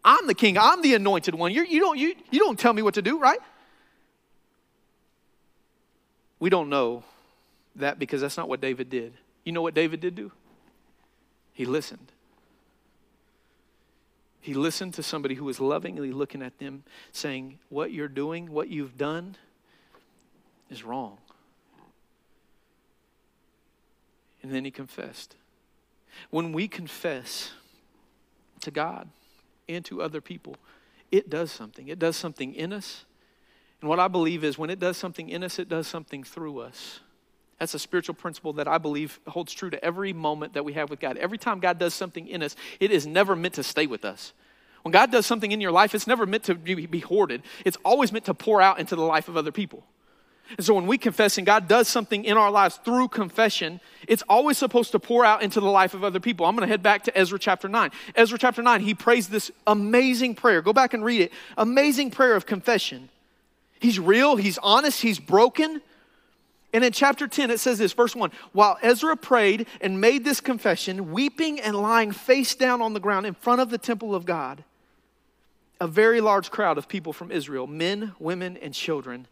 I'm 0.04 0.28
the 0.28 0.34
king. 0.34 0.58
I'm 0.58 0.82
the 0.82 0.96
anointed 0.96 1.36
one. 1.36 1.52
You're, 1.52 1.66
you 1.66 1.80
don't, 1.80 1.98
you, 1.98 2.16
you 2.32 2.40
don't 2.40 2.58
tell 2.58 2.74
me 2.74 2.82
what 2.82 2.94
to 2.94 3.02
do, 3.02 3.20
right? 3.20 3.40
We 6.40 6.50
don't 6.50 6.70
know 6.70 7.04
that 7.76 8.00
because 8.00 8.22
that's 8.22 8.38
not 8.38 8.48
what 8.48 8.62
David 8.62 8.90
did. 8.90 9.14
You 9.44 9.52
know 9.52 9.62
what 9.62 9.74
David 9.74 10.00
did 10.00 10.16
do? 10.16 10.32
He 11.54 11.66
listened. 11.66 12.12
He 14.42 14.54
listened 14.54 14.94
to 14.94 15.04
somebody 15.04 15.36
who 15.36 15.44
was 15.44 15.60
lovingly 15.60 16.12
looking 16.12 16.42
at 16.42 16.58
them, 16.60 16.84
saying, 17.12 17.60
What 17.68 17.92
you're 17.92 18.08
doing, 18.08 18.52
what 18.52 18.70
you've 18.70 18.98
done, 18.98 19.36
is 20.70 20.84
wrong. 20.84 21.18
And 24.42 24.52
then 24.54 24.64
he 24.64 24.72
confessed. 24.72 25.36
When 26.30 26.54
we 26.54 26.68
confess 26.68 27.52
to 28.62 28.72
God 28.72 29.08
and 29.68 29.84
to 29.86 30.02
other 30.02 30.22
people, 30.22 30.56
it 31.12 31.30
does 31.30 31.52
something. 31.52 31.88
It 31.88 32.00
does 32.00 32.16
something 32.16 32.54
in 32.54 32.74
us. 32.74 33.06
And 33.82 33.90
what 33.90 34.00
I 34.00 34.08
believe 34.08 34.44
is 34.44 34.58
when 34.58 34.70
it 34.70 34.80
does 34.80 34.98
something 34.98 35.30
in 35.30 35.44
us, 35.44 35.60
it 35.60 35.70
does 35.70 35.88
something 35.88 36.24
through 36.24 36.60
us. 36.60 37.00
That's 37.60 37.74
a 37.74 37.80
spiritual 37.80 38.16
principle 38.16 38.54
that 38.54 38.68
I 38.68 38.78
believe 38.78 39.20
holds 39.28 39.54
true 39.54 39.70
to 39.70 39.84
every 39.84 40.14
moment 40.14 40.54
that 40.54 40.64
we 40.64 40.74
have 40.74 40.90
with 40.90 41.00
God. 41.00 41.18
Every 41.18 41.38
time 41.38 41.60
God 41.60 41.78
does 41.78 41.94
something 41.94 42.28
in 42.28 42.42
us, 42.42 42.56
it 42.80 42.92
is 42.92 43.06
never 43.06 43.36
meant 43.36 43.56
to 43.56 43.64
stay 43.64 43.86
with 43.86 44.06
us. 44.06 44.34
When 44.84 44.94
God 44.94 45.12
does 45.12 45.26
something 45.26 45.52
in 45.52 45.60
your 45.60 45.74
life, 45.74 45.94
it's 45.94 46.08
never 46.08 46.26
meant 46.26 46.46
to 46.46 46.56
be 46.56 47.00
hoarded, 47.00 47.44
it's 47.66 47.78
always 47.84 48.12
meant 48.12 48.26
to 48.26 48.34
pour 48.34 48.62
out 48.62 48.80
into 48.80 48.96
the 48.96 49.04
life 49.04 49.28
of 49.28 49.36
other 49.36 49.52
people. 49.52 49.84
And 50.58 50.66
so 50.66 50.74
when 50.74 50.88
we 50.88 50.98
confess 50.98 51.38
and 51.38 51.46
God 51.46 51.68
does 51.68 51.88
something 51.88 52.26
in 52.26 52.38
our 52.38 52.50
lives 52.50 52.80
through 52.84 53.10
confession, 53.10 53.80
it's 54.08 54.24
always 54.28 54.58
supposed 54.58 54.92
to 54.92 55.00
pour 55.00 55.24
out 55.24 55.44
into 55.44 55.60
the 55.60 55.70
life 55.70 55.94
of 55.94 56.04
other 56.04 56.20
people. 56.20 56.46
I'm 56.46 56.56
going 56.56 56.68
to 56.68 56.72
head 56.72 56.82
back 56.82 57.04
to 57.04 57.18
Ezra 57.18 57.38
chapter 57.38 57.70
9. 57.70 57.92
Ezra 58.16 58.38
chapter 58.40 58.62
9, 58.62 58.82
he 58.82 58.94
prays 58.94 59.28
this 59.28 59.52
amazing 59.68 60.36
prayer. 60.36 60.62
Go 60.62 60.74
back 60.74 60.94
and 60.94 61.06
read 61.06 61.22
it. 61.22 61.32
Amazing 61.58 62.12
prayer 62.12 62.36
of 62.36 62.46
confession. 62.46 63.10
He's 63.80 64.00
real, 64.00 64.36
he's 64.36 64.58
honest, 64.58 65.02
he's 65.02 65.20
broken. 65.20 65.82
And 66.74 66.84
in 66.84 66.92
chapter 66.92 67.28
10, 67.28 67.50
it 67.50 67.60
says 67.60 67.80
this, 67.80 67.94
verse 67.94 68.16
1 68.16 68.32
While 68.52 68.78
Ezra 68.82 69.16
prayed 69.16 69.68
and 69.82 70.02
made 70.02 70.24
this 70.24 70.42
confession, 70.42 71.12
weeping 71.12 71.60
and 71.60 71.76
lying 71.76 72.12
face 72.12 72.56
down 72.56 72.82
on 72.82 72.94
the 72.94 73.00
ground 73.00 73.26
in 73.26 73.34
front 73.34 73.62
of 73.62 73.70
the 73.70 73.78
temple 73.78 74.14
of 74.14 74.26
God, 74.26 74.64
a 75.82 75.88
very 75.88 76.22
large 76.22 76.52
crowd 76.52 76.78
of 76.78 76.88
people 76.88 77.14
from 77.14 77.32
Israel, 77.32 77.66
men, 77.66 78.14
women, 78.20 78.58
and 78.58 78.74
children, 78.74 79.28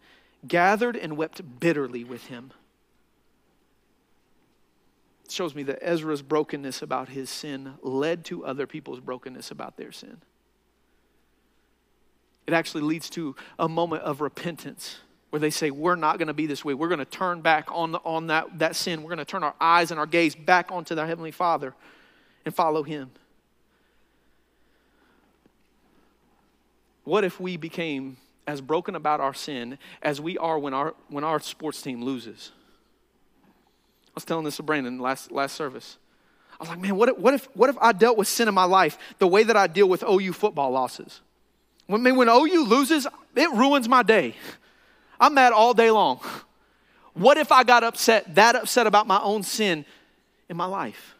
gathered 0.47 0.95
and 0.95 1.17
wept 1.17 1.59
bitterly 1.59 2.03
with 2.03 2.27
him. 2.27 2.51
It 5.25 5.31
shows 5.31 5.53
me 5.53 5.63
that 5.63 5.79
Ezra's 5.81 6.21
brokenness 6.21 6.81
about 6.81 7.09
his 7.09 7.29
sin 7.29 7.73
led 7.81 8.23
to 8.25 8.45
other 8.45 8.65
people's 8.65 8.99
brokenness 8.99 9.51
about 9.51 9.75
their 9.75 9.91
sin. 9.91 10.21
It 12.47 12.53
actually 12.53 12.83
leads 12.83 13.09
to 13.11 13.35
a 13.59 13.67
moment 13.67 14.03
of 14.03 14.21
repentance 14.21 14.99
where 15.29 15.39
they 15.41 15.49
say, 15.49 15.69
We're 15.69 15.95
not 15.95 16.17
going 16.17 16.29
to 16.29 16.33
be 16.33 16.45
this 16.45 16.63
way. 16.63 16.73
We're 16.73 16.87
going 16.87 16.99
to 16.99 17.05
turn 17.05 17.41
back 17.41 17.67
on, 17.71 17.91
the, 17.91 17.99
on 17.99 18.27
that, 18.27 18.59
that 18.59 18.75
sin. 18.75 19.03
We're 19.03 19.09
going 19.09 19.17
to 19.17 19.25
turn 19.25 19.43
our 19.43 19.55
eyes 19.59 19.91
and 19.91 19.99
our 19.99 20.05
gaze 20.05 20.33
back 20.33 20.71
onto 20.71 20.95
the 20.95 21.05
Heavenly 21.05 21.31
Father 21.31 21.75
and 22.45 22.55
follow 22.55 22.83
Him. 22.83 23.11
What 27.03 27.25
if 27.25 27.39
we 27.39 27.57
became 27.57 28.17
as 28.47 28.61
broken 28.61 28.95
about 28.95 29.19
our 29.19 29.33
sin 29.33 29.77
as 30.01 30.19
we 30.21 30.37
are 30.37 30.57
when 30.57 30.73
our, 30.73 30.95
when 31.09 31.23
our 31.23 31.39
sports 31.39 31.81
team 31.81 32.01
loses? 32.01 32.51
I 34.07 34.11
was 34.15 34.25
telling 34.25 34.45
this 34.45 34.55
to 34.55 34.63
Brandon 34.63 34.99
last, 34.99 35.31
last 35.31 35.55
service. 35.55 35.97
I 36.59 36.63
was 36.63 36.69
like, 36.69 36.79
man, 36.79 36.95
what 36.95 37.09
if, 37.09 37.17
what, 37.19 37.33
if, 37.35 37.45
what 37.55 37.69
if 37.69 37.77
I 37.79 37.91
dealt 37.91 38.17
with 38.17 38.27
sin 38.27 38.47
in 38.47 38.53
my 38.53 38.63
life 38.63 38.97
the 39.19 39.27
way 39.27 39.43
that 39.43 39.55
I 39.55 39.67
deal 39.67 39.87
with 39.87 40.03
OU 40.03 40.33
football 40.33 40.71
losses? 40.71 41.21
When, 41.85 42.15
when 42.15 42.27
OU 42.27 42.65
loses, 42.65 43.05
it 43.35 43.51
ruins 43.51 43.87
my 43.87 44.01
day. 44.01 44.33
I'm 45.19 45.33
mad 45.33 45.53
all 45.53 45.73
day 45.73 45.91
long. 45.91 46.19
What 47.13 47.37
if 47.37 47.51
I 47.51 47.63
got 47.63 47.83
upset, 47.83 48.35
that 48.35 48.55
upset 48.55 48.87
about 48.87 49.07
my 49.07 49.19
own 49.21 49.43
sin 49.43 49.85
in 50.49 50.57
my 50.57 50.65
life? 50.65 51.16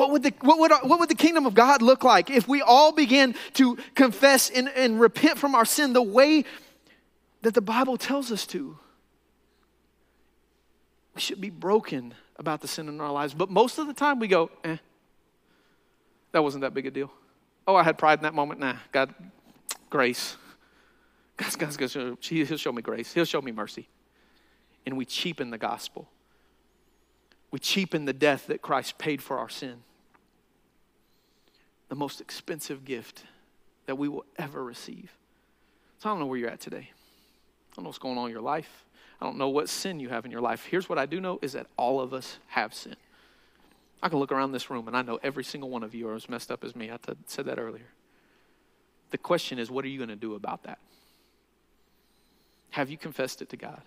What 0.00 0.12
would, 0.12 0.22
the, 0.22 0.32
what, 0.40 0.58
would 0.58 0.72
what 0.88 0.98
would 0.98 1.10
the 1.10 1.14
kingdom 1.14 1.44
of 1.44 1.52
God 1.52 1.82
look 1.82 2.04
like 2.04 2.30
if 2.30 2.48
we 2.48 2.62
all 2.62 2.90
began 2.90 3.34
to 3.52 3.76
confess 3.94 4.48
and, 4.48 4.70
and 4.70 4.98
repent 4.98 5.36
from 5.36 5.54
our 5.54 5.66
sin 5.66 5.92
the 5.92 6.00
way 6.00 6.46
that 7.42 7.52
the 7.52 7.60
Bible 7.60 7.98
tells 7.98 8.32
us 8.32 8.46
to? 8.46 8.78
We 11.14 11.20
should 11.20 11.38
be 11.38 11.50
broken 11.50 12.14
about 12.38 12.62
the 12.62 12.66
sin 12.66 12.88
in 12.88 12.98
our 12.98 13.12
lives, 13.12 13.34
but 13.34 13.50
most 13.50 13.78
of 13.78 13.88
the 13.88 13.92
time 13.92 14.20
we 14.20 14.26
go, 14.26 14.50
eh, 14.64 14.78
that 16.32 16.42
wasn't 16.42 16.62
that 16.62 16.72
big 16.72 16.86
a 16.86 16.90
deal. 16.90 17.12
Oh, 17.68 17.76
I 17.76 17.82
had 17.82 17.98
pride 17.98 18.20
in 18.20 18.22
that 18.22 18.32
moment. 18.32 18.58
Nah, 18.58 18.76
God, 18.92 19.14
grace. 19.90 20.38
God's, 21.36 21.56
God's 21.56 21.76
going 21.76 22.16
to 22.16 22.18
He'll 22.22 22.56
show 22.56 22.72
me 22.72 22.80
grace. 22.80 23.12
He'll 23.12 23.26
show 23.26 23.42
me 23.42 23.52
mercy. 23.52 23.86
And 24.86 24.96
we 24.96 25.04
cheapen 25.04 25.50
the 25.50 25.58
gospel. 25.58 26.08
We 27.50 27.58
cheapen 27.58 28.06
the 28.06 28.14
death 28.14 28.46
that 28.46 28.62
Christ 28.62 28.96
paid 28.96 29.22
for 29.22 29.38
our 29.38 29.50
sin. 29.50 29.82
The 31.90 31.94
most 31.96 32.22
expensive 32.22 32.86
gift 32.86 33.24
that 33.84 33.96
we 33.96 34.08
will 34.08 34.24
ever 34.38 34.64
receive. 34.64 35.12
So 35.98 36.08
I 36.08 36.12
don't 36.12 36.20
know 36.20 36.26
where 36.26 36.38
you're 36.38 36.48
at 36.48 36.60
today. 36.60 36.88
I 36.88 37.76
don't 37.76 37.84
know 37.84 37.88
what's 37.88 37.98
going 37.98 38.16
on 38.16 38.26
in 38.26 38.32
your 38.32 38.40
life. 38.40 38.86
I 39.20 39.26
don't 39.26 39.36
know 39.36 39.50
what 39.50 39.68
sin 39.68 40.00
you 40.00 40.08
have 40.08 40.24
in 40.24 40.30
your 40.30 40.40
life. 40.40 40.64
Here's 40.64 40.88
what 40.88 40.98
I 40.98 41.04
do 41.04 41.20
know 41.20 41.38
is 41.42 41.52
that 41.52 41.66
all 41.76 42.00
of 42.00 42.14
us 42.14 42.38
have 42.48 42.72
sin. 42.72 42.96
I 44.02 44.08
can 44.08 44.18
look 44.18 44.32
around 44.32 44.52
this 44.52 44.70
room 44.70 44.88
and 44.88 44.96
I 44.96 45.02
know 45.02 45.18
every 45.22 45.44
single 45.44 45.68
one 45.68 45.82
of 45.82 45.94
you 45.94 46.08
are 46.08 46.14
as 46.14 46.28
messed 46.28 46.50
up 46.50 46.64
as 46.64 46.74
me. 46.74 46.90
I 46.90 46.96
t- 46.96 47.12
said 47.26 47.44
that 47.46 47.58
earlier. 47.58 47.88
The 49.10 49.18
question 49.18 49.58
is, 49.58 49.70
what 49.70 49.84
are 49.84 49.88
you 49.88 49.98
going 49.98 50.08
to 50.08 50.16
do 50.16 50.34
about 50.34 50.62
that? 50.62 50.78
Have 52.70 52.88
you 52.88 52.96
confessed 52.96 53.42
it 53.42 53.50
to 53.50 53.56
God? 53.56 53.82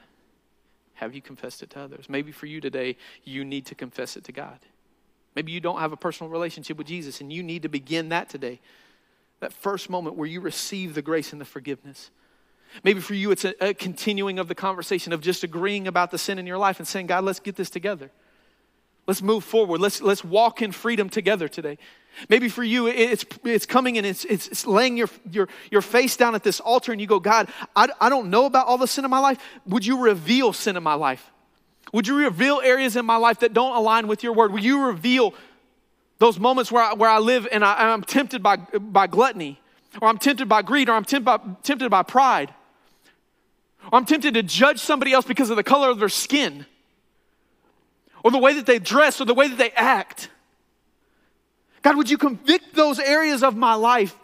Have 0.96 1.16
you 1.16 1.22
confessed 1.22 1.64
it 1.64 1.72
to 1.72 1.80
others? 1.80 2.10
Maybe 2.10 2.32
for 2.32 2.46
you 2.46 2.62
today, 2.62 2.98
you 3.24 3.44
need 3.44 3.66
to 3.68 3.76
confess 3.76 4.16
it 4.16 4.24
to 4.26 4.32
God. 4.32 4.60
Maybe 5.36 5.52
you 5.52 5.60
don't 5.60 5.80
have 5.80 5.92
a 5.92 5.98
personal 5.98 6.32
relationship 6.32 6.78
with 6.78 6.88
Jesus 6.88 7.22
and 7.22 7.32
you 7.32 7.44
need 7.44 7.64
to 7.64 7.70
begin 7.70 8.10
that 8.10 8.30
today. 8.30 8.60
That 9.40 9.54
first 9.54 9.90
moment 9.90 10.16
where 10.16 10.28
you 10.28 10.42
receive 10.42 10.94
the 10.94 11.02
grace 11.02 11.32
and 11.32 11.42
the 11.42 11.46
forgiveness. 11.46 12.12
Maybe 12.84 13.00
for 13.00 13.14
you, 13.14 13.32
it's 13.32 13.46
a, 13.46 13.54
a 13.70 13.74
continuing 13.74 14.40
of 14.40 14.48
the 14.48 14.56
conversation 14.56 15.14
of 15.14 15.22
just 15.22 15.44
agreeing 15.44 15.88
about 15.88 16.12
the 16.12 16.18
sin 16.18 16.40
in 16.40 16.48
your 16.48 16.58
life 16.58 16.80
and 16.80 16.88
saying, 16.88 17.08
God, 17.08 17.24
let's 17.24 17.40
get 17.40 17.56
this 17.56 17.70
together. 17.70 18.10
Let's 19.06 19.22
move 19.22 19.44
forward. 19.44 19.82
Let's, 19.82 20.02
let's 20.02 20.24
walk 20.24 20.62
in 20.62 20.72
freedom 20.72 21.10
together 21.10 21.48
today. 21.48 21.78
Maybe 22.30 22.48
for 22.48 22.64
you, 22.64 22.88
it's, 22.88 23.26
it's 23.44 23.66
coming 23.66 23.98
and 23.98 24.08
it's, 24.08 24.24
it's, 24.26 24.48
it's, 24.48 24.66
laying 24.66 24.96
your, 24.98 25.10
your, 25.30 25.50
your 25.72 25.82
face 25.82 26.16
down 26.16 26.36
at 26.36 26.44
this 26.44 26.60
altar 26.60 26.92
and 26.92 27.02
you 27.02 27.08
go, 27.08 27.20
God, 27.20 27.50
I, 27.76 27.90
I 28.00 28.10
don't 28.10 28.30
know 28.30 28.46
about 28.46 28.68
all 28.68 28.78
the 28.78 28.88
sin 28.88 29.04
in 29.04 29.12
my 29.12 29.20
life. 29.20 29.40
Would 29.68 29.86
you 29.86 30.04
reveal 30.04 30.54
sin 30.54 30.78
in 30.78 30.84
my 30.84 30.94
life? 30.94 31.33
Would 31.94 32.08
you 32.08 32.18
reveal 32.18 32.60
areas 32.62 32.98
in 32.98 33.06
my 33.06 33.16
life 33.16 33.40
that 33.40 33.54
don't 33.54 33.76
align 33.76 34.08
with 34.08 34.24
your 34.24 34.34
word? 34.34 34.52
Will 34.52 34.60
you 34.60 34.88
reveal 34.88 35.34
those 36.20 36.38
moments 36.38 36.72
where 36.72 36.84
I, 36.84 36.94
where 36.94 37.10
I 37.10 37.20
live 37.20 37.48
and 37.52 37.64
I, 37.64 37.94
am 37.94 38.04
tempted 38.04 38.44
by, 38.44 38.58
by 38.58 39.08
gluttony, 39.08 39.62
or 40.02 40.10
I'm 40.10 40.18
tempted 40.18 40.50
by 40.50 40.62
greed, 40.62 40.90
or 40.90 40.94
I'm 40.94 41.06
tempted 41.06 41.26
by, 41.26 41.40
tempted 41.64 41.90
by 41.90 42.04
pride, 42.04 42.54
or 43.92 43.98
I'm 43.98 44.06
tempted 44.06 44.34
to 44.34 44.44
judge 44.44 44.80
somebody 44.80 45.14
else 45.14 45.26
because 45.26 45.50
of 45.50 45.56
the 45.56 45.64
color 45.64 45.90
of 45.90 46.00
their 46.00 46.10
skin? 46.10 46.66
or 48.24 48.32
the 48.32 48.38
way 48.38 48.54
that 48.54 48.66
they 48.66 48.80
dress 48.80 49.22
or 49.22 49.26
the 49.26 49.34
way 49.34 49.48
that 49.48 49.58
they 49.58 49.72
act. 49.72 50.30
God, 51.82 51.98
would 51.98 52.10
you 52.10 52.18
convict 52.18 52.74
those 52.74 52.98
areas 52.98 53.44
of 53.44 53.56
my 53.56 53.76
life 53.76 54.18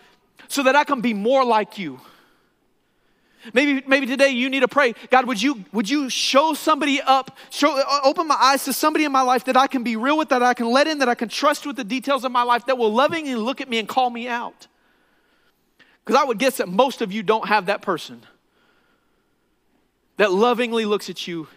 so 0.48 0.64
that 0.64 0.76
I 0.76 0.86
can 0.86 1.02
be 1.02 1.14
more 1.14 1.44
like 1.44 1.78
you? 1.78 2.00
Maybe, 3.54 3.84
maybe 3.88 4.06
today 4.06 4.30
you 4.30 4.50
need 4.50 4.60
to 4.62 4.68
pray, 4.68 4.94
God, 5.10 5.26
would 5.28 5.42
you, 5.42 5.64
would 5.72 5.90
you 5.90 6.10
show 6.10 6.54
somebody 6.54 7.02
up, 7.02 7.38
show, 7.50 7.80
uh, 7.80 8.00
open 8.04 8.28
my 8.28 8.36
eyes 8.36 8.66
to 8.66 8.74
somebody 8.74 9.06
in 9.06 9.12
my 9.12 9.22
life 9.22 9.46
that 9.46 9.56
I 9.56 9.68
can 9.68 9.84
be 9.84 9.96
real 9.96 10.18
with, 10.18 10.30
that 10.30 10.44
I 10.44 10.54
can 10.54 10.70
let 10.70 10.88
in, 10.88 11.00
that 11.00 11.10
I 11.10 11.16
can 11.16 11.30
trust 11.30 11.66
with 11.66 11.78
the 11.78 11.86
details 11.86 12.26
of 12.26 12.32
my 12.32 12.44
life, 12.44 12.66
that 12.66 12.78
will 12.78 12.94
lovingly 12.94 13.36
look 13.36 13.62
at 13.62 13.70
me 13.70 13.80
and 13.80 13.88
call 13.88 14.10
me 14.10 14.28
out? 14.28 14.68
Because 16.04 16.20
I 16.20 16.26
would 16.26 16.38
guess 16.38 16.58
that 16.58 16.68
most 16.68 17.02
of 17.02 17.14
you 17.14 17.24
don't 17.24 17.48
have 17.48 17.68
that 17.68 17.82
person 17.82 18.22
that 20.20 20.34
lovingly 20.34 20.84
looks 20.84 21.10
at 21.10 21.28
you 21.28 21.48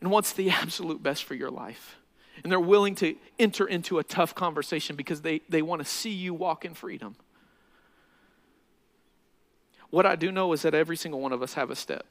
and 0.00 0.08
wants 0.08 0.32
the 0.32 0.50
absolute 0.62 1.02
best 1.02 1.24
for 1.24 1.34
your 1.34 1.50
life. 1.50 1.96
And 2.42 2.50
they're 2.50 2.60
willing 2.60 2.94
to 2.96 3.16
enter 3.38 3.66
into 3.66 3.98
a 3.98 4.04
tough 4.04 4.34
conversation 4.34 4.94
because 4.94 5.22
they, 5.22 5.40
they 5.48 5.60
want 5.60 5.82
to 5.82 5.84
see 5.84 6.10
you 6.10 6.34
walk 6.34 6.64
in 6.64 6.74
freedom. 6.74 7.16
What 9.94 10.06
I 10.06 10.16
do 10.16 10.32
know 10.32 10.52
is 10.52 10.62
that 10.62 10.74
every 10.74 10.96
single 10.96 11.20
one 11.20 11.32
of 11.32 11.40
us 11.40 11.54
have 11.54 11.70
a 11.70 11.76
step. 11.76 12.04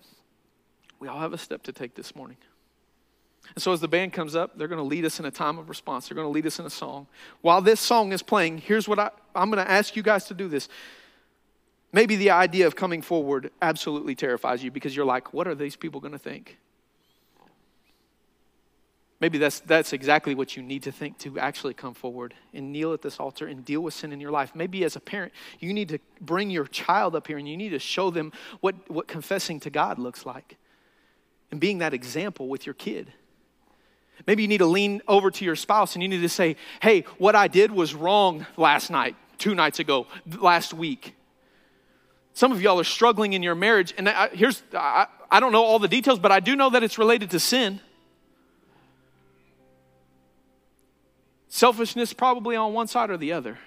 We 1.01 1.09
all 1.09 1.19
have 1.19 1.33
a 1.33 1.37
step 1.37 1.63
to 1.63 1.73
take 1.73 1.95
this 1.95 2.15
morning. 2.15 2.37
And 3.53 3.61
so, 3.61 3.73
as 3.73 3.81
the 3.81 3.89
band 3.89 4.13
comes 4.13 4.37
up, 4.37 4.57
they're 4.57 4.69
going 4.69 4.79
to 4.79 4.87
lead 4.87 5.03
us 5.03 5.19
in 5.19 5.25
a 5.25 5.31
time 5.31 5.57
of 5.57 5.67
response. 5.67 6.07
They're 6.07 6.15
going 6.15 6.23
to 6.25 6.31
lead 6.31 6.45
us 6.45 6.59
in 6.59 6.65
a 6.65 6.69
song. 6.69 7.07
While 7.41 7.59
this 7.59 7.81
song 7.81 8.13
is 8.13 8.23
playing, 8.23 8.59
here's 8.59 8.87
what 8.87 8.99
I, 8.99 9.11
I'm 9.35 9.51
going 9.51 9.61
to 9.63 9.69
ask 9.69 9.97
you 9.97 10.01
guys 10.01 10.23
to 10.27 10.33
do 10.33 10.47
this. 10.47 10.69
Maybe 11.91 12.15
the 12.15 12.29
idea 12.29 12.67
of 12.67 12.75
coming 12.77 13.01
forward 13.01 13.51
absolutely 13.61 14.15
terrifies 14.15 14.63
you 14.63 14.71
because 14.71 14.95
you're 14.95 15.05
like, 15.05 15.33
what 15.33 15.45
are 15.45 15.53
these 15.53 15.75
people 15.75 15.99
going 15.99 16.13
to 16.13 16.17
think? 16.17 16.57
Maybe 19.23 19.37
that's, 19.37 19.61
that's 19.61 19.93
exactly 19.93 20.35
what 20.35 20.57
you 20.57 20.61
need 20.61 20.83
to 20.83 20.91
think 20.91 21.17
to 21.19 21.39
actually 21.39 21.73
come 21.73 21.93
forward 21.93 22.33
and 22.53 22.73
kneel 22.73 22.91
at 22.91 23.01
this 23.01 23.21
altar 23.21 23.47
and 23.47 23.63
deal 23.63 23.79
with 23.79 23.93
sin 23.93 24.11
in 24.11 24.19
your 24.19 24.31
life. 24.31 24.51
Maybe 24.53 24.83
as 24.83 24.97
a 24.97 24.99
parent, 24.99 25.31
you 25.61 25.73
need 25.73 25.87
to 25.87 25.99
bring 26.19 26.49
your 26.49 26.65
child 26.65 27.15
up 27.15 27.27
here 27.27 27.37
and 27.37 27.47
you 27.47 27.55
need 27.55 27.69
to 27.69 27.79
show 27.79 28.11
them 28.11 28.33
what, 28.59 28.75
what 28.91 29.07
confessing 29.07 29.61
to 29.61 29.69
God 29.69 29.97
looks 29.97 30.25
like 30.25 30.57
and 31.51 31.61
being 31.61 31.77
that 31.77 31.93
example 31.93 32.49
with 32.49 32.65
your 32.65 32.73
kid. 32.73 33.13
Maybe 34.27 34.41
you 34.41 34.49
need 34.49 34.57
to 34.57 34.65
lean 34.65 35.01
over 35.07 35.31
to 35.31 35.45
your 35.45 35.55
spouse 35.55 35.95
and 35.95 36.03
you 36.03 36.09
need 36.09 36.19
to 36.19 36.27
say, 36.27 36.57
hey, 36.81 37.05
what 37.17 37.33
I 37.33 37.47
did 37.47 37.71
was 37.71 37.95
wrong 37.95 38.45
last 38.57 38.91
night, 38.91 39.15
two 39.37 39.55
nights 39.55 39.79
ago, 39.79 40.05
last 40.37 40.73
week. 40.73 41.15
Some 42.33 42.51
of 42.51 42.61
y'all 42.61 42.77
are 42.77 42.83
struggling 42.83 43.31
in 43.31 43.41
your 43.41 43.55
marriage, 43.55 43.93
and 43.97 44.09
I, 44.09 44.27
here's, 44.33 44.63
I, 44.73 45.07
I 45.31 45.39
don't 45.39 45.53
know 45.53 45.63
all 45.63 45.79
the 45.79 45.87
details, 45.87 46.19
but 46.19 46.33
I 46.33 46.41
do 46.41 46.57
know 46.57 46.71
that 46.71 46.83
it's 46.83 46.97
related 46.97 47.29
to 47.29 47.39
sin. 47.39 47.79
Selfishness 51.53 52.13
probably 52.13 52.55
on 52.55 52.73
one 52.73 52.87
side 52.87 53.11
or 53.11 53.17
the 53.17 53.33
other, 53.33 53.59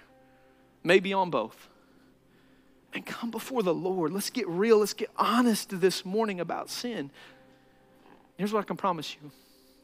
maybe 0.82 1.12
on 1.12 1.30
both. 1.30 1.68
And 2.93 3.07
come 3.07 3.30
before 3.30 3.62
the 3.62 3.72
Lord. 3.72 4.12
Let's 4.12 4.28
get 4.28 4.49
real. 4.49 4.78
Let's 4.78 4.93
get 4.93 5.09
honest 5.16 5.80
this 5.80 6.05
morning 6.05 6.41
about 6.41 6.68
sin. 6.68 7.12
Here's 8.39 8.53
what 8.53 8.59
I 8.59 8.64
can 8.64 8.76
promise 8.76 9.14
you. 9.14 9.30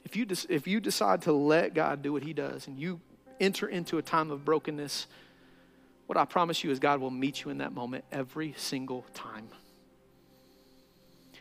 If 0.04 0.16
you, 0.16 0.26
if 0.48 0.66
you 0.66 0.80
decide 0.80 1.22
to 1.22 1.32
let 1.32 1.74
God 1.74 2.02
do 2.02 2.12
what 2.12 2.24
He 2.24 2.32
does 2.32 2.66
and 2.66 2.76
you 2.76 3.00
enter 3.38 3.68
into 3.68 3.98
a 3.98 4.02
time 4.02 4.32
of 4.32 4.44
brokenness, 4.44 5.06
what 6.06 6.18
I 6.18 6.24
promise 6.24 6.64
you 6.64 6.72
is 6.72 6.80
God 6.80 7.00
will 7.00 7.12
meet 7.12 7.44
you 7.44 7.52
in 7.52 7.58
that 7.58 7.72
moment 7.72 8.04
every 8.10 8.52
single 8.56 9.06
time. 9.14 9.46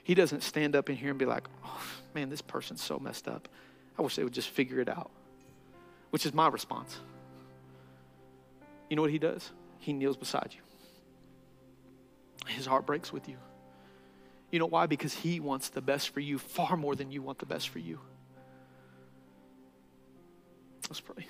He 0.03 0.13
doesn't 0.13 0.43
stand 0.43 0.75
up 0.75 0.91
in 0.91 0.95
here 0.95 1.09
and 1.09 1.17
be 1.17 1.25
like, 1.25 1.47
oh, 1.65 1.81
man, 2.13 2.29
this 2.29 2.43
person's 2.43 2.83
so 2.83 2.99
messed 2.99 3.27
up. 3.27 3.49
I 3.97 4.03
wish 4.03 4.15
they 4.15 4.23
would 4.23 4.31
just 4.31 4.49
figure 4.49 4.79
it 4.79 4.89
out, 4.89 5.09
which 6.11 6.25
is 6.25 6.33
my 6.33 6.47
response. 6.47 6.99
You 8.89 8.95
know 8.95 9.01
what 9.01 9.11
he 9.11 9.19
does? 9.19 9.51
He 9.79 9.93
kneels 9.93 10.17
beside 10.17 10.53
you. 10.53 10.61
His 12.47 12.65
heart 12.65 12.85
breaks 12.85 13.11
with 13.11 13.27
you. 13.27 13.37
You 14.51 14.59
know 14.59 14.65
why? 14.65 14.85
Because 14.85 15.13
he 15.13 15.39
wants 15.39 15.69
the 15.69 15.81
best 15.81 16.09
for 16.09 16.19
you 16.19 16.37
far 16.37 16.77
more 16.77 16.95
than 16.95 17.11
you 17.11 17.21
want 17.21 17.39
the 17.39 17.45
best 17.45 17.69
for 17.69 17.79
you. 17.79 17.99
Let's 20.89 20.99
pray. 20.99 21.25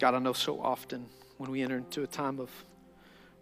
God, 0.00 0.14
I 0.14 0.18
know 0.18 0.32
so 0.32 0.60
often 0.60 1.06
when 1.36 1.50
we 1.50 1.62
enter 1.62 1.76
into 1.76 2.02
a 2.02 2.06
time 2.06 2.40
of 2.40 2.50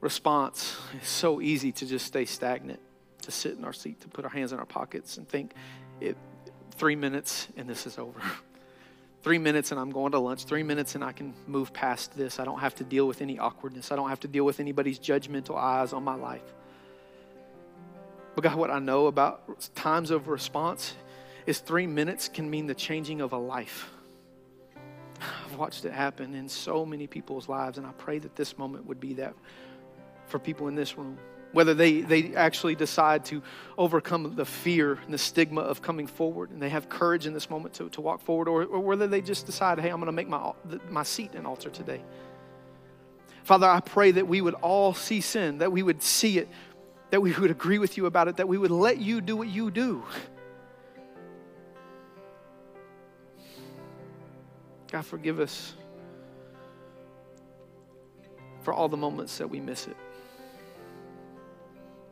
response, 0.01 0.77
it's 0.95 1.09
so 1.09 1.41
easy 1.41 1.73
to 1.73 1.87
just 1.87 2.05
stay 2.05 2.25
stagnant, 2.25 2.81
to 3.29 3.33
sit 3.33 3.59
in 3.59 3.65
our 3.65 3.75
seat, 3.75 4.01
to 4.01 4.09
put 4.09 4.25
our 4.25 4.31
hands 4.31 4.53
in 4.53 4.59
our 4.59 4.65
pockets 4.65 5.19
and 5.19 5.29
think, 5.29 5.53
it, 6.01 6.17
three 6.73 6.97
minutes 6.97 7.47
and 7.59 7.69
this 7.69 7.87
is 7.87 7.99
over. 7.99 8.21
three 9.23 9.37
minutes 9.37 9.71
and 9.71 9.79
I'm 9.79 9.91
going 9.91 10.13
to 10.13 10.19
lunch. 10.19 10.45
Three 10.45 10.63
minutes 10.63 10.95
and 10.95 11.05
I 11.05 11.13
can 11.13 11.35
move 11.47 11.75
past 11.75 12.17
this. 12.17 12.41
I 12.41 12.47
don't 12.47 12.61
have 12.61 12.75
to 12.77 12.85
deal 12.85 13.07
with 13.07 13.21
any 13.21 13.39
awkwardness. 13.39 13.93
I 13.93 13.97
don't 13.97 14.09
have 14.09 14.21
to 14.21 14.29
deal 14.29 14.45
with 14.45 14.61
anybody's 14.61 14.99
judgmental 14.99 15.57
eyes 15.57 15.93
on 15.93 16.03
my 16.03 16.15
life. 16.15 16.55
But 18.35 18.45
God, 18.45 18.57
what 18.57 18.71
I 18.71 18.79
know 18.79 19.09
about 19.09 19.75
times 19.75 20.11
of 20.11 20.29
response 20.29 20.95
is 21.45 21.59
three 21.59 21.87
minutes 21.87 22.29
can 22.29 22.49
mean 22.49 22.67
the 22.67 22.75
changing 22.75 23.21
of 23.21 23.35
a 23.35 23.39
life. 23.39 23.91
I've 25.21 25.59
watched 25.59 25.85
it 25.85 25.93
happen 25.93 26.35
in 26.35 26.49
so 26.49 26.87
many 26.87 27.07
people's 27.07 27.47
lives, 27.47 27.77
and 27.77 27.87
I 27.87 27.93
pray 27.99 28.21
that 28.21 28.37
this 28.37 28.57
moment 28.57 28.87
would 28.87 29.01
be 29.01 29.15
that 29.15 29.35
for 30.29 30.39
people 30.39 30.69
in 30.69 30.75
this 30.75 30.97
room. 30.97 31.19
Whether 31.53 31.73
they, 31.73 32.03
they 32.03 32.35
actually 32.35 32.75
decide 32.75 33.25
to 33.27 33.43
overcome 33.79 34.35
the 34.35 34.45
fear 34.45 34.99
and 35.05 35.15
the 35.15 35.19
stigma 35.19 35.63
of 35.63 35.81
coming 35.81 36.07
forward 36.07 36.51
and 36.51 36.61
they 36.61 36.69
have 36.69 36.89
courage 36.89 37.27
in 37.27 37.33
this 37.33 37.49
moment 37.49 37.75
to, 37.75 37.89
to 37.91 38.01
walk 38.01 38.21
forward, 38.21 38.49
or, 38.49 38.65
or 38.65 38.81
whether 38.81 39.07
they 39.07 39.23
just 39.23 39.47
decide, 39.47 39.81
hey, 39.81 39.89
I'm 39.89 39.97
going 39.97 40.07
to 40.07 40.13
make 40.13 40.29
my, 40.29 40.53
my 40.91 41.05
seat 41.05 41.35
an 41.35 41.47
altar 41.47 41.71
today. 41.71 42.03
Father, 43.45 43.67
I 43.67 43.81
pray 43.81 44.11
that 44.11 44.29
we 44.29 44.43
would 44.43 44.55
all 44.55 44.93
see 44.93 45.23
sin, 45.23 45.59
that 45.59 45.73
we 45.73 45.83
would 45.83 46.03
see 46.03 46.39
it, 46.39 46.49
that 47.09 47.23
we 47.23 47.33
would 47.33 47.51
agree 47.51 47.79
with 47.79 47.97
you 47.97 48.05
about 48.05 48.29
it, 48.29 48.37
that 48.37 48.47
we 48.47 48.59
would 48.59 48.71
let 48.71 48.99
you 48.99 49.23
do 49.23 49.35
what 49.35 49.49
you 49.49 49.71
do. 49.71 50.05
God, 54.93 55.07
forgive 55.07 55.41
us 55.41 55.75
for 58.63 58.75
all 58.75 58.89
the 58.89 58.97
moments 58.99 59.39
that 59.39 59.49
we 59.49 59.61
miss 59.61 59.87
it, 59.87 59.97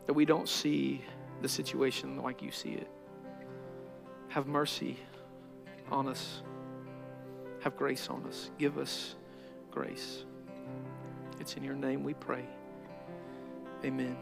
that 0.07 0.13
we 0.13 0.25
don't 0.25 0.49
see 0.49 1.03
the 1.41 1.49
situation 1.49 2.17
like 2.17 2.41
you 2.41 2.51
see 2.51 2.71
it. 2.71 2.89
Have 4.29 4.47
mercy 4.47 4.97
on 5.91 6.07
us. 6.07 6.41
Have 7.61 7.77
grace 7.77 8.09
on 8.09 8.25
us. 8.25 8.49
Give 8.57 8.77
us 8.77 9.15
grace. 9.69 10.23
It's 11.39 11.55
in 11.55 11.63
your 11.63 11.75
name 11.75 12.03
we 12.03 12.13
pray. 12.13 12.45
Amen. 13.83 14.17